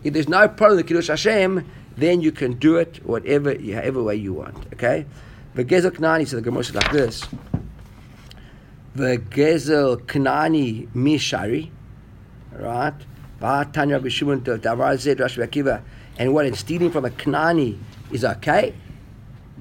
If 0.03 0.13
there's 0.13 0.29
no 0.29 0.47
problem 0.47 0.77
with 0.77 0.87
Kiddush 0.87 1.07
Hashem, 1.07 1.67
then 1.97 2.21
you 2.21 2.31
can 2.31 2.53
do 2.53 2.77
it 2.77 3.03
whatever, 3.03 3.51
however 3.55 4.03
way 4.03 4.15
you 4.15 4.33
want. 4.33 4.71
Okay? 4.73 5.07
The 5.55 5.65
Gezel 5.65 5.89
Knani, 5.89 6.27
so 6.27 6.35
the 6.35 6.43
Gemara 6.43 6.63
says 6.63 6.75
like 6.75 6.91
this. 6.91 7.27
The 8.93 9.17
Gezel 9.17 9.97
Knani 10.03 10.87
Mishari, 10.89 11.71
right? 12.53 12.93
V'atanya 13.41 13.93
Rabbi 13.93 14.09
Shimon 14.09 14.43
to 14.43 14.59
Davar 14.59 14.97
Zed 14.97 15.17
Rashi 15.17 15.45
Akiva. 15.45 15.81
And 16.19 16.33
what, 16.33 16.45
and 16.45 16.55
stealing 16.55 16.91
from 16.91 17.05
a 17.05 17.09
Knani 17.09 17.79
is 18.11 18.25
okay? 18.25 18.73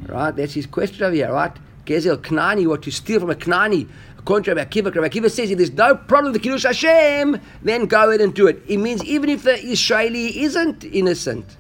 Right? 0.06 0.32
That's 0.32 0.54
his 0.54 0.66
question 0.66 1.04
over 1.04 1.14
here, 1.14 1.32
right? 1.32 1.52
Gezel 1.86 2.18
Knani, 2.18 2.66
what 2.66 2.82
to 2.82 2.90
steal 2.90 3.20
from 3.20 3.30
a 3.30 3.34
Knani. 3.34 3.88
According 4.18 4.44
to 4.44 4.54
Rabbi 4.54 4.68
Akiva, 4.68 4.94
Rabbi 4.94 5.08
Akiva 5.08 5.30
says 5.30 5.50
if 5.50 5.56
there's 5.56 5.72
no 5.72 5.94
problem 5.94 6.32
with 6.32 6.42
the 6.42 6.48
Kiddush 6.48 6.64
Hashem, 6.64 7.40
then 7.62 7.86
go 7.86 8.08
ahead 8.08 8.20
and 8.20 8.34
do 8.34 8.48
it. 8.48 8.60
It 8.66 8.78
means 8.78 9.02
even 9.04 9.30
if 9.30 9.44
the 9.44 9.54
Israeli 9.64 10.42
isn't 10.42 10.84
innocent. 10.84 11.56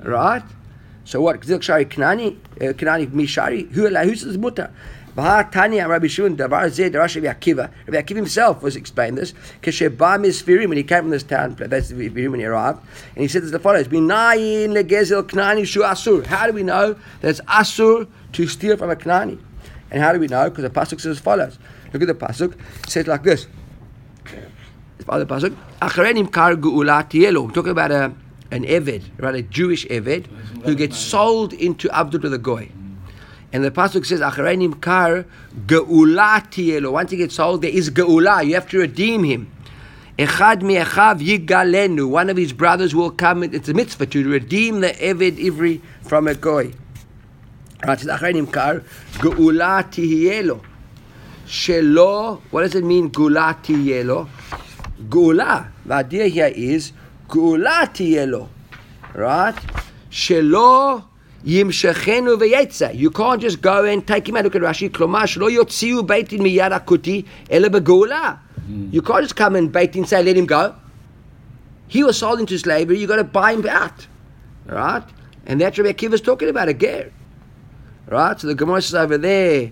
Right? 0.00 0.42
So 1.04 1.20
what? 1.20 1.40
Gezel 1.40 1.62
Shari 1.62 1.86
Knani, 1.86 2.36
uh, 2.56 2.72
Knani 2.74 3.06
Mishari, 3.06 3.70
who 3.70 3.88
who's 3.88 4.22
his 4.22 4.36
mutter? 4.36 4.72
Tanya 5.16 5.88
Rabbi 5.88 6.06
Shimon 6.08 6.36
Davar 6.36 6.68
Zed 6.70 6.94
Rashi 6.94 7.22
Rabbi 7.22 7.38
Akiva. 7.38 7.70
Rabbi 7.86 8.02
Akiva 8.02 8.16
himself 8.16 8.62
was 8.62 8.76
explained 8.76 9.16
this. 9.16 9.32
Kesheba 9.62 10.18
Misfirim 10.18 10.68
when 10.68 10.76
he 10.76 10.82
came 10.82 11.02
from 11.02 11.10
this 11.10 11.22
town, 11.22 11.54
that's 11.58 11.88
the 11.90 11.94
Misfirim 11.94 12.32
when 12.32 12.40
he 12.40 12.46
arrived, 12.46 12.80
and 13.14 13.22
he 13.22 13.28
said 13.28 13.42
as 13.44 13.50
the 13.50 13.58
follows: 13.58 13.88
Minayin 13.88 14.70
legezel 14.70 15.22
Knani 15.22 15.66
shu 15.66 15.80
asur. 15.80 16.26
How 16.26 16.46
do 16.46 16.52
we 16.52 16.62
know 16.62 16.94
that 17.20 17.28
it's 17.28 17.40
asur 17.42 18.08
to 18.32 18.46
steal 18.48 18.76
from 18.76 18.90
a 18.90 18.96
Knani? 18.96 19.38
And 19.90 20.02
how 20.02 20.12
do 20.12 20.18
we 20.18 20.26
know? 20.26 20.50
Because 20.50 20.64
the 20.64 20.70
pasuk 20.70 21.00
says 21.00 21.06
as 21.06 21.18
follows. 21.20 21.58
Look 21.92 22.02
at 22.02 22.08
the 22.08 22.14
pasuk. 22.14 22.54
It 22.84 22.90
says 22.90 23.06
like 23.06 23.22
this. 23.22 23.46
The 24.98 25.08
other 25.08 25.26
pasuk. 25.26 25.56
Acharenim 25.80 26.32
kar. 26.32 26.56
We're 26.56 27.50
talking 27.52 27.70
about 27.70 27.92
a 27.92 28.12
an 28.50 28.64
eved, 28.64 29.04
right? 29.18 29.34
A 29.36 29.42
Jewish 29.42 29.86
eved 29.86 30.26
who 30.64 30.74
gets 30.74 30.96
sold 30.96 31.52
into 31.52 31.88
Abdul 31.90 32.20
to 32.22 32.28
the 32.28 32.38
goy. 32.38 32.70
And 33.54 33.62
the 33.62 33.70
pasuk 33.70 34.04
says, 34.04 34.20
"Acharenim 34.20 34.80
kar 34.80 35.26
geula 35.66 36.42
tielo." 36.50 36.90
Once 36.90 37.12
he 37.12 37.16
gets 37.16 37.36
sold, 37.36 37.62
there 37.62 37.70
is 37.70 37.88
geula. 37.88 38.44
You 38.44 38.54
have 38.54 38.68
to 38.70 38.78
redeem 38.80 39.22
him. 39.22 39.46
Echad 40.18 40.62
mi'echav 40.62 41.20
yigalenu. 41.20 42.08
One 42.08 42.30
of 42.30 42.36
his 42.36 42.52
brothers 42.52 42.96
will 42.96 43.12
come. 43.12 43.44
It's 43.44 43.68
a 43.68 43.74
mitzvah 43.74 44.06
to 44.06 44.28
redeem 44.28 44.80
the 44.80 44.88
eved 44.88 45.38
ivri 45.38 45.80
from 46.02 46.26
a 46.26 46.34
goy. 46.34 46.72
Right? 47.86 48.00
Kar 48.00 48.82
geula 49.20 49.84
tielo. 49.88 50.60
Shelo. 51.46 52.40
What 52.50 52.62
does 52.62 52.74
it 52.74 52.82
mean? 52.82 53.10
Geula 53.10 53.56
tielo. 53.62 54.28
Geula. 55.08 55.68
The 55.86 55.94
idea 55.94 56.26
here 56.26 56.52
is 56.52 56.90
geula 57.28 57.86
tielo. 57.94 58.48
Right? 59.14 59.54
Shelo. 60.10 61.04
You 61.46 63.10
can't 63.10 63.42
just 63.42 63.60
go 63.60 63.84
and 63.84 64.06
take 64.06 64.28
him 64.28 64.36
out. 64.36 64.44
Look 64.44 64.56
at 64.56 64.62
Rashi. 64.62 64.88
Klomash 64.88 65.36
lo 65.36 65.48
yotziu 65.50 66.06
beitin 66.06 66.40
miyad 66.40 66.72
akuti. 66.72 67.26
Hmm. 68.66 68.88
You 68.90 69.02
can't 69.02 69.22
just 69.22 69.36
come 69.36 69.54
and 69.56 69.70
bait 69.70 69.94
and 69.94 70.08
say, 70.08 70.22
let 70.22 70.36
him 70.38 70.46
go. 70.46 70.74
He 71.86 72.02
was 72.02 72.16
sold 72.16 72.40
into 72.40 72.58
slavery. 72.58 72.98
you 72.98 73.06
got 73.06 73.16
to 73.16 73.24
buy 73.24 73.52
him 73.52 73.66
out. 73.66 74.06
Right? 74.64 75.04
And 75.44 75.60
that's 75.60 75.76
what 75.76 75.86
Akiva 75.86 76.14
is 76.14 76.22
talking 76.22 76.48
about 76.48 76.68
again. 76.68 77.12
Right? 78.06 78.40
So 78.40 78.46
the 78.46 78.54
Gemara 78.54 78.80
says 78.80 78.94
over 78.94 79.18
there, 79.18 79.70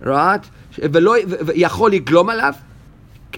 right? 0.00 0.42
Yacholi 0.72 2.02
glom. 2.02 2.30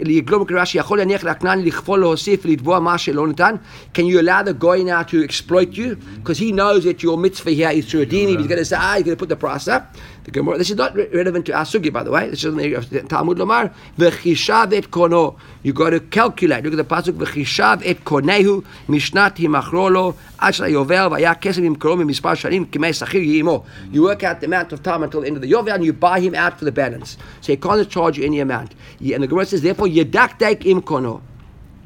עליו, 0.01 0.17
לגלום 0.17 0.45
כרש"י, 0.45 0.77
יכול 0.77 0.97
להניח 0.97 1.23
לכנעני 1.23 1.65
לכפול, 1.65 1.99
להוסיף, 1.99 2.45
לתבוע 2.45 2.79
מה 2.79 2.97
שלא 2.97 3.27
ניתן. 3.27 3.55
Can 3.93 3.99
you 3.99 4.19
allow 4.19 4.43
the 4.43 4.53
guy 4.53 4.83
now 4.83 5.03
to 5.03 5.23
exploit 5.23 5.77
you? 5.77 5.97
Because 6.23 6.37
he 6.37 6.51
knows 6.51 6.83
that 6.83 7.03
your 7.03 7.17
mitzvah 7.17 7.51
here 7.51 7.69
is 7.69 7.89
to 7.91 7.99
redeem 7.99 8.29
him. 8.29 8.37
He's 8.39 8.47
going 8.47 8.59
to 8.59 8.65
say, 8.65 8.77
ah, 8.79 8.95
he's 8.95 9.03
going 9.03 9.17
to 9.17 9.25
put 9.25 9.29
the 9.29 9.35
price 9.35 9.67
up. 9.67 9.95
The 10.24 10.30
Gemara. 10.30 10.56
This 10.56 10.70
is 10.70 10.76
not 10.76 10.94
re- 10.94 11.06
relevant 11.08 11.44
to 11.46 11.52
Asugi, 11.52 11.92
by 11.92 12.02
the 12.02 12.10
way. 12.10 12.30
This 12.30 12.40
is 12.40 12.46
in 12.46 12.56
the 12.56 12.64
area 12.64 12.78
of 12.78 13.08
Talmud 13.08 13.36
Lomar. 13.36 13.72
V'chishav 13.98 14.72
et 14.72 14.84
kono. 14.84 15.38
You 15.62 15.74
got 15.74 15.90
to 15.90 16.00
calculate. 16.00 16.64
Look 16.64 16.72
at 16.72 16.76
the 16.76 16.84
pasuk. 16.84 17.18
V'chishav 17.18 17.82
et 17.84 18.04
konehu 18.04 18.64
mishnat 18.88 19.36
himachrolo 19.36 20.16
ashla 20.38 20.70
yovel 20.70 21.10
v'ya 21.10 21.38
kesem 21.38 21.76
kromi 21.76 22.04
mispar 22.10 22.36
shanim 22.36 22.64
kimei 22.66 22.94
sachir 22.94 23.22
yimo. 23.22 23.66
You 23.92 24.04
work 24.04 24.22
out 24.22 24.40
the 24.40 24.46
amount 24.46 24.72
of 24.72 24.82
time 24.82 25.02
until 25.02 25.20
the 25.20 25.26
end 25.26 25.36
of 25.36 25.42
the 25.42 25.50
yovel, 25.50 25.74
and 25.74 25.84
you 25.84 25.92
buy 25.92 26.20
him 26.20 26.34
out 26.34 26.58
for 26.58 26.64
the 26.64 26.72
balance. 26.72 27.18
So 27.42 27.52
he 27.52 27.58
can't 27.58 27.88
charge 27.90 28.16
you 28.16 28.24
any 28.24 28.40
amount. 28.40 28.74
And 29.00 29.22
the 29.22 29.26
Gemara 29.26 29.44
says, 29.44 29.60
therefore, 29.60 29.88
yedaktek 29.88 30.64
im 30.64 30.80
kono. 30.80 31.20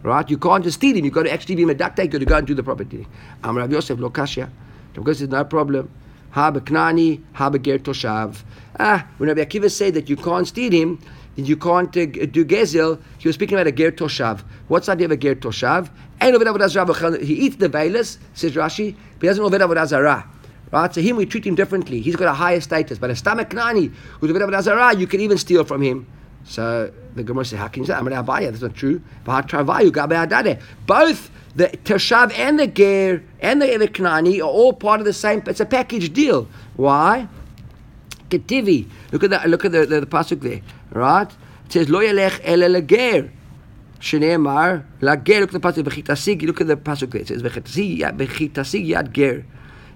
Right? 0.05 0.31
You 0.31 0.39
can't 0.39 0.63
just 0.63 0.77
steal 0.77 0.97
him. 0.97 1.05
You've 1.05 1.13
got 1.13 1.25
to 1.25 1.33
actually 1.33 1.57
be 1.57 1.65
medaktek. 1.65 2.05
You've 2.05 2.13
got 2.13 2.19
to 2.19 2.25
go 2.25 2.37
and 2.37 2.47
do 2.47 2.55
the 2.55 2.63
property. 2.63 3.05
Am 3.43 3.59
Rav 3.59 3.73
Yosef 3.73 3.99
Lokashia. 3.99 4.49
Because 4.95 5.19
says 5.19 5.29
no 5.29 5.45
problem. 5.45 5.91
Ha 6.31 6.51
beknani, 6.51 7.23
ha 7.33 7.51
beger 7.51 7.79
toshav. 7.79 8.43
Ah, 8.79 9.07
when 9.19 9.29
Rabbi 9.29 9.45
Akiva 9.45 9.71
said 9.71 9.95
that 9.95 10.09
you 10.09 10.17
can't 10.17 10.47
steal 10.47 10.73
him, 10.73 11.01
you 11.37 11.57
can't 11.57 11.97
uh, 11.97 12.07
do 12.27 12.45
gezel, 12.45 13.01
he 13.19 13.29
was 13.29 13.35
speaking 13.35 13.57
about 13.57 13.67
a 13.67 13.73
ger 13.73 13.93
toshav. 13.93 14.43
What's 14.67 14.87
the 14.87 14.93
idea 14.93 15.07
of 15.07 15.13
a 15.13 15.17
ger 15.17 15.35
toshav? 15.35 15.89
He 16.21 17.35
eats 17.35 17.57
the 17.57 17.69
velas, 17.69 18.19
says 18.35 18.53
Rashi, 18.53 18.97
but 19.19 19.23
he 19.23 19.27
doesn't 19.29 19.45
oved 19.45 19.61
avodah 19.61 19.87
zarah. 19.87 20.29
Right? 20.73 20.93
So 20.93 21.01
him, 21.01 21.17
we 21.17 21.27
treat 21.27 21.47
him 21.47 21.55
differently. 21.55 22.01
He's 22.01 22.17
got 22.17 22.29
a 22.29 22.35
higher 22.35 22.61
status. 22.61 22.99
But 22.99 23.11
a 23.11 23.17
stomach 23.17 23.51
knani, 23.51 23.93
who's 24.21 24.31
a 24.31 24.35
of 24.35 24.49
an 24.49 24.55
azara, 24.55 24.95
you 24.97 25.07
can 25.07 25.21
even 25.21 25.39
steal 25.39 25.65
from 25.65 25.81
him. 25.81 26.07
So 26.49 26.91
the 27.15 27.23
Gemara 27.23 27.45
says, 27.45 27.59
how 27.59 27.69
can 27.69 27.83
you 27.83 27.87
say, 27.87 27.93
Amar 27.93 28.25
Abaya, 28.25 28.51
that's 28.51 28.63
not 28.63 28.75
true. 28.75 29.03
Both 30.87 31.31
the 31.55 31.67
Teshav 31.85 32.33
and 32.33 32.59
the 32.59 32.67
Ger 32.67 33.23
and 33.41 33.61
the 33.61 33.67
Eved 33.67 33.89
Knani 33.89 34.39
are 34.39 34.45
all 34.45 34.73
part 34.73 35.01
of 35.01 35.07
the 35.07 35.13
same, 35.13 35.43
it's 35.47 35.61
a 35.61 35.67
package 35.67 36.11
deal. 36.13 36.49
Why? 36.77 37.29
Ketivi. 38.31 38.89
Look 39.13 39.25
at 39.25 39.31
that. 39.31 39.49
look 39.49 39.65
at 39.65 39.73
the, 39.73 39.85
the, 39.85 40.01
the 40.01 40.07
pasuk 40.07 40.41
there, 40.41 40.63
right? 40.91 41.31
It 41.67 41.73
says 41.73 41.89
lo 41.89 42.01
yelech 42.01 42.41
ele 42.45 42.69
leger. 42.69 43.31
Shneemar 44.01 44.85
lager. 45.01 45.41
Look 45.41 45.55
at 45.55 45.63
the 45.63 45.83
pasuk. 45.83 45.85
Bechitasig. 45.85 46.43
Look 46.43 46.61
at 46.61 46.67
the 46.67 46.77
pasuk 46.77 47.11
there. 47.11 47.23
It 47.23 47.29
says 47.29 47.43
bechitasig 47.43 48.17
bechitasig 48.17 48.89
yad 48.89 49.13
ger. 49.13 49.45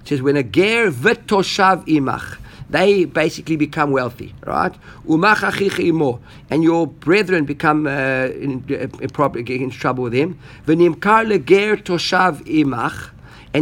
It 0.01 0.09
says 0.09 0.23
when 0.23 0.37
a 0.37 0.43
ger 0.43 0.91
v'toshav 0.91 1.87
imach. 1.87 2.39
They 2.73 3.05
basically 3.05 3.57
become 3.57 3.91
wealthy, 3.91 4.35
right? 4.47 4.75
And 6.51 6.65
your 6.65 6.87
brethren 6.87 7.45
become 7.45 7.87
uh, 7.87 7.91
in, 7.91 8.65
in, 8.67 9.11
prob- 9.11 9.37
get 9.45 9.61
in 9.61 9.69
trouble 9.69 10.05
with 10.05 10.15
him. 10.15 10.39
And 10.67 10.81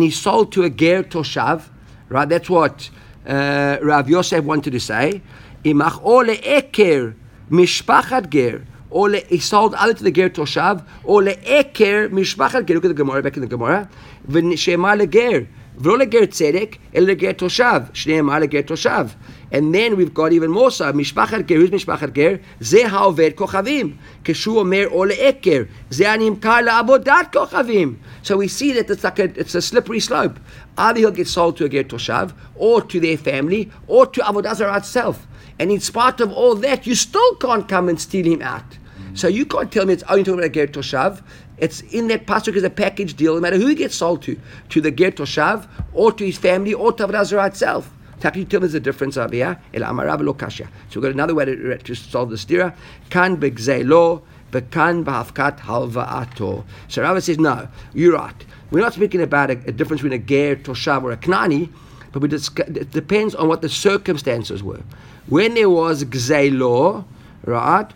he 0.04 0.10
sold 0.12 0.52
to 0.52 0.62
a 0.62 0.70
ger 0.70 1.02
toshav, 1.02 1.68
right? 2.08 2.28
That's 2.28 2.48
what 2.48 2.88
uh, 3.26 3.78
Rav 3.82 4.08
Yosef 4.08 4.44
wanted 4.44 4.70
to 4.70 4.80
say. 4.80 5.22
Imach 5.64 6.00
or 6.04 6.24
le'eker 6.24 7.16
mishpachat 7.50 8.30
ger, 8.30 8.64
or 8.90 9.10
he 9.10 9.40
sold 9.40 9.74
either 9.74 9.94
to 9.94 10.04
the 10.04 10.12
ger 10.12 10.30
toshav 10.30 10.84
or 11.02 11.22
le'eker 11.22 12.10
mishpachat 12.10 12.64
ger. 12.64 12.74
Look 12.74 12.84
at 12.84 12.88
the 12.88 12.94
Gemara 12.94 13.24
back 13.24 13.34
in 13.34 13.40
the 13.42 13.48
Gemara. 13.48 13.90
V'shema 14.28 14.96
leger. 14.96 15.48
ולא 15.79 15.97
לגר 15.97 16.25
צדק, 16.25 16.75
אלא 16.95 17.07
לגר 17.07 17.31
תושב, 17.31 17.81
שניהם 17.93 18.29
על 18.29 18.41
לגר 18.41 18.61
תושב. 18.61 19.05
And 19.51 19.73
then 19.73 19.95
we've 19.95 20.13
got 20.13 20.31
even 20.33 20.49
more 20.49 20.71
so, 20.71 20.93
משפחת 20.93 21.41
גר, 21.45 21.55
who's 21.55 21.73
משפחת 21.73 22.09
גר? 22.09 22.35
זה 22.59 22.87
העובד 22.87 23.29
כוכבים. 23.35 23.95
כשהוא 24.23 24.59
אומר 24.59 24.87
או 24.91 25.05
לעקר, 25.05 25.63
זה 25.89 26.11
הנמכר 26.11 26.61
לעבודת 26.61 27.33
כוכבים. 27.33 27.95
So 28.23 28.27
we 28.27 28.47
see 28.47 28.73
that 28.73 28.89
it's 28.89 29.03
like 29.03 29.19
a, 29.19 29.39
it's 29.39 29.55
a 29.55 29.61
slippery 29.61 29.99
slope. 29.99 30.39
Either 30.77 30.99
he'll 30.99 31.11
get 31.11 31.27
sold 31.27 31.57
to 31.57 31.65
a 31.65 31.69
ger 31.69 31.83
toshav, 31.83 32.31
or 32.55 32.81
to 32.81 32.99
their 32.99 33.17
family, 33.17 33.69
or 33.87 34.05
to 34.07 34.21
Avodah 34.21 34.55
Zarah 34.55 34.77
itself. 34.77 35.27
And 35.59 35.71
in 35.71 35.79
spite 35.79 36.19
of 36.19 36.31
all 36.31 36.55
that, 36.55 36.85
you 36.87 36.95
still 36.95 37.35
can't 37.35 37.67
come 37.67 37.87
and 37.89 37.99
steal 37.99 38.25
him 38.25 38.41
out. 38.41 38.69
So 39.13 39.29
you 39.29 39.45
can't 39.45 39.71
tell 39.71 39.85
me 39.85 39.93
it's 39.93 40.03
only 40.09 40.23
talking 40.25 40.39
about 40.39 40.47
a 40.47 40.49
ger 40.49 40.67
toshav. 40.67 41.21
It's 41.60 41.82
in 41.82 42.08
that 42.08 42.26
pasuk 42.26 42.56
as 42.56 42.62
a 42.62 42.70
package 42.70 43.14
deal, 43.14 43.34
no 43.34 43.40
matter 43.40 43.58
who 43.58 43.66
he 43.66 43.74
gets 43.74 43.94
sold 43.94 44.22
to, 44.22 44.38
to 44.70 44.80
the 44.80 44.90
ger 44.90 45.10
toshav, 45.10 45.68
or 45.92 46.10
to 46.12 46.24
his 46.24 46.38
family, 46.38 46.74
or 46.74 46.92
to 46.92 47.06
Avodah 47.06 47.46
itself. 47.46 47.92
Me 48.34 48.44
there's 48.44 48.74
a 48.74 48.80
difference 48.80 49.16
over 49.16 49.34
here? 49.34 49.60
El 49.72 49.82
amarav 49.82 50.20
lo 50.22 50.34
kasha. 50.34 50.64
So 50.90 51.00
we've 51.00 51.02
got 51.02 51.12
another 51.12 51.34
way 51.34 51.44
to, 51.46 51.78
to 51.78 51.94
solve 51.94 52.30
the 52.30 52.36
stira. 52.36 52.74
Kan 53.08 53.38
begzelo, 53.38 54.22
bekan 54.52 55.04
bahafkat 55.04 55.60
halva'ato. 55.60 56.64
So 56.88 57.02
Rava 57.02 57.20
says, 57.20 57.38
no, 57.38 57.68
you're 57.94 58.14
right. 58.14 58.44
We're 58.70 58.80
not 58.80 58.94
speaking 58.94 59.22
about 59.22 59.50
a, 59.50 59.54
a 59.66 59.72
difference 59.72 60.02
between 60.02 60.20
a 60.20 60.22
ger, 60.22 60.56
toshav, 60.56 61.02
or 61.02 61.12
a 61.12 61.16
knani, 61.16 61.70
but 62.12 62.28
discuss, 62.28 62.68
it 62.68 62.90
depends 62.90 63.34
on 63.34 63.48
what 63.48 63.62
the 63.62 63.68
circumstances 63.68 64.62
were. 64.62 64.82
When 65.28 65.54
there 65.54 65.70
was 65.70 66.04
gzelo, 66.04 67.04
right? 67.44 67.86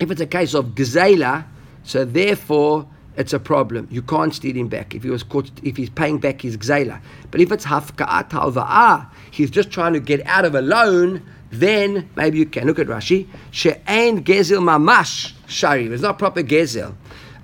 If 0.00 0.10
it's 0.10 0.20
a 0.20 0.26
case 0.26 0.54
of 0.54 0.74
gzela, 0.74 1.44
so 1.84 2.04
therefore 2.04 2.86
it's 3.16 3.32
a 3.32 3.38
problem. 3.38 3.88
You 3.90 4.02
can't 4.02 4.34
steal 4.34 4.56
him 4.56 4.68
back 4.68 4.94
if 4.94 5.02
he 5.02 5.10
was 5.10 5.22
caught 5.22 5.50
if 5.62 5.76
he's 5.76 5.90
paying 5.90 6.18
back 6.18 6.40
his 6.40 6.56
gzela. 6.56 7.00
But 7.30 7.40
if 7.40 7.52
it's 7.52 7.66
hafka'at 7.66 8.30
halva'ah, 8.30 9.08
he's 9.30 9.50
just 9.50 9.70
trying 9.70 9.92
to 9.92 10.00
get 10.00 10.26
out 10.26 10.44
of 10.44 10.54
a 10.54 10.62
loan, 10.62 11.22
then 11.50 12.08
maybe 12.16 12.38
you 12.38 12.46
can. 12.46 12.66
Look 12.66 12.78
at 12.78 12.86
Rashi. 12.86 13.28
She'ain 13.50 14.24
gezel 14.24 14.62
mamash 14.62 15.34
shari. 15.46 15.86
It's 15.86 16.02
not 16.02 16.18
proper 16.18 16.42
gezel. 16.42 16.94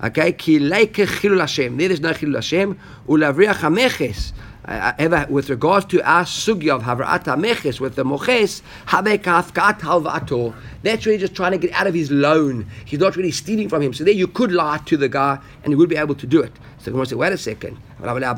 Okay, 0.03 0.31
ki 0.31 0.59
leike 0.59 1.05
chilul 1.05 1.41
Hashem. 1.41 1.77
There 1.77 1.91
is 1.91 1.99
no 1.99 2.11
chilul 2.11 2.35
Hashem. 2.35 2.79
Ulavriach 3.07 3.55
hameches. 3.55 4.31
Uh, 4.69 4.93
ever 4.99 5.25
with 5.31 5.49
regards 5.49 5.83
to 5.87 5.99
our 6.07 6.23
sugya 6.23 6.75
of 6.75 6.83
havrat 6.83 7.23
meches 7.39 7.79
with 7.79 7.95
the 7.95 8.03
moches, 8.03 8.61
havek 8.85 9.23
hafkat 9.23 9.79
halvato. 9.79 10.53
That's 10.83 11.07
really 11.07 11.17
just 11.17 11.33
trying 11.33 11.53
to 11.53 11.57
get 11.57 11.71
out 11.71 11.87
of 11.87 11.95
his 11.95 12.11
loan. 12.11 12.67
He's 12.85 12.99
not 12.99 13.15
really 13.15 13.31
stealing 13.31 13.67
from 13.67 13.81
him. 13.81 13.95
So 13.95 14.03
there 14.03 14.13
you 14.13 14.27
could 14.27 14.51
lie 14.51 14.77
to 14.85 14.95
the 14.95 15.09
guy 15.09 15.39
and 15.63 15.71
he 15.71 15.75
would 15.75 15.89
be 15.89 15.97
able 15.97 16.13
to 16.13 16.27
do 16.27 16.39
it. 16.39 16.51
So 16.77 16.85
the 16.85 16.91
Gemara 16.91 17.07
said, 17.07 17.17
wait 17.17 17.33
a 17.33 17.37
second. 17.39 17.79
Evet 17.99 18.29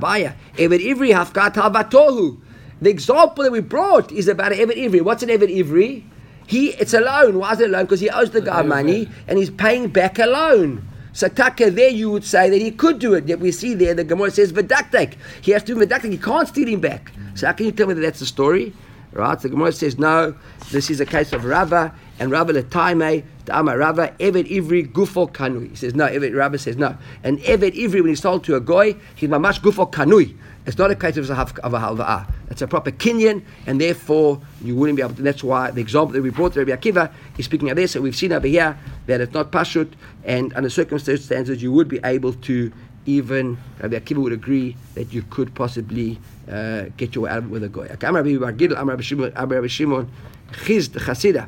ivri 0.58 1.12
hafkat 1.12 1.56
halvatohu. 1.56 2.40
The 2.82 2.90
example 2.90 3.44
that 3.44 3.52
we 3.52 3.60
brought 3.60 4.12
is 4.14 4.30
about 4.30 4.54
an 4.54 4.60
Evet 4.60 4.78
Ivri. 4.78 5.02
What's 5.02 5.24
an 5.24 5.30
Evet 5.30 5.50
Ivri? 5.50 6.04
He, 6.48 6.70
it's 6.70 6.94
a 6.94 7.02
loan. 7.02 7.40
Why 7.40 7.52
is 7.52 7.60
it 7.60 7.70
a 7.70 7.72
loan? 7.74 7.84
Because 7.84 8.00
he 8.00 8.10
owes 8.10 8.32
the 8.32 8.42
guy 8.42 8.62
money 8.62 9.08
and 9.28 9.38
he's 9.38 9.50
paying 9.50 9.90
back 9.90 10.18
a 10.18 10.26
loan. 10.26 10.88
So 11.14 11.28
taka 11.28 11.70
there 11.72 11.90
you 11.90 12.10
would 12.10 12.24
say 12.24 12.50
that 12.50 12.62
he 12.62 12.72
could 12.72 13.00
do 13.00 13.14
it. 13.14 13.28
Yet 13.28 13.40
we 13.40 13.52
see 13.52 13.74
there 13.74 13.94
the 13.94 14.04
Gemara 14.04 14.32
says 14.32 14.54
vedaktek. 14.54 15.16
He 15.42 15.52
has 15.52 15.64
to 15.64 15.76
do 15.76 15.86
vedaktek. 15.86 16.12
He 16.12 16.18
can't 16.18 16.48
steal 16.48 16.68
him 16.68 16.80
back. 16.80 17.12
So 17.36 17.48
how 17.48 17.54
can 17.54 17.66
you 17.66 17.72
tell 17.72 17.88
me 17.88 17.94
that 17.96 18.02
that's 18.02 18.20
the 18.20 18.26
story? 18.26 18.74
Right? 19.12 19.40
So 19.40 19.48
the 19.48 19.56
Gemara 19.56 19.74
says 19.74 19.98
no. 20.00 20.36
This 20.72 20.90
is 20.90 21.02
a 21.02 21.06
case 21.06 21.34
of 21.34 21.44
Rava 21.44 21.94
and 22.20 22.32
Rava 22.32 22.54
letaime. 22.54 23.24
Amar 23.50 23.78
Rava 23.78 24.14
Evet 24.20 24.48
Ivri 24.48 24.90
Gufo 24.90 25.30
Kanui. 25.30 25.72
He 25.72 25.76
says 25.76 25.96
no. 25.96 26.06
Evet 26.06 26.34
Rava 26.34 26.58
says 26.58 26.78
no. 26.78 26.96
And 27.24 27.40
Evet 27.40 27.74
Ivri 27.76 28.02
when 28.02 28.08
he's 28.08 28.22
sold 28.22 28.46
to 28.46 28.56
a 28.56 28.62
goy, 28.62 28.96
he's 29.16 29.30
mamash 29.30 29.60
Gufo 29.60 29.92
Kanui. 29.92 30.36
It's 30.66 30.78
not 30.78 30.92
a 30.92 30.96
case 30.96 31.18
of 31.18 31.30
a 31.30 31.36
halva'ah. 31.36 32.32
It's 32.50 32.62
a 32.62 32.68
proper 32.68 32.92
kinyan, 32.92 33.44
and 33.66 33.82
therefore 33.82 34.40
you 34.64 34.76
wouldn't 34.76 34.96
be 34.96 35.02
able 35.02 35.16
to. 35.16 35.22
That's 35.22 35.44
why 35.44 35.72
the 35.72 35.82
example 35.82 36.14
that 36.14 36.22
we 36.22 36.30
brought 36.30 36.56
Rabbi 36.56 36.72
Akiva 36.72 37.12
is 37.38 37.46
speaking 37.46 37.72
of 37.72 37.78
this. 37.78 37.96
And 37.96 38.04
we've 38.04 38.16
seen 38.16 38.32
over 38.32 38.46
here 38.46 38.78
that 39.08 39.22
it's 39.22 39.34
not 39.34 39.52
pashut, 39.52 39.94
and 40.24 40.54
under 40.54 40.70
circumstances 40.70 41.64
you 41.64 41.72
would 41.72 41.88
be 41.88 42.00
able 42.04 42.34
to 42.34 42.72
even 43.08 43.58
Rabbi 43.80 43.98
Akiva 43.98 44.18
would 44.18 44.34
agree 44.34 44.76
that 44.94 45.12
you 45.12 45.24
could 45.24 45.56
possibly 45.56 46.20
uh, 46.50 46.86
get 46.98 47.16
your 47.16 47.24
way 47.24 47.32
out 47.32 47.40
of 47.40 47.46
it 47.46 47.50
with 47.50 47.64
a 47.64 47.70
goy. 47.70 47.88
Okay, 47.94 48.12
Rabbi 48.12 48.30
Bargil, 48.30 48.76
Rabbi 48.76 49.02
Shimon, 49.02 49.34
Rabbi 49.34 49.68
Shimon, 49.68 50.12
Chiz 50.64 50.90
the 50.90 51.00
Chasida, 51.00 51.48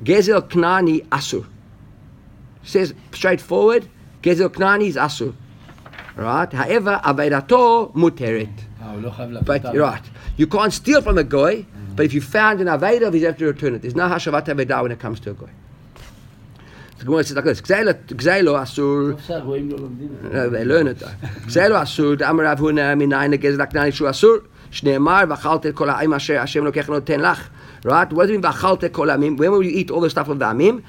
Gezel 0.00 0.48
Knani 0.48 1.04
Asur. 1.08 1.46
Says 2.62 2.94
straightforward, 3.12 3.88
Gezel 4.22 4.48
Knani 4.48 4.86
is 4.86 4.96
Asur 4.96 5.34
right? 6.16 6.52
However, 6.52 7.00
avedato 7.04 7.92
muteret. 7.94 8.50
But 9.44 9.64
right, 9.76 10.02
you 10.36 10.46
can't 10.46 10.72
steal 10.72 11.02
from 11.02 11.18
a 11.18 11.24
goy, 11.24 11.56
mm-hmm. 11.56 11.94
but 11.96 12.06
if 12.06 12.14
you 12.14 12.20
found 12.20 12.60
an 12.60 12.68
aveda, 12.68 13.12
you 13.18 13.26
have 13.26 13.36
to 13.38 13.46
return 13.46 13.74
it. 13.74 13.82
There's 13.82 13.96
no 13.96 14.08
hashavat 14.08 14.46
aveda 14.46 14.82
when 14.82 14.92
it 14.92 15.00
comes 15.00 15.18
to 15.20 15.30
a 15.30 15.34
goy. 15.34 15.50
The 16.98 17.04
Gemara 17.04 17.24
says 17.24 17.36
like 17.36 17.44
this: 17.44 17.60
Gzeilo 17.60 18.56
asur. 18.58 19.16
They 20.52 20.64
learn 20.64 20.86
it. 20.86 20.98
Gzeilo 20.98 21.76
asur. 21.82 22.20
Amar 22.26 22.44
Rav 22.44 22.58
Huna 22.58 22.96
minayin 22.96 23.34
gezlak 23.34 23.74
nani 23.74 23.90
shu 23.90 24.04
asur. 24.04 24.46
Shneimar 24.70 25.26
v'chaltet 25.26 25.74
kol 25.74 25.88
ha'im 25.88 26.12
asher 26.14 26.38
Hashem 26.38 26.64
lokech 26.64 26.86
noten 26.86 27.20
lach. 27.20 27.40
Right? 27.86 28.12
What 28.12 28.26
does 28.26 28.30
it 28.30 28.40
mean 28.40 28.42
ha'amim? 28.42 29.36
When 29.36 29.52
will 29.52 29.62
you 29.62 29.70
eat 29.70 29.92
all 29.92 30.00
the 30.00 30.10
stuff 30.10 30.28
of 30.28 30.40
the 30.40 30.44
amim? 30.46 30.82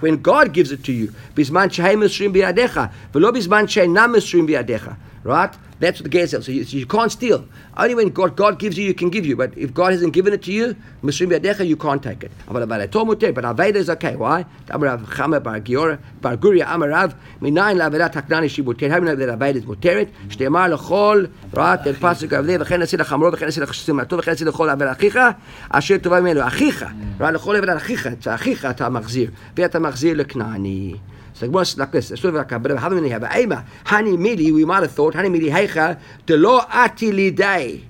When 0.00 0.22
God 0.22 0.52
gives 0.52 0.70
it 0.70 0.84
to 0.84 0.92
you. 0.92 1.12
Bizman 1.34 1.72
shehem 1.72 1.98
mesrim 2.00 2.32
biyadecha. 2.32 2.92
Biyadecha. 3.12 4.96
Right? 5.25 5.53
That's 5.79 6.01
what 6.01 6.11
the 6.11 6.17
Gezel. 6.17 6.43
So 6.43 6.51
you, 6.51 6.63
so 6.63 6.77
you 6.77 6.85
can't 6.85 7.11
steal. 7.11 7.47
Only 7.77 7.95
when 7.95 8.09
God, 8.09 8.35
God 8.35 8.59
gives 8.59 8.77
you, 8.77 8.85
you 8.85 8.93
can 8.93 9.09
give 9.09 9.25
you. 9.25 9.35
But 9.35 9.55
if 9.57 9.73
God 9.73 9.91
hasn't 9.91 10.13
given 10.13 10.33
it 10.33 10.41
to 10.43 10.51
you, 10.51 10.75
Mishrim 11.03 11.31
Yadecha, 11.31 11.67
you 11.67 11.75
can't 11.75 12.01
take 12.01 12.23
it. 12.23 12.31
But 12.47 12.63
about 12.63 12.89
Muter, 12.91 13.33
but 13.33 13.43
Aveda 13.43 13.75
is 13.75 13.89
okay. 13.89 14.15
Why? 14.15 14.45
Amarav 14.67 15.05
Chama 15.05 15.41
Bar 15.41 15.59
Giora, 15.59 15.99
Bar 16.21 16.37
Guria 16.37 16.65
Amarav, 16.65 17.15
Minayin 17.39 17.77
Lavedat 17.77 18.13
Taknani 18.13 18.45
Shibuter. 18.45 18.89
How 18.89 18.99
do 18.99 19.05
you 19.05 19.11
know 19.11 19.15
that 19.15 19.39
Aveda 19.39 19.55
is 19.55 19.65
Muteret? 19.65 20.11
Shtemar 20.27 20.75
Lechol, 20.75 21.31
right? 21.53 21.83
The 21.83 21.93
Pasuk 21.93 22.37
of 22.37 22.47
there, 22.47 22.59
V'chen 22.59 22.81
Asil 22.81 23.03
Chamro, 23.03 23.31
V'chen 23.31 23.47
Asil 23.47 23.65
Chsimato, 23.65 24.19
V'chen 24.19 24.35
Asil 24.35 24.51
Lechol 24.51 24.71
Aver 24.71 24.95
Achicha, 24.95 25.37
Asher 25.71 25.99
Tova 25.99 26.21
Menu, 26.21 26.41
Achicha. 26.41 27.19
Right? 27.19 27.33
Lechol 27.35 27.57
Aver 27.57 27.79
Achicha. 27.79 28.13
It's 28.13 28.27
Achicha, 28.27 28.71
אתה 28.71 28.89
מחזיר. 28.89 29.31
ואתה 29.57 29.79
מחזיר 29.79 30.17
לכנעני. 30.17 30.95
So 31.36 31.44
the 31.44 31.52
Gemara 31.52 31.66
like 31.76 31.92
this. 31.92 32.10
It's 32.10 32.22
sort 32.22 32.34
of 32.34 32.38
like 32.38 32.50
a 32.52 32.58
bit 32.58 32.72
of 32.72 32.78
having 32.78 33.04
here. 33.04 33.20
But 33.20 33.36
Ema, 33.36 33.66
Hani 33.84 34.16
Mili, 34.16 34.54
we 34.54 34.64
might 34.64 34.82
have 34.82 34.92
thought, 34.92 35.12
Hani 35.12 35.28
Mili 35.28 35.50
Heicha, 35.50 36.00
Delo 36.24 36.60
Ati 36.66 37.12
Lidei. 37.12 37.84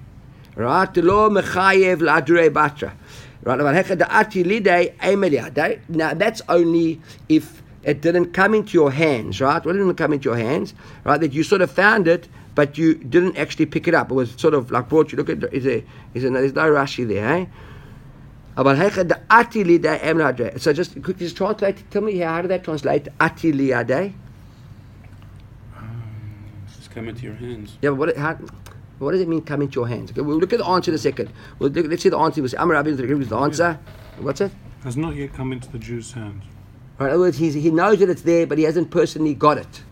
Right? 0.56 0.92
Delo 0.92 1.30
Mechayev 1.30 1.98
Ladre 2.00 2.50
Batra. 2.50 2.92
Right? 3.44 3.58
But 3.58 3.76
Heicha, 3.76 3.96
the 3.96 4.12
Ati 4.12 4.42
Lidei, 4.42 4.96
Adei. 4.98 5.78
Now 5.88 6.12
that's 6.14 6.42
only 6.48 7.00
if 7.28 7.62
it 7.84 8.00
didn't 8.00 8.32
come 8.32 8.52
into 8.52 8.72
your 8.72 8.90
hands, 8.90 9.40
right? 9.40 9.64
Well, 9.64 9.76
it 9.76 9.78
didn't 9.78 9.94
come 9.94 10.12
into 10.12 10.24
your 10.24 10.36
hands, 10.36 10.74
right? 11.04 11.20
That 11.20 11.32
you 11.32 11.44
sort 11.44 11.62
of 11.62 11.70
found 11.70 12.08
it, 12.08 12.26
but 12.56 12.76
you 12.76 12.94
didn't 12.94 13.36
actually 13.36 13.66
pick 13.66 13.86
it 13.86 13.94
up. 13.94 14.10
It 14.10 14.14
was 14.14 14.32
sort 14.32 14.54
of 14.54 14.72
like 14.72 14.88
brought 14.88 15.12
you. 15.12 15.18
Look 15.18 15.28
at 15.28 15.44
is 15.54 15.66
a 15.66 15.84
is 16.14 16.24
a 16.24 16.30
there's 16.30 16.54
no 16.54 16.68
Rashi 16.68 17.06
there, 17.06 17.28
eh? 17.28 17.46
Aber 18.56 18.74
atili 18.74 19.78
emnadre. 20.00 20.58
So 20.58 20.72
just 20.72 20.94
could 21.02 21.20
you 21.20 21.26
just 21.26 21.36
translate? 21.36 21.90
Tell 21.90 22.02
me 22.02 22.12
here. 22.12 22.28
How 22.28 22.42
did 22.42 22.50
that 22.50 22.64
translate? 22.64 23.08
Atili 23.20 23.86
day. 23.86 24.14
Um, 25.76 26.02
just 26.74 26.90
come 26.90 27.08
into 27.08 27.22
your 27.22 27.34
hands. 27.34 27.76
Yeah, 27.82 27.90
but 27.90 27.96
what? 27.96 28.16
How, 28.16 28.38
what 28.98 29.12
does 29.12 29.20
it 29.20 29.28
mean? 29.28 29.42
Come 29.42 29.60
into 29.60 29.80
your 29.80 29.88
hands. 29.88 30.10
Okay, 30.10 30.22
we'll 30.22 30.38
look 30.38 30.54
at 30.54 30.58
the 30.58 30.66
answer 30.66 30.90
in 30.90 30.94
a 30.94 30.98
second. 30.98 31.30
We'll 31.58 31.70
look, 31.70 31.86
let's 31.86 32.02
see 32.02 32.08
the 32.08 32.18
answer. 32.18 32.40
We'll 32.40 32.48
see. 32.48 32.56
The 32.56 33.36
answer. 33.36 33.78
What's 34.18 34.40
it? 34.40 34.52
Has 34.84 34.96
not 34.96 35.14
yet 35.16 35.34
come 35.34 35.52
into 35.52 35.70
the 35.70 35.78
Jews' 35.78 36.12
hands. 36.12 36.42
Right. 36.98 37.08
In 37.08 37.12
other 37.12 37.20
words, 37.20 37.36
he's, 37.36 37.52
he 37.52 37.70
knows 37.70 37.98
that 37.98 38.08
it's 38.08 38.22
there, 38.22 38.46
but 38.46 38.56
he 38.56 38.64
hasn't 38.64 38.90
personally 38.90 39.34
got 39.34 39.58
it. 39.58 39.82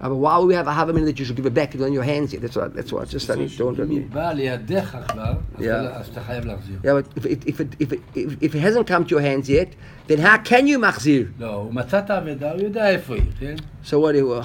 Uh, 0.00 0.10
but 0.10 0.16
why 0.16 0.36
would 0.36 0.46
we 0.46 0.54
have 0.54 0.66
a 0.68 0.72
havamina 0.72 1.06
that 1.06 1.18
you 1.18 1.24
should 1.24 1.36
give 1.36 1.46
it 1.46 1.54
back? 1.54 1.74
It's 1.74 1.82
on 1.82 1.90
your 1.90 2.02
hands 2.02 2.30
yet. 2.32 2.42
That's 2.42 2.54
what. 2.56 2.74
That's 2.74 2.92
what. 2.92 3.08
Just 3.08 3.26
suddenly 3.26 3.48
dawned 3.48 3.80
on 3.80 3.86
אם 3.86 3.90
היא 3.90 4.00
me. 4.00 4.14
באה 4.14 4.32
לידיך 4.34 4.96
כבר, 5.08 5.22
אז 5.54 5.64
Yeah. 5.64 5.68
אתה- 5.68 6.00
אז 6.00 6.08
אתה 6.08 6.20
חייב 6.20 6.44
להחזיר. 6.44 6.78
Yeah, 6.82 7.00
but 7.00 7.06
if 7.18 7.24
it, 7.24 7.48
if 7.48 7.60
it, 7.60 7.76
if 7.80 7.92
it, 7.92 8.00
if, 8.14 8.36
if 8.42 8.54
it 8.54 8.60
hasn't 8.60 8.86
come 8.86 9.04
to 9.06 9.10
your 9.10 9.22
hands 9.22 9.48
yet, 9.48 9.68
then 10.08 10.18
how 10.18 10.36
can 10.36 10.66
you 10.66 10.78
machzir? 10.78 11.32
לא, 11.40 11.46
הוא 11.54 11.74
מצא 11.74 11.98
את 11.98 12.10
האבדה, 12.10 12.50
הוא 12.52 12.60
יודע 12.60 12.88
איפה 12.90 13.14
היא, 13.14 13.22
כן? 13.40 13.54
So 13.84 13.98
what 13.98 14.12
do 14.12 14.18
you? 14.18 14.42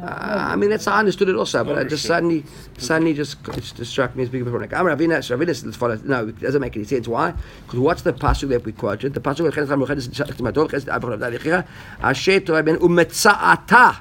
Uh, 0.00 0.06
I 0.52 0.54
mean, 0.56 0.70
that's 0.70 0.84
how 0.84 0.92
I 0.92 1.00
understood 1.00 1.28
it 1.28 1.34
also, 1.34 1.64
but 1.64 1.76
I 1.76 1.82
just 1.84 2.04
suddenly, 2.06 2.44
suddenly 2.78 3.12
just 3.14 3.36
it 3.48 3.72
just 3.76 3.90
struck 3.90 4.14
me 4.16 4.22
as 4.22 4.28
big 4.28 4.42
of 4.42 4.46
a 4.46 4.50
problem. 4.50 4.70
Like, 4.70 4.78
I'm 4.78 4.86
Ravina, 4.86 5.24
so 5.24 5.36
Ravina, 5.36 5.64
let's 5.64 5.76
follow. 5.76 5.98
No, 6.04 6.28
it 6.28 6.38
doesn't 6.40 6.60
make 6.60 6.76
any 6.76 6.84
sense. 6.84 7.08
Why? 7.08 7.32
Because 7.66 7.80
what's 7.80 8.02
the 8.02 8.12
pasuk 8.12 8.48
that 8.50 8.64
we 8.64 8.72
quoted? 8.72 9.12
The 9.14 9.20
pasuk 9.20 9.44
that 9.46 9.54
Chesed 9.54 9.66
Chamuchet 9.72 9.96
is 9.98 10.08
Matov 10.46 10.70
Chesed 10.70 10.88
Abraham 10.94 11.18
Davichira 11.20 11.66
Asher 12.00 12.38
Torah 12.40 12.62
Ben 12.62 12.76
Umetzaata, 12.76 13.96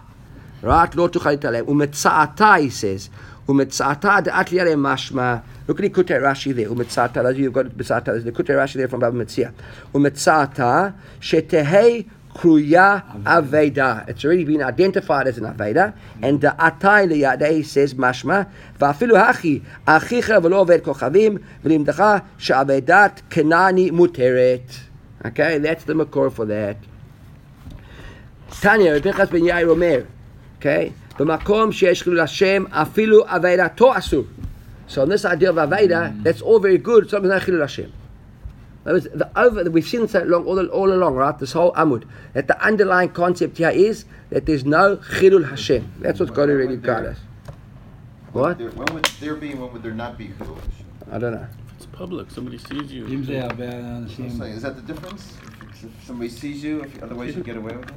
Right? 0.62 0.94
Lo 0.94 1.08
tuchal 1.08 1.36
italem. 1.36 1.66
Umetza'ata, 1.66 2.60
he 2.60 2.70
says. 2.70 3.10
Umetzata 3.46 4.22
de 4.22 4.30
liyare 4.30 4.74
mashma. 4.74 5.42
Look 5.66 5.80
at 5.80 5.92
the 5.92 6.02
Kutai 6.02 6.20
Rashi 6.22 6.54
there. 6.54 6.68
Umetza'ata. 6.68 7.36
You've 7.36 7.52
got 7.52 7.66
Umetza'ata. 7.66 8.04
There's 8.04 8.24
the 8.24 8.32
Kutai 8.32 8.54
Rashi 8.54 8.74
there 8.74 8.88
from 8.88 9.00
Baba 9.00 9.16
Metzia. 9.16 9.52
Umetza'ata 9.92 10.94
shetehei 11.20 12.08
kruya 12.34 13.22
aveda. 13.24 14.08
It's 14.08 14.24
already 14.24 14.44
been 14.44 14.62
identified 14.62 15.26
as 15.26 15.36
an 15.36 15.44
aveda, 15.44 15.94
and 16.22 16.40
the 16.40 16.54
atay 16.58 17.56
he 17.56 17.62
says 17.62 17.92
mashma 17.92 18.48
va'afilu 18.78 19.22
hachi 19.22 19.62
achicha 19.86 20.40
v'lo 20.40 20.66
aved 20.66 20.80
kochavim 20.80 21.44
v'limdecha 21.62 22.24
she'avedat 22.38 23.22
kenani 23.28 23.90
muteret. 23.90 24.62
Okay, 25.24 25.58
that's 25.58 25.84
the 25.84 25.92
makor 25.92 26.32
for 26.32 26.46
that. 26.46 26.78
Tanya, 28.62 28.98
Pinchas 29.00 29.30
ben 29.30 29.42
Yair 29.42 29.68
Omer. 29.68 30.06
okay, 30.61 30.91
במקום 31.19 31.71
שיש 31.71 32.03
חילול 32.03 32.19
השם, 32.19 32.63
אפילו 32.71 33.25
אבדתו 33.27 33.97
אסור. 33.97 34.23
So 34.87 35.01
on 35.01 35.09
this 35.09 35.25
idea 35.25 35.49
of 35.49 35.57
Aveda, 35.57 36.23
that's 36.23 36.41
all 36.41 36.59
very 36.59 36.77
good, 36.77 37.09
so 37.09 37.17
it's 37.17 37.27
not 37.27 37.41
Chilul 37.41 37.59
Hashem. 37.59 37.91
That 38.85 38.93
was 38.93 39.03
the 39.03 39.29
over, 39.37 39.69
we've 39.69 39.85
seen 39.85 40.01
this 40.01 40.13
long, 40.13 40.45
all, 40.45 40.65
all 40.67 40.93
along, 40.93 41.15
right? 41.15 41.37
This 41.37 41.51
whole 41.51 41.73
Amud. 41.73 42.07
That 42.31 42.47
the 42.47 42.57
underlying 42.61 43.09
concept 43.09 43.57
here 43.57 43.69
is 43.69 44.05
that 44.29 44.45
there's 44.45 44.63
no 44.63 44.95
Chilul 44.95 45.49
Hashem. 45.49 45.91
That's 45.99 46.21
what's 46.21 46.31
got 46.31 46.45
to 46.45 46.53
really 46.53 46.77
guide 46.77 47.05
us. 47.05 47.17
What? 48.31 48.59
There, 48.59 48.69
when 48.69 48.87
would 48.93 49.05
there 49.19 49.35
be 49.35 49.51
and 49.51 49.61
when 49.61 49.73
would 49.73 49.83
there 49.83 49.93
not 49.93 50.17
be 50.17 50.27
chilul 50.27 50.55
Hashem? 50.55 50.85
I 51.11 51.17
don't 51.17 51.33
know. 51.33 51.47
It's 51.75 51.85
public. 51.87 52.31
Somebody 52.31 52.59
sees 52.59 52.91
you. 52.91 53.05
אם 53.07 53.23
זה 53.23 53.43
הרבה 53.43 53.69
I'm 53.69 54.05
אנשים... 54.05 54.29
saying, 54.37 54.53
Is 54.53 54.61
that 54.61 54.75
the 54.75 54.93
difference? 54.93 55.33
If, 55.84 56.06
somebody 56.06 56.28
sees 56.28 56.62
you, 56.62 56.82
if 56.82 57.02
otherwise 57.02 57.34
you 57.34 57.42
get 57.42 57.56
away 57.56 57.74
with 57.74 57.88
it? 57.88 57.94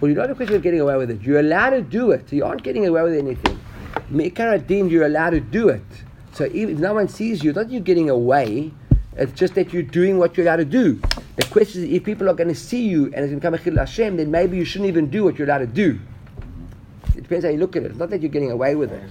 Well, 0.00 0.10
you're 0.10 0.20
not 0.20 0.30
a 0.30 0.34
question 0.34 0.56
of 0.56 0.62
getting 0.62 0.80
away 0.80 0.96
with 0.96 1.10
it. 1.10 1.22
You're 1.22 1.40
allowed 1.40 1.70
to 1.70 1.80
do 1.80 2.10
it. 2.10 2.30
You 2.32 2.44
aren't 2.44 2.62
getting 2.62 2.86
away 2.86 3.02
with 3.02 3.14
anything. 3.14 3.58
Me'ikar 4.10 4.58
din, 4.58 4.90
you're 4.90 5.06
allowed 5.06 5.30
to 5.30 5.40
do 5.40 5.68
it. 5.70 5.84
So 6.32 6.44
if 6.44 6.68
no 6.78 6.92
one 6.94 7.08
sees 7.08 7.42
you, 7.42 7.52
not 7.52 7.70
you're 7.70 7.80
getting 7.80 8.10
away. 8.10 8.72
It's 9.16 9.32
just 9.32 9.54
that 9.54 9.72
you're 9.72 9.82
doing 9.82 10.18
what 10.18 10.36
you're 10.36 10.46
allowed 10.46 10.56
to 10.56 10.64
do. 10.64 11.00
The 11.36 11.46
question 11.50 11.84
is, 11.84 11.90
if 11.92 12.04
people 12.04 12.28
are 12.28 12.34
going 12.34 12.48
to 12.48 12.54
see 12.54 12.86
you 12.86 13.04
and 13.04 13.24
it's 13.24 13.30
going 13.30 13.40
to 13.40 13.50
become 13.50 13.54
a 13.54 13.58
chilul 13.58 13.78
Hashem, 13.78 14.16
then 14.16 14.30
maybe 14.30 14.58
you 14.58 14.64
shouldn't 14.64 14.88
even 14.88 15.08
do 15.08 15.24
what 15.24 15.38
you're 15.38 15.48
allowed 15.48 15.58
to 15.58 15.66
do. 15.66 15.98
It 17.16 17.22
depends 17.22 17.44
how 17.44 17.50
you 17.50 17.58
look 17.58 17.76
at 17.76 17.84
it. 17.84 17.90
It's 17.92 17.98
not 17.98 18.10
that 18.10 18.20
you're 18.20 18.30
getting 18.30 18.50
away 18.50 18.74
with 18.74 18.92
it. 18.92 19.02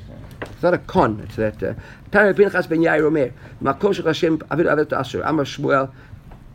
It's 0.41 0.63
not 0.63 0.73
a 0.73 0.79
con. 0.79 1.19
It's 1.23 1.35
that. 1.37 1.61
uh, 1.63 1.73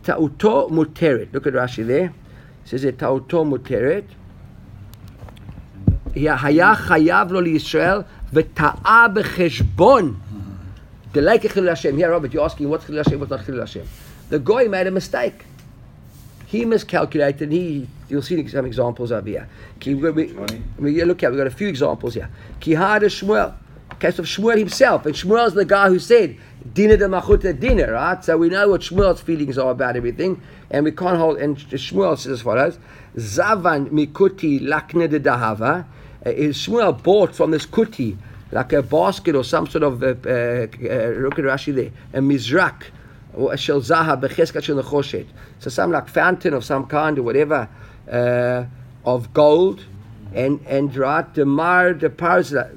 ta'uto 0.06 0.70
muteret. 0.70 1.34
Look 1.34 1.48
at 1.48 1.54
Rashi 1.54 1.86
there. 1.86 2.14
It 2.64 2.70
says 2.70 2.84
it 2.84 2.98
ta'uto 3.00 3.44
muteret. 3.44 4.04
היה 6.16 6.76
חייב 6.76 7.32
לו 7.32 7.42
לישראל 7.42 8.02
וטעה 8.34 9.08
בחשבון. 9.14 10.16
דלאי 11.12 11.40
כחילול 11.42 11.70
השם. 11.70 11.98
Here, 11.98 12.10
Robert, 12.10 12.34
you're 12.34 12.46
asking 12.46 12.70
what's 12.70 12.86
חילול 12.86 13.00
השם, 13.00 13.22
what's 13.22 13.32
not 13.32 13.46
חילול 13.46 13.62
השם. 13.62 13.80
The 14.30 14.40
guy 14.40 14.68
made 14.68 14.88
a 14.88 14.92
mistake. 14.92 15.46
He 16.52 16.66
miscalculated. 16.66 17.52
He, 17.52 17.88
you'll 18.10 18.22
see 18.22 18.46
some 18.48 18.66
examples 18.66 19.12
over 19.12 19.28
here. 19.28 19.48
Ki- 19.80 19.96
we, 19.96 20.12
we, 20.12 20.34
we, 20.80 20.92
yeah, 20.92 21.06
look 21.06 21.22
here, 21.22 21.30
we've 21.30 21.38
got 21.38 21.48
a 21.48 21.50
few 21.50 21.70
examples 21.70 22.14
here. 22.16 22.30
Ki 22.60 22.72
hada 22.72 23.08
Shmuel. 23.18 23.54
Case 23.99 24.19
of 24.19 24.27
Shmuel 24.27 24.59
himself. 24.59 25.07
And 25.07 25.15
Shmuel 25.15 25.47
is 25.47 25.55
the 25.55 25.65
guy 25.65 25.89
who 25.89 25.99
said, 25.99 26.37
Dina 26.75 26.97
de 26.97 27.07
machuta 27.07 27.59
dina, 27.59 27.91
right? 27.93 28.23
So 28.23 28.37
we 28.37 28.49
know 28.49 28.69
what 28.69 28.83
Shmuel's 28.83 29.21
feelings 29.21 29.57
are 29.57 29.71
about 29.71 29.97
everything. 29.97 30.41
And 30.71 30.85
we 30.85 30.93
can't 30.93 31.17
hold, 31.17 31.39
and 31.39 31.57
Shmuel 31.57 32.19
says 32.19 32.33
as 32.33 32.43
follows, 32.43 32.79
Zavan 33.17 33.89
mikuti 33.91 34.61
lakne 34.61 35.09
de 35.09 35.21
dahava. 35.21 35.87
Uh, 36.25 36.31
Shmuel 36.31 37.03
bought 37.03 37.35
from 37.35 37.53
this 37.53 37.65
kuti, 37.65 38.17
like 38.53 38.73
a 38.73 38.83
basket 38.83 39.35
or 39.35 39.45
some 39.45 39.67
sort 39.67 39.85
of, 39.85 40.03
uh, 40.03 40.07
uh, 40.07 40.11
look 40.11 41.39
at 41.39 41.45
Rashi 41.45 41.75
there, 41.75 41.91
a 42.13 42.21
mizrak, 42.21 42.85
or 43.35 43.57
shel 43.57 43.81
becheskat. 43.81 45.27
So 45.59 45.71
some 45.71 45.93
like 45.93 46.09
fountain 46.09 46.53
of 46.53 46.65
some 46.65 46.87
kind 46.87 47.19
or 47.19 47.23
whatever, 47.23 47.69
uh, 48.11 48.65
of 49.05 49.33
gold, 49.33 49.85
and 50.37 50.61
and 50.67 50.95
right 50.97 51.35
the 51.35 51.45
mar 51.47 51.93
the 51.95 52.11
parzela, 52.11 52.73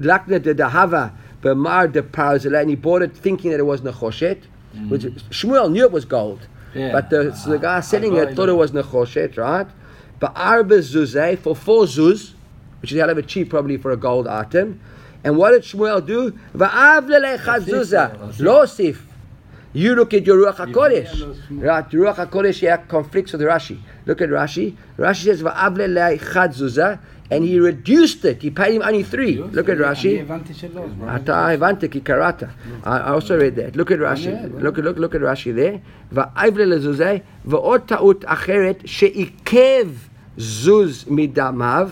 lakne 0.00 0.42
de 0.42 0.54
dahava, 0.54 1.12
but 1.42 1.56
mar 1.56 1.86
the 1.86 2.02
parzela, 2.02 2.60
and 2.60 2.70
he 2.70 2.76
bought 2.76 3.02
it 3.02 3.16
thinking 3.16 3.50
that 3.50 3.60
it 3.60 3.64
was 3.64 3.82
nechoshet. 3.82 4.38
Which 4.88 5.02
Shmuel 5.02 5.70
knew 5.70 5.84
it 5.84 5.92
was 5.92 6.04
gold, 6.04 6.46
Yeah. 6.74 6.92
but 6.92 7.10
the, 7.10 7.34
so 7.34 7.50
the 7.50 7.58
guy 7.58 7.80
selling 7.80 8.14
it 8.14 8.34
thought 8.36 8.48
it 8.48 8.52
was 8.54 8.70
nechoshet, 8.70 9.36
right? 9.36 9.66
But 10.20 10.32
arba 10.36 10.78
zuzeh 10.78 11.38
for 11.38 11.56
four 11.56 11.84
zuz, 11.84 12.32
which 12.80 12.92
is 12.92 12.98
hell 12.98 13.10
of 13.10 13.18
a 13.18 13.22
cheap 13.22 13.50
probably 13.50 13.76
for 13.76 13.90
a 13.90 13.96
gold 13.96 14.28
item. 14.28 14.80
And 15.24 15.36
what 15.36 15.50
did 15.50 15.62
Shmuel 15.62 16.06
do? 16.06 16.32
Va'av 16.56 17.08
lelechad 17.08 17.62
zuzah, 17.64 18.38
lo 18.40 18.64
sif. 18.64 19.06
You 19.73 19.93
look 19.95 20.13
at 20.13 20.25
your 20.25 20.37
Ruach 20.37 20.55
HaKodesh. 20.55 21.11
Right, 21.61 21.89
the 21.89 21.97
Ruach 21.97 22.15
HaKodesh 22.15 22.59
here 22.59 22.77
conflicts 22.87 23.33
with 23.33 23.41
Rashi. 23.41 23.77
Look 24.05 24.21
at 24.21 24.29
Rashi. 24.29 24.75
Rashi 24.97 25.23
says, 25.25 25.43
Va'av 25.43 25.75
lelechad 25.75 26.55
zuzah, 26.55 26.97
and 27.29 27.43
he 27.43 27.59
reduced 27.59 28.23
it. 28.23 28.41
He 28.41 28.51
paid 28.51 28.75
him 28.75 28.81
only 28.83 29.03
three. 29.03 29.35
Look 29.37 29.67
at 29.67 29.77
אני 29.77 29.83
Rashi. 29.83 30.21
הבנתי 30.21 30.53
שלא. 30.53 30.81
אז 30.85 30.91
מה? 30.97 31.15
אתה 31.15 31.47
הבנת 31.47 31.83
כי 31.91 31.99
קראת. 32.01 32.43
I 32.43 32.87
I 32.87 33.09
also 33.09 33.37
read 33.37 33.55
that. 33.57 33.75
Look 33.75 33.91
at 33.91 33.99
Rashi. 33.99 34.31
Yeah, 34.31 34.47
Look, 34.63 34.77
look, 34.77 34.97
look 34.97 35.13
at 35.15 35.21
Rashi 35.21 35.53
there. 35.53 35.79
ואייבלה 36.11 36.65
לזוזי, 36.65 37.03
ועוד 37.45 37.81
טעות 37.85 38.23
אחרת 38.27 38.81
שעיכב 38.85 39.87
זוז 40.37 41.05
מדמיו, 41.07 41.89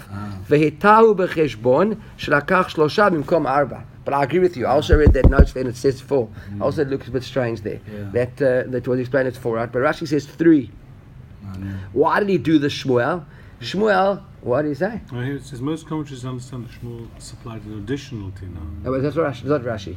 והיטהו 0.50 1.16
בחשבון 1.16 1.94
שלקח 2.18 2.70
שלושה 2.70 3.10
במקום 3.10 3.48
ארבע. 3.48 3.78
But 4.09 4.15
I 4.15 4.23
agree 4.23 4.39
with 4.39 4.57
you. 4.57 4.65
I 4.65 4.71
also 4.71 4.97
read 4.97 5.13
that 5.13 5.29
notes 5.29 5.53
there 5.53 5.61
and 5.61 5.69
it 5.69 5.77
says 5.77 6.01
four. 6.01 6.31
I 6.59 6.65
Also 6.65 6.81
it 6.81 6.89
looks 6.89 7.09
a 7.09 7.11
bit 7.11 7.23
strange 7.23 7.61
there. 7.61 7.79
Yeah. 7.87 8.09
That 8.13 8.33
uh, 8.41 8.71
that 8.71 8.89
was 8.89 9.01
explained 9.01 9.29
as 9.29 9.37
four, 9.37 9.57
right? 9.57 9.71
But 9.71 9.81
Rashi 9.81 10.09
says 10.09 10.25
three. 10.25 10.71
Why 11.93 12.19
did 12.19 12.31
he 12.31 12.39
do 12.39 12.59
the 12.59 12.69
Shmuel? 12.69 13.27
Shmuel, 13.61 14.23
what 14.41 14.63
did 14.63 14.69
he 14.69 14.75
say? 14.77 15.03
Now 15.13 15.21
here 15.21 15.37
it 15.37 15.45
says 15.45 15.61
most 15.61 15.87
commentaries 15.87 16.25
understand 16.25 16.65
that 16.65 16.73
Shmuel 16.81 17.07
supplied 17.19 17.63
an 17.67 17.81
additional 17.81 18.31
tina, 18.31 18.61
Oh, 18.87 18.99
that's 18.99 19.15
not 19.15 19.27
Rashi. 19.27 19.43
That's 19.43 19.63
not 19.63 19.73
Rashi. 19.75 19.97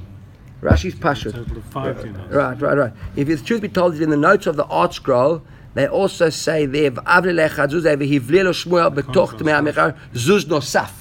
Rashi's 0.62 0.93
a 0.93 0.97
Pashut. 0.97 1.32
total 1.32 1.55
of 1.59 1.64
five 1.64 1.95
tinas. 1.99 2.34
Right, 2.34 2.62
right, 2.62 2.78
right. 2.78 2.93
If 3.16 3.30
it's 3.30 3.41
truth 3.41 3.62
be 3.62 3.70
told, 3.70 3.95
in 3.95 4.09
the 4.09 4.18
notes 4.18 4.45
of 4.45 4.57
the 4.57 4.66
ArtScroll, 4.66 5.41
they 5.74 5.88
also 5.88 6.30
say 6.30 6.66
there, 6.66 6.91
"V'avle 6.91 7.32
lecha 7.32 7.66
zuz, 7.70 7.84
v'hivle 7.84 8.43
lo 8.43 8.51
Shmuel 8.51 8.93
betoch 8.93 9.39
tmei 9.39 9.55
hamechar 9.57 9.97
zuz 10.14 10.43
nosaf." 10.43 10.91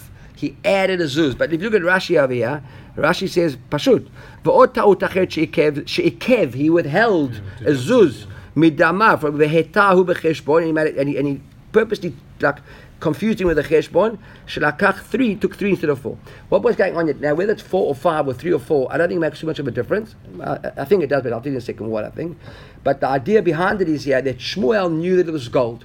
He 0.40 0.56
added 0.64 1.02
a 1.02 1.04
zuz. 1.04 1.36
But 1.36 1.52
if 1.52 1.60
you 1.60 1.68
look 1.68 1.78
at 1.82 1.86
Rashi 1.86 2.16
over 2.16 2.32
here, 2.32 2.62
Rashi 2.96 3.28
says, 3.28 3.56
"Pashut." 3.70 4.08
V'od 4.44 4.74
ta'ut 4.74 5.00
acheret 5.00 5.30
she'ikev, 5.30 5.86
she'ikev, 5.86 6.54
he 6.54 6.70
withheld 6.70 7.40
a 7.60 7.72
zuz 7.72 8.26
midamav 8.56 9.20
from 9.20 9.38
v'hetahu 9.38 10.06
b'cheshbon, 10.06 10.68
and 10.68 10.78
he 10.78 10.98
and 10.98 11.08
he, 11.08 11.16
and 11.16 11.28
he 11.28 11.40
purposely 11.72 12.14
like 12.40 12.58
confused 13.00 13.40
him 13.40 13.46
with 13.46 13.56
the 13.56 13.62
cheshbon. 13.62 14.18
Shalakach 14.46 15.00
three 15.04 15.34
took 15.34 15.56
three 15.56 15.70
instead 15.70 15.90
of 15.90 16.00
four. 16.00 16.18
What 16.48 16.62
was 16.62 16.76
going 16.76 16.96
on 16.96 17.06
yet? 17.06 17.20
Now, 17.20 17.34
whether 17.34 17.52
it's 17.52 17.62
four 17.62 17.86
or 17.86 17.94
five 17.94 18.28
or 18.28 18.34
three 18.34 18.52
or 18.52 18.58
four, 18.58 18.92
I 18.92 18.98
don't 18.98 19.08
think 19.08 19.18
it 19.18 19.20
makes 19.20 19.40
too 19.40 19.46
much 19.46 19.58
of 19.58 19.66
a 19.66 19.70
difference. 19.70 20.14
I, 20.42 20.58
I 20.76 20.84
think 20.84 21.02
it 21.02 21.08
does, 21.08 21.22
but 21.22 21.32
I'll 21.32 21.40
tell 21.40 21.52
you 21.52 21.56
in 21.56 21.62
a 21.62 21.64
second 21.64 21.88
what 21.88 22.04
I 22.04 22.10
think. 22.10 22.38
But 22.84 23.00
the 23.00 23.08
idea 23.08 23.42
behind 23.42 23.80
it 23.80 23.88
is 23.88 24.04
here 24.04 24.20
that 24.22 24.38
Shmuel 24.38 24.92
knew 24.92 25.16
that 25.16 25.28
it 25.28 25.32
was 25.32 25.48
gold. 25.48 25.84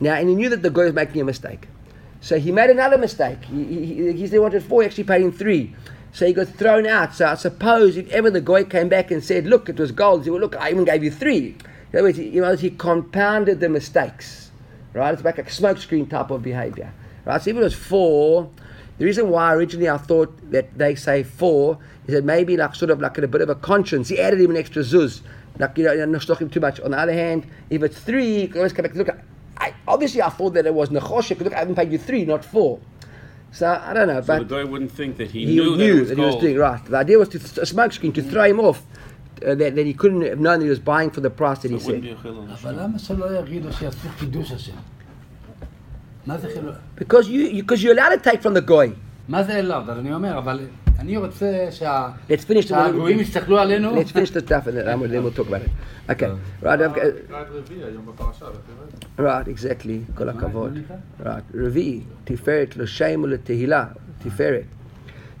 Now, 0.00 0.14
and 0.14 0.28
he 0.28 0.34
knew 0.34 0.48
that 0.48 0.62
the 0.62 0.70
guy 0.70 0.84
was 0.84 0.92
making 0.92 1.20
a 1.20 1.24
mistake. 1.24 1.68
So 2.20 2.38
he 2.38 2.50
made 2.52 2.70
another 2.70 2.98
mistake. 2.98 3.44
He, 3.44 3.64
he, 3.64 3.86
he, 3.86 4.12
he 4.12 4.26
said 4.26 4.32
he 4.32 4.38
wanted 4.38 4.64
four, 4.64 4.82
he 4.82 4.86
actually 4.86 5.04
paid 5.04 5.22
him 5.22 5.32
three. 5.32 5.74
So 6.16 6.24
he 6.24 6.32
got 6.32 6.48
thrown 6.48 6.86
out. 6.86 7.14
So 7.14 7.26
I 7.26 7.34
suppose 7.34 7.98
if 7.98 8.08
ever 8.08 8.30
the 8.30 8.40
guy 8.40 8.64
came 8.64 8.88
back 8.88 9.10
and 9.10 9.22
said, 9.22 9.46
look, 9.46 9.68
it 9.68 9.78
was 9.78 9.92
gold, 9.92 10.24
he 10.24 10.30
well, 10.30 10.40
look, 10.40 10.56
I 10.56 10.70
even 10.70 10.86
gave 10.86 11.04
you 11.04 11.10
three. 11.10 11.48
In 11.48 11.56
other 11.92 12.04
words, 12.04 12.16
he, 12.16 12.30
you 12.30 12.40
know, 12.40 12.56
he 12.56 12.70
compounded 12.70 13.60
the 13.60 13.68
mistakes. 13.68 14.50
Right? 14.94 15.12
It's 15.12 15.22
like 15.22 15.36
a 15.36 15.42
smokescreen 15.42 16.08
type 16.08 16.30
of 16.30 16.42
behavior. 16.42 16.90
Right? 17.26 17.42
So 17.42 17.50
if 17.50 17.56
it 17.56 17.60
was 17.60 17.74
four, 17.74 18.50
The 18.98 19.04
reason 19.04 19.28
why 19.28 19.52
originally 19.54 19.90
I 19.90 19.98
thought 19.98 20.34
that 20.50 20.76
they 20.76 20.94
say 20.94 21.22
four 21.22 21.78
is 22.06 22.14
that 22.14 22.24
maybe 22.24 22.56
like 22.56 22.74
sort 22.74 22.90
of 22.90 23.00
like 23.00 23.18
a 23.18 23.28
bit 23.28 23.42
of 23.42 23.50
a 23.50 23.54
conscience, 23.54 24.08
he 24.08 24.18
added 24.18 24.40
him 24.40 24.50
an 24.50 24.56
extra 24.56 24.82
zuz. 24.82 25.20
Like, 25.58 25.76
you 25.76 25.84
know, 25.84 26.04
not 26.06 26.22
talking 26.22 26.48
too 26.48 26.60
much. 26.60 26.80
On 26.80 26.90
the 26.92 26.98
other 26.98 27.12
hand, 27.12 27.46
if 27.68 27.82
it's 27.82 27.98
three, 27.98 28.42
you 28.42 28.48
can 28.48 28.58
always 28.58 28.72
come 28.72 28.84
back. 28.84 28.94
Look, 28.94 29.08
I, 29.58 29.74
obviously 29.86 30.22
I 30.22 30.30
thought 30.30 30.54
that 30.54 30.66
it 30.66 30.74
was 30.74 30.88
Nechoshe. 30.90 31.38
Look, 31.38 31.52
I 31.52 31.58
haven't 31.58 31.76
paid 31.76 31.92
you 31.92 31.98
three, 31.98 32.24
not 32.24 32.44
four. 32.44 32.80
So 33.51 33.67
I 33.67 33.93
don't 33.93 34.07
know, 34.07 34.21
So 34.21 34.27
but 34.27 34.47
the 34.47 34.55
guy 34.55 34.63
wouldn't 34.63 34.91
think 34.91 35.17
that 35.17 35.29
he, 35.31 35.39
he 35.45 35.55
knew, 35.55 35.75
knew, 35.75 35.99
that, 35.99 36.05
that, 36.05 36.11
it 36.13 36.17
he 36.17 36.25
was 36.25 36.35
was 36.35 36.41
doing 36.43 36.55
gold. 36.57 36.69
right. 36.71 36.85
The 36.85 36.97
idea 36.97 37.17
was 37.19 37.29
to 37.29 37.39
th- 37.39 37.57
a 37.57 37.65
smoke 37.65 37.91
screen 37.91 38.13
to 38.13 38.21
throw 38.23 38.43
him 38.43 38.59
off. 38.59 38.81
Uh, 39.45 39.55
that, 39.55 39.75
that 39.75 39.85
he 39.87 39.93
couldn't 40.01 40.21
have 40.21 40.39
known 40.39 40.59
that 40.59 40.65
he 40.65 40.69
was 40.69 40.79
buying 40.79 41.09
for 41.09 41.19
the 41.19 41.29
price 41.31 41.59
that 41.63 41.69
So 41.69 41.75
he 41.75 41.81
it 41.81 41.85
wouldn't 41.85 42.03
said. 42.05 42.23
be 42.23 42.29
a 42.29 42.31
chilul. 42.31 42.47
אבל 42.63 42.75
למה 42.83 42.99
שלא 42.99 43.39
יגידו 43.39 43.73
שיעשו 43.73 44.07
קידוש 44.19 44.51
השם? 44.51 44.71
מה 46.27 46.37
זה 46.37 46.47
חילול? 46.53 46.73
Because 46.99 47.27
you, 47.27 47.61
because 47.61 47.83
you're 47.83 47.93
allowed 47.93 48.11
to 48.23 48.29
take 48.29 48.41
from 48.41 48.53
the 48.53 48.61
goy. 48.61 48.91
מה 49.29 49.43
זה 49.43 49.59
אליו? 49.59 49.83
אז 49.91 49.97
אני 49.99 50.13
אומר, 50.13 50.37
אבל 50.37 50.59
אני 50.98 51.16
רוצה 51.16 51.68
שהגויים 51.70 53.20
יסתכלו 53.20 53.58
עלינו. 53.58 54.02
Let's 54.02 54.12
finish 54.12 54.30
the 54.30 54.40
stuff 54.40 54.66
and 54.66 54.76
then 54.76 55.00
we'll 55.22 55.30
talk 55.30 55.48
about 55.48 55.62
it. 55.62 55.70
Okay. 56.08 56.30
Right, 56.62 56.80
I've 56.80 56.94
got... 56.94 57.04
Right, 59.18 59.48
exactly. 59.48 59.98
כל 60.14 60.28
הכבוד. 60.28 60.78
Right. 61.22 61.56
רביעי, 61.66 62.00
תפארת 62.24 62.76
לשם 62.76 63.20
ולתהילה. 63.22 63.84
תפארת. 64.24 64.64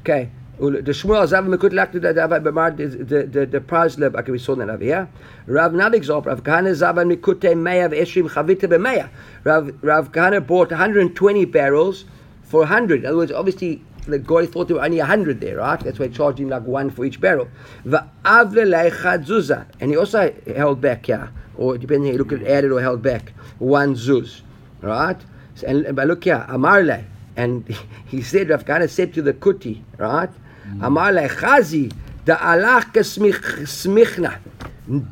Okay. 0.04 0.26
ולשמואל 0.60 1.22
עזב 1.22 1.42
ומקוטלק 1.46 1.88
במר 2.42 2.68
דפרז 3.50 3.98
לב, 3.98 4.16
אגב 4.16 4.34
יסוד 4.34 4.60
עליו, 4.60 4.84
יא? 4.84 5.00
רב 5.48 5.72
נליגזופ, 5.74 6.26
רב 6.26 6.40
כהנא 6.44 6.72
זבן 6.72 7.08
מקוטי 7.08 7.54
120 7.54 8.28
חביתה 8.28 8.66
ב-100. 8.66 8.88
רב 9.84 10.08
כהנא 10.12 10.38
bought 10.48 10.70
120 10.72 11.44
barrels 11.52 12.04
for 12.50 12.64
100. 12.64 13.04
In 13.04 13.06
other 13.06 13.16
words, 13.16 13.32
obviously 13.32 13.80
the 14.06 14.18
guy 14.18 14.46
thought 14.46 14.68
there 14.68 14.76
were 14.76 14.84
only 14.84 14.98
100 14.98 15.40
there, 15.40 15.56
right? 15.56 15.80
That's 15.80 15.98
why 15.98 16.08
he 16.08 16.14
charged 16.14 16.38
him 16.38 16.48
like 16.48 16.62
one 16.62 16.90
for 16.90 17.04
each 17.04 17.20
barrel. 17.20 17.48
Va'av 17.84 18.52
leleicha 18.52 19.24
zuzah. 19.24 19.66
And 19.80 19.90
he 19.90 19.96
also 19.96 20.32
held 20.54 20.80
back, 20.80 21.08
yeah. 21.08 21.28
Or 21.56 21.76
depending, 21.76 22.12
he 22.12 22.18
looked 22.18 22.32
at 22.32 22.42
added 22.42 22.70
or 22.70 22.80
held 22.80 23.02
back. 23.02 23.32
One 23.58 23.94
zuz. 23.94 24.42
Right? 24.80 25.16
And, 25.66 25.96
but 25.96 26.06
look 26.06 26.24
here, 26.24 26.44
Amarle. 26.48 27.04
And 27.36 27.66
he 28.06 28.22
said, 28.22 28.50
Rav 28.50 28.64
Kahana 28.64 28.88
said 28.88 29.14
to 29.14 29.22
the 29.22 29.32
Kuti, 29.32 29.82
right? 29.98 30.30
Hmm. 30.64 30.84
Amarle 30.84 31.28
chazi, 31.28 31.92
the 32.24 32.34
alach 32.34 32.92
smichna. 32.92 34.38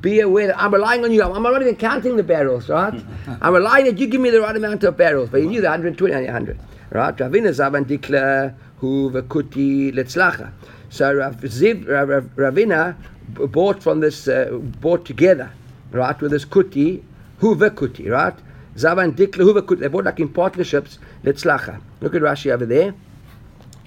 Be 0.01 0.21
aware 0.21 0.49
that 0.49 0.63
I'm 0.63 0.73
relying 0.73 1.05
on 1.05 1.13
you. 1.13 1.23
I'm 1.23 1.43
not 1.43 1.61
even 1.61 1.75
counting 1.75 2.17
the 2.17 2.23
barrels, 2.23 2.69
right? 2.69 2.95
I'm 3.43 3.55
relying 3.55 3.87
that 3.87 3.99
you 3.99 4.07
give 4.07 4.21
me 4.21 4.31
the 4.31 4.41
right 4.41 4.55
amount 4.55 4.85
of 4.85 4.97
barrels. 4.97 5.31
But 5.31 5.41
he 5.41 5.49
knew 5.49 5.61
the 5.61 5.69
120 5.69 6.15
and 6.15 6.25
100. 6.27 6.59
Right? 6.91 7.17
Ravina 7.17 7.49
Zavan 7.49 7.85
Dikla, 7.85 8.55
Huvekuti 8.85 9.93
Letzlacha. 9.95 10.53
So 10.91 11.14
Rav, 11.14 11.37
Ziv, 11.41 11.89
Rav, 11.89 12.24
Ravina 12.37 12.95
bought 13.28 13.82
from 13.82 14.01
this, 14.01 14.28
uh, 14.28 14.51
bought 14.80 15.05
together, 15.07 15.51
right, 15.91 16.20
with 16.20 16.30
this 16.30 16.45
kuti, 16.45 17.03
huvekuti, 17.41 18.11
right? 18.11 18.35
Zavan 18.76 19.12
Dikla 19.16 19.62
kuti. 19.62 19.80
They 19.80 19.89
bought 19.89 20.05
like 20.05 20.20
in 20.20 20.28
partnerships, 20.28 20.99
Letzlacha. 21.24 21.80
Look 22.01 22.14
at 22.14 22.22
Rashi 22.22 22.51
over 22.53 22.66
there. 22.66 22.95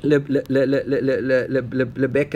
Lebecca. 0.03 0.39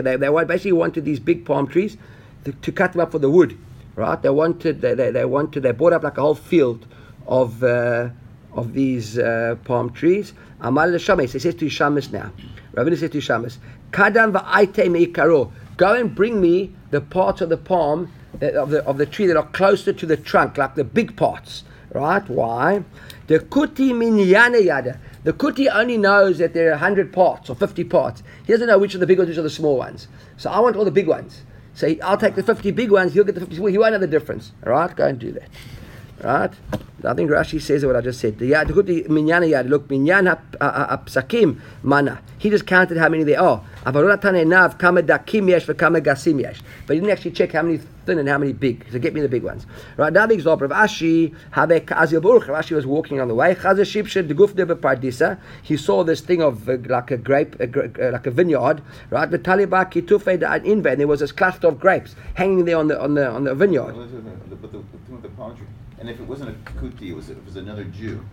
They, 0.03 0.15
they 0.15 0.45
basically 0.45 0.71
wanted 0.71 1.05
these 1.05 1.19
big 1.19 1.45
palm 1.45 1.67
trees 1.67 1.97
to, 2.45 2.51
to 2.51 2.71
cut 2.71 2.93
them 2.93 3.01
up 3.01 3.11
for 3.11 3.19
the 3.19 3.29
wood, 3.29 3.57
right? 3.95 4.21
They 4.21 4.29
wanted, 4.29 4.81
they, 4.81 4.93
they, 4.93 5.11
they 5.11 5.25
wanted, 5.25 5.63
they 5.63 5.71
bought 5.71 5.93
up 5.93 6.03
like 6.03 6.17
a 6.17 6.21
whole 6.21 6.35
field 6.35 6.85
of, 7.27 7.63
uh, 7.63 8.09
of 8.53 8.73
these 8.73 9.17
uh, 9.17 9.55
palm 9.63 9.91
trees. 9.91 10.33
Amal 10.61 10.89
Shamis, 10.91 11.33
he 11.33 11.39
says 11.39 11.55
to 11.55 11.65
Shamis 11.65 12.11
now. 12.11 12.31
Ravina 12.73 12.97
says 12.97 13.09
to 13.09 13.17
Shamis, 13.17 13.57
Kadam 13.91 14.31
va'aite 14.31 14.87
meikaro. 14.87 15.51
Go 15.77 15.93
and 15.93 16.13
bring 16.13 16.39
me 16.39 16.73
the 16.91 17.01
parts 17.01 17.41
of 17.41 17.49
the 17.49 17.57
palm 17.57 18.11
that, 18.39 18.53
of 18.53 18.69
the 18.69 18.83
of 18.85 18.97
the 18.97 19.05
tree 19.05 19.25
that 19.25 19.35
are 19.35 19.47
closer 19.47 19.91
to 19.91 20.05
the 20.05 20.17
trunk, 20.17 20.57
like 20.57 20.75
the 20.75 20.83
big 20.83 21.17
parts, 21.17 21.63
right? 21.93 22.27
Why? 22.29 22.83
The 23.27 23.39
kuti 23.39 23.91
minyana 23.91 24.63
yada. 24.63 24.99
The 25.23 25.33
kuti 25.33 25.67
only 25.73 25.97
knows 25.97 26.37
that 26.37 26.53
there 26.53 26.67
are 26.67 26.71
100 26.71 27.11
parts 27.11 27.49
or 27.49 27.55
50 27.55 27.83
parts. 27.85 28.23
He 28.45 28.53
doesn't 28.53 28.67
know 28.67 28.77
which 28.77 28.95
are 28.95 28.99
the 28.99 29.07
big 29.07 29.17
ones, 29.17 29.29
which 29.29 29.37
are 29.37 29.43
the 29.43 29.49
small 29.49 29.77
ones. 29.77 30.07
So 30.37 30.49
I 30.49 30.59
want 30.59 30.75
all 30.75 30.85
the 30.85 30.91
big 30.91 31.07
ones. 31.07 31.41
So 31.73 31.95
I'll 32.03 32.17
take 32.17 32.35
the 32.35 32.43
50 32.43 32.71
big 32.71 32.91
ones, 32.91 33.13
he'll 33.13 33.23
get 33.23 33.35
the 33.35 33.41
50 33.41 33.55
small. 33.55 33.67
He 33.67 33.77
won't 33.77 33.93
know 33.93 33.99
the 33.99 34.07
difference. 34.07 34.51
All 34.65 34.73
right? 34.73 34.95
Go 34.95 35.07
and 35.07 35.17
do 35.17 35.31
that. 35.31 35.49
Right? 36.23 36.51
I 37.03 37.13
think 37.15 37.31
Rashi 37.31 37.59
says 37.59 37.83
what 37.83 37.95
I 37.95 38.01
just 38.01 38.19
said. 38.19 38.37
The 38.37 38.51
yad. 38.51 38.69
Look, 39.69 39.89
minyan 39.89 40.25
ha- 40.27 40.39
hapsakim 40.59 41.59
mana. 41.81 42.21
He 42.37 42.49
just 42.49 42.67
counted 42.67 42.97
how 42.97 43.09
many 43.09 43.23
there 43.23 43.41
are. 43.41 43.63
But 43.83 43.95
he 43.95 44.01
didn't 46.99 47.09
actually 47.09 47.31
check 47.31 47.53
how 47.53 47.63
many 47.63 47.79
thin 48.05 48.19
and 48.19 48.29
how 48.29 48.37
many 48.37 48.53
big. 48.53 48.85
So 48.91 48.99
get 48.99 49.13
me 49.13 49.21
the 49.21 49.29
big 49.29 49.43
ones. 49.43 49.65
Right, 49.97 50.13
now 50.13 50.27
the 50.27 50.33
example 50.33 50.65
of 50.65 50.71
Ashi. 50.71 51.35
Ashi 51.53 52.75
was 52.75 52.85
walking 52.85 53.19
on 53.19 53.27
the 53.27 53.35
way. 53.35 53.55
He 55.63 55.77
saw 55.77 56.03
this 56.03 56.21
thing 56.21 56.41
of 56.41 56.69
uh, 56.69 56.77
like 56.85 57.11
a 57.11 57.17
grape, 57.17 57.59
a, 57.59 58.07
uh, 58.07 58.11
like 58.11 58.27
a 58.27 58.31
vineyard. 58.31 58.81
Right, 59.09 59.29
the 59.29 59.39
taliba 59.39 59.91
kitufe. 59.91 60.27
And 60.27 60.99
there 60.99 61.07
was 61.07 61.19
this 61.19 61.31
cluster 61.31 61.67
of 61.67 61.79
grapes 61.79 62.15
hanging 62.35 62.65
there 62.65 62.77
on 62.77 62.87
the 62.87 63.01
on 63.01 63.15
the 63.15 63.29
on 63.29 63.43
the 63.45 63.55
vineyard. 63.55 63.93
But 63.93 64.11
the, 64.11 64.55
the, 64.55 64.67
the 64.67 64.83
the 65.21 65.29
palm 65.29 65.55
tree, 65.55 65.67
and 65.99 66.09
if 66.09 66.19
it 66.19 66.27
wasn't 66.27 66.49
a 66.49 66.53
kuti, 66.71 67.09
it 67.09 67.15
was 67.15 67.29
it 67.29 67.43
was 67.45 67.55
another 67.55 67.83
Jew. 67.85 68.23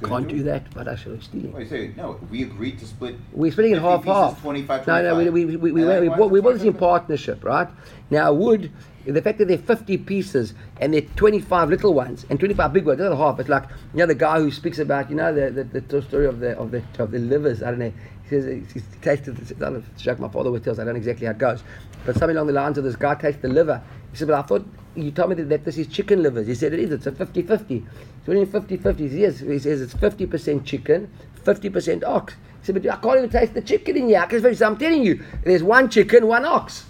Didn't 0.00 0.28
do 0.28 0.28
it. 0.28 0.28
You 0.28 0.28
couldn't 0.28 0.28
Can't 0.28 0.28
do 0.28 0.36
do 0.38 0.42
that, 0.44 0.74
but 0.74 0.88
actually 0.88 1.20
stealing. 1.20 1.52
Well, 1.52 1.62
you 1.62 1.68
say 1.68 1.92
no. 1.96 2.20
We 2.30 2.42
agreed 2.42 2.78
to 2.80 2.86
split. 2.86 3.16
We're 3.32 3.52
splitting 3.52 3.72
it 3.72 3.76
50 3.76 3.88
half 3.88 4.02
pieces, 4.02 4.14
half. 4.14 4.42
25, 4.42 4.86
no, 4.86 5.02
no, 5.02 5.14
we, 5.16 5.24
25. 5.24 5.32
we, 5.32 5.44
we, 5.44 5.56
we, 5.56 5.72
we, 5.72 5.82
And 5.82 5.90
I 5.90 6.00
we, 6.00 6.26
we 6.26 6.38
in 6.38 6.44
25. 6.44 6.78
partnership, 6.78 7.44
right? 7.44 7.68
Now, 8.10 8.32
wood, 8.32 8.70
the 9.04 9.22
fact 9.22 9.38
that 9.38 9.48
there 9.48 9.58
are 9.58 9.62
50 9.62 9.98
pieces 9.98 10.54
and 10.80 10.94
there 10.94 11.02
are 11.02 11.16
25 11.16 11.70
little 11.70 11.94
ones 11.94 12.26
and 12.30 12.38
25 12.38 12.72
big 12.72 12.86
ones, 12.86 13.00
not 13.00 13.16
half. 13.16 13.40
It's 13.40 13.48
like, 13.48 13.64
you 13.92 13.98
know, 13.98 14.06
the 14.06 14.14
guy 14.14 14.38
who 14.38 14.50
speaks 14.50 14.78
about, 14.78 15.10
you 15.10 15.16
know, 15.16 15.32
the, 15.32 15.64
the, 15.64 15.80
the 15.80 16.02
story 16.02 16.26
of 16.26 16.40
the, 16.40 16.56
of 16.58 16.70
the, 16.70 16.82
of 16.98 17.10
the 17.10 17.18
livers, 17.18 17.62
I 17.62 17.70
don't 17.70 17.78
know. 17.78 17.92
He 18.24 18.28
says, 18.28 18.44
he, 18.72 18.80
tasted, 19.00 19.38
I 19.38 19.58
don't 19.58 19.72
know, 19.74 19.82
it's 19.94 20.18
my 20.18 20.28
father 20.28 20.50
would 20.50 20.62
tell 20.62 20.74
us, 20.74 20.78
I 20.78 20.84
don't 20.84 20.94
know 20.94 20.98
exactly 20.98 21.26
how 21.26 21.32
it 21.32 21.38
goes. 21.38 21.62
But 22.04 22.16
something 22.16 22.36
along 22.36 22.48
the 22.48 22.52
lines 22.52 22.78
of 22.78 22.84
this 22.84 22.96
guy 22.96 23.14
tasted 23.14 23.42
the 23.42 23.48
liver. 23.48 23.82
He 24.10 24.16
said, 24.16 24.28
but 24.28 24.38
I 24.38 24.42
thought 24.42 24.66
you 24.94 25.10
told 25.10 25.30
me 25.30 25.36
that, 25.36 25.48
that 25.48 25.64
this 25.64 25.78
is 25.78 25.86
chicken 25.86 26.22
livers. 26.22 26.46
He 26.46 26.54
said, 26.54 26.72
it 26.72 26.80
is, 26.80 26.90
it's 26.90 27.06
a 27.06 27.12
50 27.12 27.42
50. 27.42 27.86
So 28.26 28.32
when 28.32 28.46
50 28.46 28.76
50, 28.76 29.08
he 29.08 29.22
says, 29.22 29.40
he 29.40 29.58
says 29.58 29.80
it's 29.80 29.94
50% 29.94 30.64
chicken, 30.64 31.10
50% 31.44 32.04
ox. 32.04 32.34
He 32.60 32.66
said, 32.66 32.82
but 32.82 32.90
I 32.92 32.96
can't 32.96 33.18
even 33.18 33.30
taste 33.30 33.54
the 33.54 33.62
chicken 33.62 33.96
in 33.96 34.08
here. 34.08 34.20
I 34.20 34.26
can- 34.26 34.44
I'm 34.62 34.76
telling 34.76 35.02
you, 35.02 35.22
there's 35.44 35.62
one 35.62 35.88
chicken, 35.88 36.26
one 36.26 36.44
ox. 36.44 36.84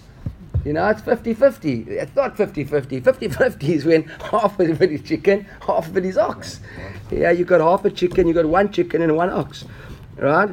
You 0.65 0.73
know, 0.73 0.87
it's 0.89 1.01
50 1.01 1.33
50. 1.33 1.83
It's 1.83 2.15
not 2.15 2.35
50 2.35 2.65
50. 2.65 2.99
50 2.99 3.29
50 3.29 3.73
is 3.73 3.85
when 3.85 4.03
half 4.03 4.59
of 4.59 4.81
it 4.81 4.91
is 4.91 5.01
chicken, 5.01 5.45
half 5.65 5.87
of 5.87 5.95
it 5.97 6.05
is 6.05 6.17
ox. 6.17 6.59
Yeah, 7.11 7.31
you 7.31 7.45
got 7.45 7.61
half 7.61 7.85
a 7.85 7.89
chicken, 7.89 8.27
you 8.27 8.33
got 8.33 8.45
one 8.45 8.71
chicken 8.71 9.01
and 9.01 9.15
one 9.15 9.29
ox. 9.29 9.63
Right? 10.17 10.49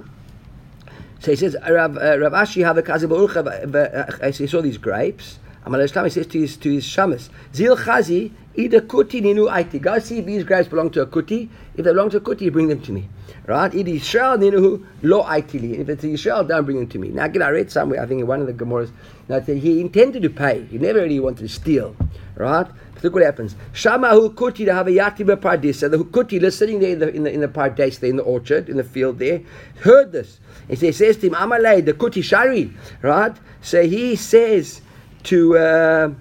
So 1.18 1.32
he 1.32 1.36
says, 1.36 1.56
Rav, 1.68 1.96
uh, 1.96 2.30
Ashi 2.30 2.64
have 2.64 2.78
a 2.78 2.82
kazi 2.82 3.06
uh, 3.06 4.30
he 4.30 4.46
saw 4.46 4.62
these 4.62 4.78
grapes. 4.78 5.38
Amal 5.66 5.80
Islam, 5.80 6.04
he 6.04 6.10
says 6.10 6.28
to 6.28 6.38
his, 6.38 6.56
to 6.58 6.72
his 6.72 6.84
shamas, 6.84 7.28
Zil 7.52 7.76
chazi, 7.76 8.30
ida 8.56 8.80
kuti 8.82 9.20
ninu 9.20 9.50
aiti. 9.50 9.82
Go 9.82 9.98
see 9.98 10.20
if 10.20 10.26
these 10.26 10.44
grapes 10.44 10.68
belong 10.68 10.90
to 10.90 11.02
a 11.02 11.06
kuti. 11.06 11.48
If 11.74 11.84
they 11.84 11.90
belong 11.90 12.08
to 12.10 12.18
a 12.18 12.20
kuti, 12.20 12.52
bring 12.52 12.68
them 12.68 12.80
to 12.82 12.92
me. 12.92 13.08
Right? 13.46 13.72
Idi 13.72 13.98
Yisrael 13.98 14.38
ninu 14.38 14.86
lo 15.02 15.24
aiti 15.24 15.60
li. 15.60 15.76
If 15.78 15.88
it's 15.88 16.04
a 16.04 16.44
don't 16.44 16.64
bring 16.64 16.76
them 16.76 16.86
to 16.86 16.98
me. 17.00 17.08
Now, 17.08 17.24
again, 17.24 17.42
I 17.42 17.48
read 17.48 17.72
somewhere, 17.72 18.00
I 18.00 18.06
think 18.06 18.20
in 18.20 18.28
one 18.28 18.40
of 18.40 18.46
the 18.46 18.52
Gemaras, 18.52 18.92
that 19.26 19.48
he 19.48 19.80
intended 19.80 20.22
to 20.22 20.30
pay. 20.30 20.64
He 20.66 20.78
never 20.78 21.00
really 21.00 21.18
wanted 21.18 21.42
to 21.42 21.48
steal. 21.48 21.96
Right? 22.36 22.68
But 22.94 23.02
look 23.02 23.14
what 23.14 23.24
happens. 23.24 23.56
Shamahu 23.72 24.34
kuti 24.34 24.66
to 24.66 24.72
have 24.72 24.86
a 24.86 24.92
yati 24.92 25.24
pardisa. 25.24 25.90
The 25.90 25.98
kuti 25.98 26.40
is 26.40 26.56
sitting 26.56 26.78
there 26.78 26.90
in 26.90 27.00
the 27.00 27.12
in 27.12 27.24
the 27.24 27.32
in 27.32 27.40
the 27.40 27.48
there 27.48 28.08
in 28.08 28.16
the 28.16 28.22
orchard, 28.22 28.68
in 28.68 28.76
the 28.76 28.84
field 28.84 29.18
there, 29.18 29.42
heard 29.80 30.12
this. 30.12 30.38
So 30.68 30.76
he 30.76 30.92
says 30.92 31.16
to 31.16 31.26
him, 31.26 31.34
Amalei, 31.34 31.84
the 31.84 31.92
kuti 31.92 32.22
shari, 32.22 32.72
right? 33.02 33.36
So 33.62 33.82
he 33.82 34.14
says 34.14 34.80
to 35.26 35.58
uh, 35.58 36.14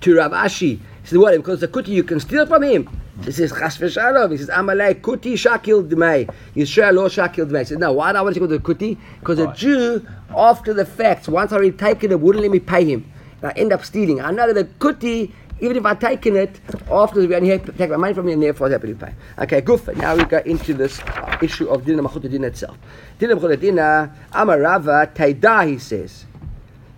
to 0.00 0.16
Rav 0.16 0.32
Ashi, 0.32 0.78
he 0.78 0.80
said, 1.04 1.18
what? 1.18 1.36
Because 1.36 1.60
the 1.60 1.68
kuti 1.68 1.88
you 1.88 2.02
can 2.02 2.20
steal 2.20 2.46
from 2.46 2.62
him. 2.62 3.00
He 3.24 3.30
says, 3.30 3.52
Chas 3.52 3.78
v'shalom. 3.78 4.32
He 4.32 4.38
says, 4.38 4.48
Amalei, 4.48 5.00
kuti 5.00 5.34
shakil 5.34 5.88
dmei. 5.88 6.32
Yisrael 6.56 6.94
lo 6.94 7.08
shakil 7.08 7.46
dmei. 7.46 7.60
He 7.60 7.64
says, 7.66 7.78
no, 7.78 7.92
why 7.92 8.12
do 8.12 8.18
I 8.18 8.22
want 8.22 8.34
to 8.34 8.40
go 8.40 8.46
to 8.46 8.58
the 8.58 8.62
kuti? 8.62 8.98
Because 9.20 9.38
a 9.38 9.52
Jew, 9.54 10.06
after 10.36 10.74
the 10.74 10.84
fact, 10.84 11.28
once 11.28 11.52
I 11.52 11.56
already 11.56 11.72
taken 11.72 12.10
it, 12.10 12.20
wouldn't 12.20 12.42
let 12.42 12.50
me 12.50 12.58
pay 12.58 12.84
him. 12.84 13.10
I 13.42 13.52
end 13.52 13.72
up 13.72 13.84
stealing. 13.84 14.20
I 14.20 14.30
know 14.30 14.52
that 14.52 14.54
the 14.54 14.64
kuti, 14.84 15.32
even 15.60 15.76
if 15.76 15.86
I've 15.86 16.00
taken 16.00 16.34
it, 16.34 16.58
afterwards 16.90 17.28
we 17.28 17.36
only 17.36 17.50
have 17.50 17.64
to 17.66 17.72
take 17.72 17.90
my 17.90 17.96
money 17.96 18.14
from 18.14 18.26
me 18.26 18.32
and 18.32 18.42
therefore 18.42 18.68
I 18.68 18.72
have 18.72 18.82
to 18.82 18.94
pay. 18.94 19.14
Okay, 19.38 19.60
good. 19.60 19.96
Now 19.98 20.16
we 20.16 20.24
go 20.24 20.38
into 20.38 20.74
this 20.74 21.00
issue 21.42 21.68
of 21.68 21.84
Dinah 21.84 22.02
Machut 22.02 22.28
Din 22.28 22.42
itself. 22.44 22.76
Dinah 23.18 23.36
Machut 23.36 23.60
Din, 23.60 23.76
Amarava, 23.76 25.14
Taida, 25.14 25.68
he 25.68 25.78
says. 25.78 26.24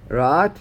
Right? 0.09 0.57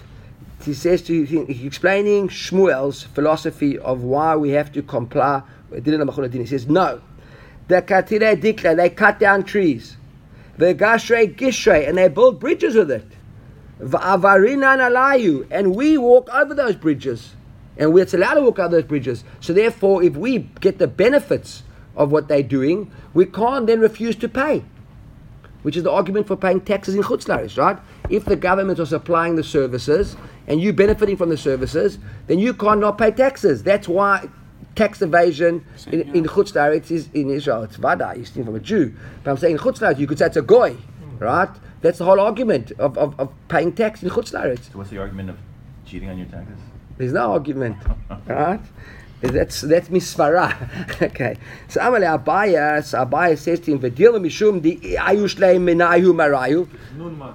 He 0.66 0.74
says 0.74 1.00
to 1.02 1.22
he- 1.22 1.44
he's 1.44 1.64
explaining 1.64 2.28
Shmuel's 2.28 3.04
philosophy 3.04 3.78
of 3.78 4.02
why 4.02 4.34
we 4.34 4.50
have 4.50 4.72
to 4.72 4.82
comply. 4.82 5.42
He 5.72 6.46
says, 6.46 6.66
no. 6.66 7.00
they 7.68 7.80
cut 7.82 9.18
down 9.20 9.44
trees. 9.44 9.96
The 10.58 10.74
gashrei 10.74 11.34
gishrei, 11.36 11.88
and 11.88 11.96
they 11.96 12.08
build 12.08 12.40
bridges 12.40 12.74
with 12.74 12.90
it. 12.90 13.06
Va'avarinan 13.80 14.78
alayu, 14.78 15.46
and 15.50 15.76
we 15.76 15.96
walk 15.98 16.28
over 16.34 16.52
those 16.52 16.74
bridges. 16.74 17.34
And 17.76 17.92
we're 17.92 18.06
allowed 18.12 18.34
to 18.34 18.40
walk 18.40 18.58
over 18.58 18.76
those 18.76 18.84
bridges. 18.84 19.22
So 19.40 19.52
therefore, 19.52 20.02
if 20.02 20.16
we 20.16 20.38
get 20.60 20.78
the 20.78 20.88
benefits 20.88 21.62
of 21.94 22.10
what 22.10 22.26
they're 22.26 22.42
doing, 22.42 22.90
we 23.14 23.26
can't 23.26 23.66
then 23.66 23.80
refuse 23.80 24.16
to 24.16 24.28
pay. 24.28 24.64
Which 25.62 25.76
is 25.76 25.82
the 25.82 25.90
argument 25.90 26.26
for 26.26 26.36
paying 26.36 26.60
taxes 26.60 26.94
in 26.94 27.02
Chutzlaris, 27.02 27.58
right? 27.58 27.78
If 28.08 28.24
the 28.24 28.36
government 28.36 28.80
are 28.80 28.86
supplying 28.86 29.36
the 29.36 29.44
services 29.44 30.16
and 30.46 30.60
you 30.60 30.72
benefiting 30.72 31.16
from 31.16 31.28
the 31.28 31.36
services, 31.36 31.98
then 32.26 32.38
you 32.38 32.54
can't 32.54 32.80
not 32.80 32.98
pay 32.98 33.10
taxes. 33.10 33.62
That's 33.62 33.88
why 33.88 34.28
tax 34.74 35.02
evasion 35.02 35.64
in, 35.88 36.14
in 36.14 36.24
Chutzlaritz 36.24 36.90
is 36.90 37.08
in 37.14 37.30
Israel. 37.30 37.62
It's 37.64 37.76
vada, 37.76 38.14
you 38.16 38.24
steal 38.24 38.44
from 38.44 38.54
a 38.54 38.60
Jew. 38.60 38.94
But 39.24 39.32
I'm 39.32 39.36
saying 39.38 39.54
in 39.54 39.58
Chutzlaritz, 39.58 39.98
you 39.98 40.06
could 40.06 40.18
say 40.18 40.26
it's 40.26 40.36
a 40.36 40.42
goy, 40.42 40.72
hmm. 40.74 41.18
right? 41.18 41.50
That's 41.80 41.98
the 41.98 42.04
whole 42.04 42.20
argument 42.20 42.72
of, 42.72 42.96
of, 42.98 43.18
of 43.18 43.32
paying 43.48 43.72
tax 43.72 44.02
in 44.02 44.10
Chutzlaritz. 44.10 44.70
So 44.72 44.78
what's 44.78 44.90
the 44.90 44.98
argument 44.98 45.30
of 45.30 45.38
cheating 45.84 46.10
on 46.10 46.18
your 46.18 46.26
taxes? 46.26 46.58
There's 46.96 47.12
no 47.12 47.32
argument, 47.32 47.76
right? 48.26 48.60
That's 49.20 49.62
that's 49.62 49.88
misvara. 49.88 51.02
okay. 51.02 51.38
So 51.68 51.80
Amale 51.80 52.22
Abaya, 52.22 52.84
so 52.84 53.04
Abaya 53.04 53.36
says 53.36 53.60
to 53.60 53.72
him, 53.72 53.80
"V'dil 53.80 54.20
mishum 54.20 54.60
di 54.60 54.76
ayush 54.76 55.36
leim 55.36 55.64
menayu 55.64 56.12
marayu." 56.12 56.68
Nun 56.96 57.18
mas. 57.18 57.34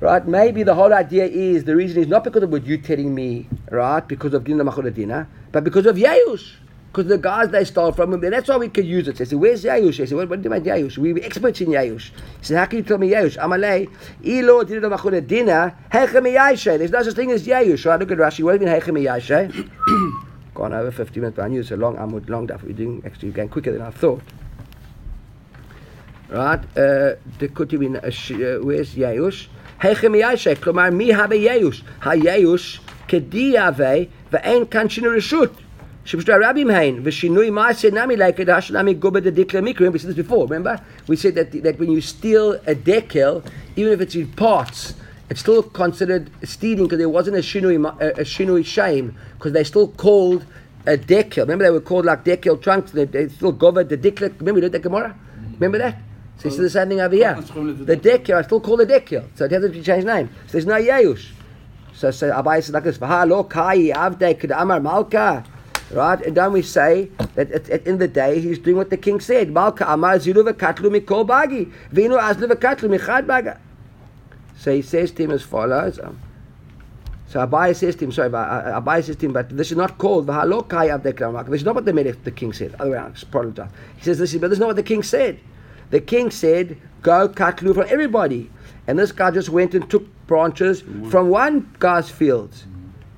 Right? 0.00 0.26
Maybe 0.26 0.62
the 0.62 0.74
whole 0.74 0.92
idea 0.92 1.24
is 1.24 1.64
the 1.64 1.74
reason 1.74 2.02
is 2.02 2.08
not 2.08 2.22
because 2.24 2.42
of 2.42 2.50
what 2.50 2.66
you're 2.66 2.78
telling 2.78 3.14
me, 3.14 3.48
right? 3.70 4.06
Because 4.06 4.34
of 4.34 4.44
Dina 4.44 4.64
Macholadina, 4.64 5.26
but 5.52 5.64
because 5.64 5.86
of 5.86 5.96
Yayush. 5.96 6.52
Because 6.96 7.08
the 7.10 7.18
guys 7.18 7.50
they 7.50 7.64
stole 7.64 7.92
from 7.92 8.14
him, 8.14 8.20
that's 8.20 8.48
why 8.48 8.56
we 8.56 8.70
could 8.70 8.86
use 8.86 9.06
it. 9.06 9.16
They 9.16 9.26
say, 9.26 9.36
Where's 9.36 9.64
Yayush? 9.64 9.98
They 9.98 10.06
say, 10.06 10.14
What, 10.14 10.30
what 10.30 10.40
do 10.40 10.48
you 10.48 10.50
mean 10.50 10.64
Yayush? 10.64 10.96
We 10.96 11.12
were 11.12 11.20
experts 11.22 11.60
in 11.60 11.68
Yayush. 11.68 12.04
He 12.04 12.12
said, 12.40 12.56
How 12.56 12.64
can 12.64 12.78
you 12.78 12.84
tell 12.84 12.96
me 12.96 13.10
Yayush? 13.10 13.36
Amalei, 13.36 13.90
Ilo 14.24 14.64
Dina 14.64 14.88
Macholadina, 14.88 15.74
Hechem 15.90 16.24
Yayushe. 16.24 16.78
There's 16.78 16.90
no 16.90 17.02
such 17.02 17.14
thing 17.14 17.30
as 17.32 17.46
Yayush. 17.46 17.84
Right? 17.84 18.00
Look 18.00 18.12
at 18.12 18.16
Rashi. 18.18 18.42
What 18.42 18.58
do 18.58 18.64
you 18.64 18.92
mean? 18.92 20.22
Gone 20.54 20.72
over 20.72 20.90
50 20.90 21.20
minutes, 21.20 21.36
but 21.36 21.44
I 21.44 21.48
knew 21.48 21.60
it's 21.60 21.70
a 21.70 21.76
long 21.76 21.96
Amud, 21.96 22.30
long 22.30 22.46
daf. 22.46 22.62
We're 22.62 22.72
doing 22.72 23.02
actually 23.04 23.30
going 23.30 23.50
quicker 23.50 23.72
than 23.72 23.82
I 23.82 23.90
thought. 23.90 24.22
Right? 26.30 26.60
Uh, 26.60 27.16
the 27.38 27.48
Kutubin, 27.52 27.96
uh, 27.96 28.64
where's 28.64 28.94
Yayush? 28.94 29.48
Hechem 29.81 30.13
Yayushe. 30.13 30.63
כלומר, 30.63 30.89
מי 30.91 31.13
הבא 31.13 31.35
יאוש? 31.35 31.83
היאוש 32.03 32.81
כדיאווה 33.07 33.93
ואין 34.31 34.63
כאן 34.71 34.89
שינוי 34.89 35.17
רשות. 35.17 35.53
שפשוט 36.05 36.29
הרבים 36.29 36.69
הן, 36.69 36.99
ושינוי 37.03 37.49
מעשה 37.49 37.89
נמי 37.91 38.17
להקדש 38.17 38.71
נמי 38.71 38.93
גובה 38.93 39.19
דדקל 39.19 39.61
מקרים, 39.61 39.91
we 39.91 39.97
said 39.97 40.07
this 40.07 40.29
before, 40.29 40.47
remember? 40.47 40.79
We 41.07 41.15
said 41.15 41.35
that, 41.35 41.51
that 41.63 41.79
when 41.79 41.91
you 41.91 42.01
steal 42.01 42.53
a 42.65 42.75
dekel, 42.75 43.43
even 43.75 43.93
if 43.93 44.01
it's 44.01 44.15
in 44.15 44.27
parts, 44.27 44.93
it's 45.29 45.39
still 45.39 45.61
considered 45.61 46.29
stealing 46.43 46.85
because 46.85 46.97
there 46.97 47.07
wasn't 47.07 47.35
a 47.35 47.39
shinui, 47.39 47.79
ma- 47.79 47.95
a, 47.99 48.07
a 48.07 48.25
shinui 48.33 48.65
shame, 48.65 49.15
because 49.37 49.53
they 49.53 49.63
still 49.63 49.89
called 49.89 50.45
a 50.87 50.97
dekel. 50.97 51.43
Remember 51.43 51.63
they 51.65 51.69
were 51.69 51.79
called 51.79 52.05
like 52.05 52.25
dekel 52.25 52.59
trunks, 52.61 52.91
they, 52.91 53.05
they 53.05 53.27
still 53.29 53.53
gova 53.53 53.87
the 53.87 53.97
dekel. 53.97 54.33
Remember 54.39 54.55
we 54.55 54.61
did 54.61 54.71
that 54.71 54.81
Gemara? 54.81 55.15
Remember 55.53 55.77
that? 55.77 55.95
So 56.38 56.48
it's 56.48 56.56
the 56.58 56.68
same 56.68 56.88
thing 56.90 57.00
over 57.00 57.14
here. 57.14 57.34
The 57.34 57.96
dekel, 57.96 58.36
I 58.36 58.42
still 58.42 58.60
call 58.60 58.80
it 58.80 58.88
dekel, 58.88 59.24
so 59.34 59.46
it 59.46 59.50
hasn't 59.52 59.84
changed 59.84 60.06
name. 60.06 60.28
So 60.46 60.52
there's 60.52 60.66
no 60.66 60.74
yayush. 60.74 61.30
So, 61.94 62.10
so 62.10 62.30
Abai 62.30 62.62
says 62.62 62.72
like 62.74 62.84
this, 62.84 62.98
"V'ha 62.98 63.26
lo 63.26 63.42
kai 63.44 63.88
avdei 63.88 64.38
k'd 64.38 64.50
amar 64.50 64.80
malka." 64.80 65.44
Right? 65.90 66.20
And 66.20 66.36
then 66.36 66.52
we 66.52 66.62
say 66.62 67.10
that 67.36 67.50
at, 67.50 67.70
at, 67.70 67.86
in 67.86 67.98
the 67.98 68.08
day 68.08 68.40
he's 68.40 68.58
doing 68.58 68.76
what 68.76 68.90
the 68.90 68.96
king 68.96 69.18
said. 69.20 69.50
Malka 69.50 69.90
amar 69.90 70.16
zilu 70.16 70.46
v'katlu 70.46 71.00
mikol 71.00 71.26
bagi. 71.26 71.66
V'inu 71.92 72.20
azlu 72.20 72.50
v'katlu 72.52 72.98
michad 72.98 73.26
baga. 73.26 73.58
So 74.58 74.74
he 74.74 74.82
says 74.82 75.12
to 75.12 75.22
him 75.22 75.30
as 75.30 75.42
follows. 75.42 75.98
Um, 75.98 76.18
so 77.28 77.46
Abai 77.46 77.74
says 77.74 77.96
to 77.96 78.04
him, 78.04 78.12
sorry, 78.12 78.28
but, 78.28 78.48
uh, 78.48 78.80
Abai 78.80 79.02
says 79.02 79.16
to 79.16 79.26
him, 79.26 79.32
but 79.32 79.56
this 79.56 79.70
is 79.70 79.76
not 79.76 79.96
called 79.96 80.26
v'halo 80.26 80.68
kai 80.68 80.88
avdei 80.88 81.16
k'd 81.16 81.22
amar 81.22 81.32
malka. 81.34 81.50
This 81.50 81.60
is 81.60 81.64
not 81.64 81.76
what 81.76 81.84
the, 81.86 81.92
the 82.24 82.30
king 82.30 82.52
said. 82.52 82.74
Other 82.78 82.90
way 82.90 82.96
around, 82.96 83.22
apologize. 83.22 83.70
He 83.96 84.04
says 84.04 84.18
this, 84.18 84.34
is- 84.34 84.40
but 84.40 84.48
this 84.48 84.56
is 84.56 84.60
not 84.60 84.66
what 84.66 84.76
the 84.76 84.82
king 84.82 85.02
said. 85.02 85.38
The 85.90 86.00
king 86.00 86.30
said, 86.30 86.76
go 87.02 87.28
cut 87.28 87.58
katlu 87.58 87.74
from 87.74 87.86
everybody. 87.88 88.50
And 88.86 88.98
this 88.98 89.12
guy 89.12 89.30
just 89.30 89.48
went 89.48 89.74
and 89.74 89.88
took 89.90 90.04
branches 90.26 90.82
mm. 90.82 91.10
from 91.10 91.28
one 91.28 91.72
guy's 91.78 92.10
fields. 92.10 92.64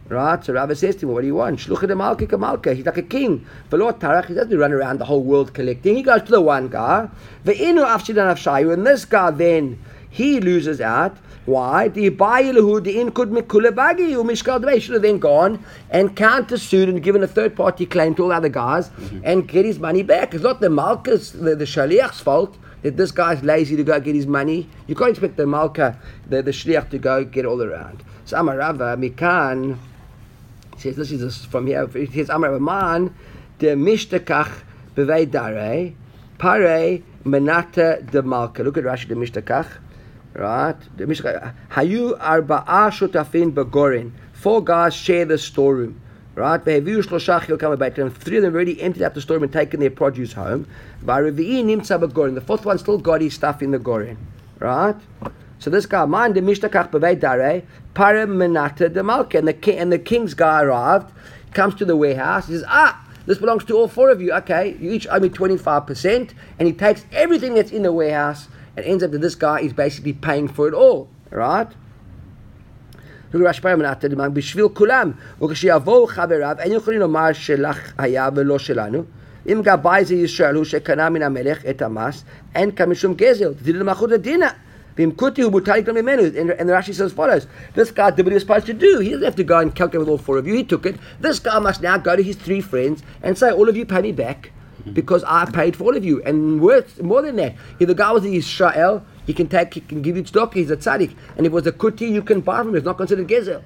Right? 0.09 0.43
So 0.43 0.55
Rabbi 0.55 0.73
says 0.73 0.97
to 0.97 1.07
him, 1.07 1.13
What 1.13 1.21
do 1.21 1.27
you 1.27 1.35
want? 1.35 1.59
Shlucha 1.59 1.87
de 1.87 1.95
Malka 1.95 2.27
Kamalka. 2.27 2.75
He's 2.75 2.87
like 2.87 2.97
a 2.97 3.03
king. 3.03 3.47
Velo 3.69 3.93
Tarach, 3.93 4.27
he 4.27 4.35
doesn't 4.35 4.59
run 4.59 4.73
around 4.73 4.99
the 4.99 5.05
whole 5.05 5.23
world 5.23 5.53
collecting. 5.53 5.97
He 5.97 6.03
goes 6.03 6.23
to 6.23 6.31
the 6.31 6.41
one 6.41 6.69
guy. 6.69 7.09
Ve'inu 7.45 7.85
afshidan 7.85 8.33
afshayu. 8.33 8.73
And 8.73 8.87
this 8.87 9.05
guy 9.05 9.31
then, 9.31 9.79
he 10.09 10.41
loses 10.41 10.81
out. 10.81 11.17
Why? 11.49 11.89
The 11.89 12.11
Bayilahu, 12.11 12.85
the 12.85 13.01
in 13.01 13.11
could 13.11 13.31
mikulabagi, 13.31 14.13
umishkal 14.13 14.71
He 14.71 14.81
should 14.81 14.93
have 14.93 15.03
then 15.03 15.19
gone 15.19 15.65
and 15.89 16.15
countersued 16.15 16.91
and 16.91 17.03
given 17.03 17.23
a 17.23 17.27
third 17.27 17.57
party 17.57 17.87
claim 17.87 18.15
to 18.17 18.25
all 18.25 18.29
the 18.29 18.35
other 18.35 18.51
guys 18.51 18.91
mhm. 18.91 19.23
and 19.25 19.49
get 19.49 19.65
his 19.65 19.79
money 19.79 20.03
back. 20.03 20.35
It's 20.35 20.45
not 20.45 20.61
the 20.61 20.69
Malka's, 20.69 21.33
the, 21.33 21.57
the 21.57 21.65
Shaliach's 21.65 22.21
fault 22.21 22.59
that 22.83 22.99
this 22.99 23.13
guy's 23.13 23.43
lazy 23.43 23.77
to 23.77 23.83
go 23.83 23.99
get 23.99 24.15
his 24.15 24.27
money. 24.27 24.69
You 24.89 24.95
can't 24.95 25.09
expect 25.09 25.39
the 25.39 25.47
Malka, 25.47 25.99
the, 26.29 26.43
the 26.43 26.51
Shliach, 26.51 26.91
to 26.91 26.99
go 26.99 27.25
get 27.25 27.47
all 27.47 27.63
around. 27.63 28.05
So 28.27 28.37
Amarava, 28.37 28.95
Mikan, 28.99 29.79
says 30.77 30.97
this 30.97 31.11
is 31.11 31.23
this 31.23 31.47
from 31.47 31.67
here. 31.67 31.89
It 31.95 32.13
says 32.13 32.29
Amar 32.29 32.61
Man 32.61 33.15
de 33.59 33.75
Mishtakach 33.75 34.53
bevei 34.95 35.31
dare 35.31 35.95
pare 36.37 37.03
menata 37.25 38.07
de 38.11 38.23
Malka. 38.23 38.63
Look 38.63 38.77
at 38.77 38.85
Rashi 38.85 39.09
de 39.09 39.15
Mishtakach, 39.15 39.79
right? 40.35 40.77
Hayu 40.97 42.19
arba'a 42.19 42.91
shutafin 42.91 43.53
begorin. 43.53 44.13
Four 44.33 44.63
guys 44.63 44.95
share 44.95 45.25
the 45.25 45.39
storeroom. 45.39 46.01
Right. 46.35 46.63
Three 46.63 46.77
of 46.77 46.85
them 46.85 48.55
already 48.55 48.81
emptied 48.81 49.03
out 49.03 49.15
the 49.15 49.21
storeroom 49.21 49.43
and 49.43 49.53
taken 49.53 49.81
their 49.81 49.91
produce 49.91 50.35
home. 50.35 50.69
The 51.03 52.43
fourth 52.47 52.65
one 52.65 52.79
still 52.79 52.99
got 52.99 53.21
his 53.23 53.35
stuff 53.35 53.61
in 53.61 53.73
the 53.73 53.79
gorin. 53.81 54.17
Right. 54.61 54.95
So 55.59 55.71
this 55.71 55.87
guy, 55.87 56.07
man, 56.07 56.35
the 56.35 56.41
mishtakach 56.41 56.93
bevei 56.93 57.19
dare, 57.19 57.65
pare 57.95 58.25
menata 58.29 58.93
de 58.93 59.03
malka, 59.03 59.39
and 59.39 59.49
the 59.49 59.77
and 59.77 59.91
the 59.91 59.99
king's 59.99 60.35
guy 60.35 60.63
arrived, 60.63 61.13
comes 61.55 61.75
to 61.75 61.85
the 61.85 61.97
warehouse. 61.97 62.47
He 62.47 62.53
says, 62.53 62.65
ah, 62.69 63.05
this 63.27 63.39
belongs 63.39 63.65
to 63.65 63.77
all 63.77 63.89
four 63.89 64.11
of 64.11 64.23
you. 64.23 64.33
Okay, 64.35 64.77
you 64.79 64.93
each 64.93 65.09
owe 65.11 65.19
me 65.19 65.29
twenty 65.29 65.57
five 65.57 65.89
percent, 65.89 66.35
and 66.61 66.69
he 66.69 66.73
takes 66.73 67.05
everything 67.11 67.55
that's 67.55 67.73
in 67.73 67.83
the 67.83 67.93
warehouse, 67.93 68.47
and 68.78 68.86
ends 68.86 69.04
up 69.04 69.12
that 69.12 69.22
this 69.22 69.36
guy 69.36 69.60
is 69.60 69.74
basically 69.74 70.14
paying 70.14 70.48
for 70.48 70.68
it 70.68 70.74
all. 70.74 71.08
Right? 71.32 71.68
תראו 73.32 73.46
רש"י 73.46 73.62
פעם 73.62 73.80
מנתן 73.80 74.12
למען 74.12 74.34
בשביל 74.34 74.66
כולם, 74.74 75.12
וכשיבואו 75.42 76.08
חבריו, 76.08 76.56
אין 76.60 76.72
יכולים 76.72 77.00
לומר 77.00 77.34
שלך 77.34 77.94
היה 77.98 78.30
ולא 78.36 78.60
שלנו. 78.60 79.04
אם 79.48 79.62
גבאי 79.64 80.06
זה 80.06 80.16
ישראל 80.16 80.56
הוא 80.56 80.64
שקנה 80.64 81.10
מן 81.10 81.22
המלך 81.22 81.66
את 81.70 81.82
המס, 81.82 82.24
אין 82.56 82.72
כאן 82.72 82.90
משום 82.90 83.14
גזל, 83.14 83.54
תדעו 83.54 83.74
למלכות 83.74 84.12
הדינה. 84.12 84.50
ואם 84.98 85.12
כותי 85.16 85.42
הוא 85.42 85.52
מותר 85.52 85.74
לקנות 85.74 85.98
ממנו, 85.98 86.22
and, 86.22 86.62
and 86.62 86.70
Rashi 86.70 86.94
says 86.94 87.02
as 87.02 87.14
follows, 87.14 87.48
this 87.74 87.90
guy 87.92 88.12
did 88.12 88.26
what 88.26 88.32
he 88.32 88.36
was 88.36 88.44
supposed 88.44 88.68
to 88.68 88.74
do. 88.74 89.00
He 89.00 89.10
doesn't 89.10 89.26
have 89.26 89.36
to 89.36 89.44
go 89.44 89.58
and 89.58 89.74
calculate 89.74 90.02
with 90.06 90.10
all 90.10 90.20
four 90.20 90.38
of 90.38 90.46
you, 90.48 90.54
he 90.54 90.64
took 90.64 90.86
it. 90.86 90.96
This 91.20 91.40
guy 91.40 91.58
must 91.58 91.82
now 91.82 91.98
go 91.98 92.16
to 92.16 92.22
his 92.22 92.36
three 92.36 92.62
friends 92.62 93.02
and 93.24 93.36
say, 93.36 93.50
all 93.52 93.68
of 93.68 93.76
you 93.76 93.86
pay 93.88 94.02
me 94.04 94.12
back, 94.12 94.52
Mm-hmm. 94.79 94.93
because 94.93 95.25
I 95.25 95.45
paid 95.45 95.75
for 95.75 95.85
all 95.85 95.97
of 95.97 96.05
you. 96.05 96.23
And 96.23 96.61
worth 96.61 97.03
more 97.03 97.21
than 97.21 97.35
that, 97.37 97.57
if 97.81 97.89
the 97.89 97.97
guy 97.97 98.13
was 98.13 98.25
Israel, 98.25 99.05
he 99.27 99.35
can 99.35 99.49
take, 99.49 99.75
he 99.75 99.81
can 99.81 100.03
give 100.03 100.17
you 100.17 100.23
tzedakah, 100.23 100.55
he's 100.55 100.71
a 100.71 100.77
tzaddik. 100.77 101.17
And 101.37 101.47
if 101.47 101.51
it 101.51 101.53
was 101.53 101.67
a 101.67 101.73
kuti, 101.73 102.09
you 102.09 102.23
can 102.23 102.41
buy 102.41 102.59
from 102.59 102.69
him. 102.69 102.77
It's 102.77 102.85
not 102.85 102.97
considered 102.97 103.27
gezel. 103.27 103.63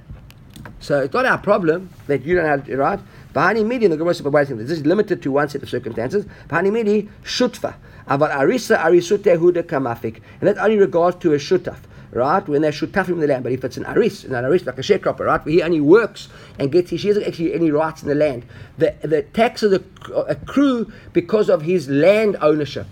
So 0.81 1.01
it's 1.01 1.13
not 1.13 1.27
our 1.27 1.37
problem 1.37 1.91
that 2.07 2.25
you 2.25 2.35
don't 2.35 2.47
have 2.47 2.67
it 2.69 2.77
right. 2.77 2.99
Bahani 3.35 3.65
midi, 3.65 3.87
the 3.87 3.97
Gemara 3.97 4.15
says, 4.15 4.51
a 4.51 4.55
this 4.55 4.71
is 4.71 4.87
limited 4.87 5.23
to 5.23 5.33
one 5.33 5.49
set 5.49 5.63
of 5.63 5.69
circumstances. 5.69 6.25
Bahani 6.49 6.73
midi, 6.73 7.11
shutfa. 7.25 7.75
Aval 8.09 8.31
arisa 8.31 8.83
arisute 8.83 9.39
huda 9.39 9.63
kamafik. 9.63 10.21
And 10.41 10.49
that 10.49 10.59
only 10.59 10.79
regards 10.79 11.17
to 11.19 11.35
a 11.35 11.37
shutaf. 11.37 11.77
Right, 12.15 12.47
when 12.47 12.61
they're 12.61 12.73
shutafim 12.73 13.15
in 13.15 13.21
the 13.21 13.27
land, 13.27 13.43
but 13.43 13.53
if 13.53 13.65
it's 13.65 13.79
an 13.79 13.87
aris, 13.87 14.25
an 14.25 14.35
aris 14.35 14.67
like 14.67 14.79
a 14.79 14.83
sharecropper, 14.83 15.21
right, 15.21 15.43
where 15.43 15.53
he 15.53 15.63
only 15.63 15.81
works 15.81 16.29
and 16.59 16.71
gets, 16.71 16.91
his, 16.91 17.01
he 17.01 17.09
doesn't 17.09 17.25
actually 17.25 17.55
any 17.55 17.71
rights 17.71 18.03
in 18.03 18.09
the 18.09 18.15
land. 18.15 18.45
The 18.77 18.95
the 19.01 19.23
taxes 19.23 19.73
acc- 19.73 20.11
accrue 20.29 20.93
because 21.15 21.49
of 21.49 21.63
his 21.63 21.89
land 21.89 22.37
ownership. 22.43 22.87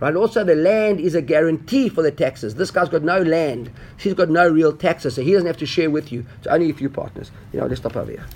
Right? 0.00 0.16
Also, 0.16 0.42
the 0.42 0.56
land 0.56 0.98
is 0.98 1.14
a 1.14 1.22
guarantee 1.22 1.88
for 1.88 2.02
the 2.02 2.10
taxes. 2.10 2.56
This 2.56 2.72
guy's 2.72 2.88
got 2.88 3.04
no 3.04 3.22
land. 3.22 3.70
He's 3.96 4.14
got 4.14 4.28
no 4.28 4.48
real 4.48 4.76
taxes, 4.76 5.14
so 5.14 5.22
he 5.22 5.32
doesn't 5.32 5.46
have 5.46 5.56
to 5.58 5.66
share 5.66 5.88
with 5.88 6.10
you. 6.10 6.26
It's 6.38 6.48
only 6.48 6.68
a 6.68 6.74
few 6.74 6.90
partners. 6.90 7.30
You 7.52 7.60
know, 7.60 7.66
let's 7.66 7.80
stop 7.80 7.96
over 7.96 8.10
here. 8.10 8.26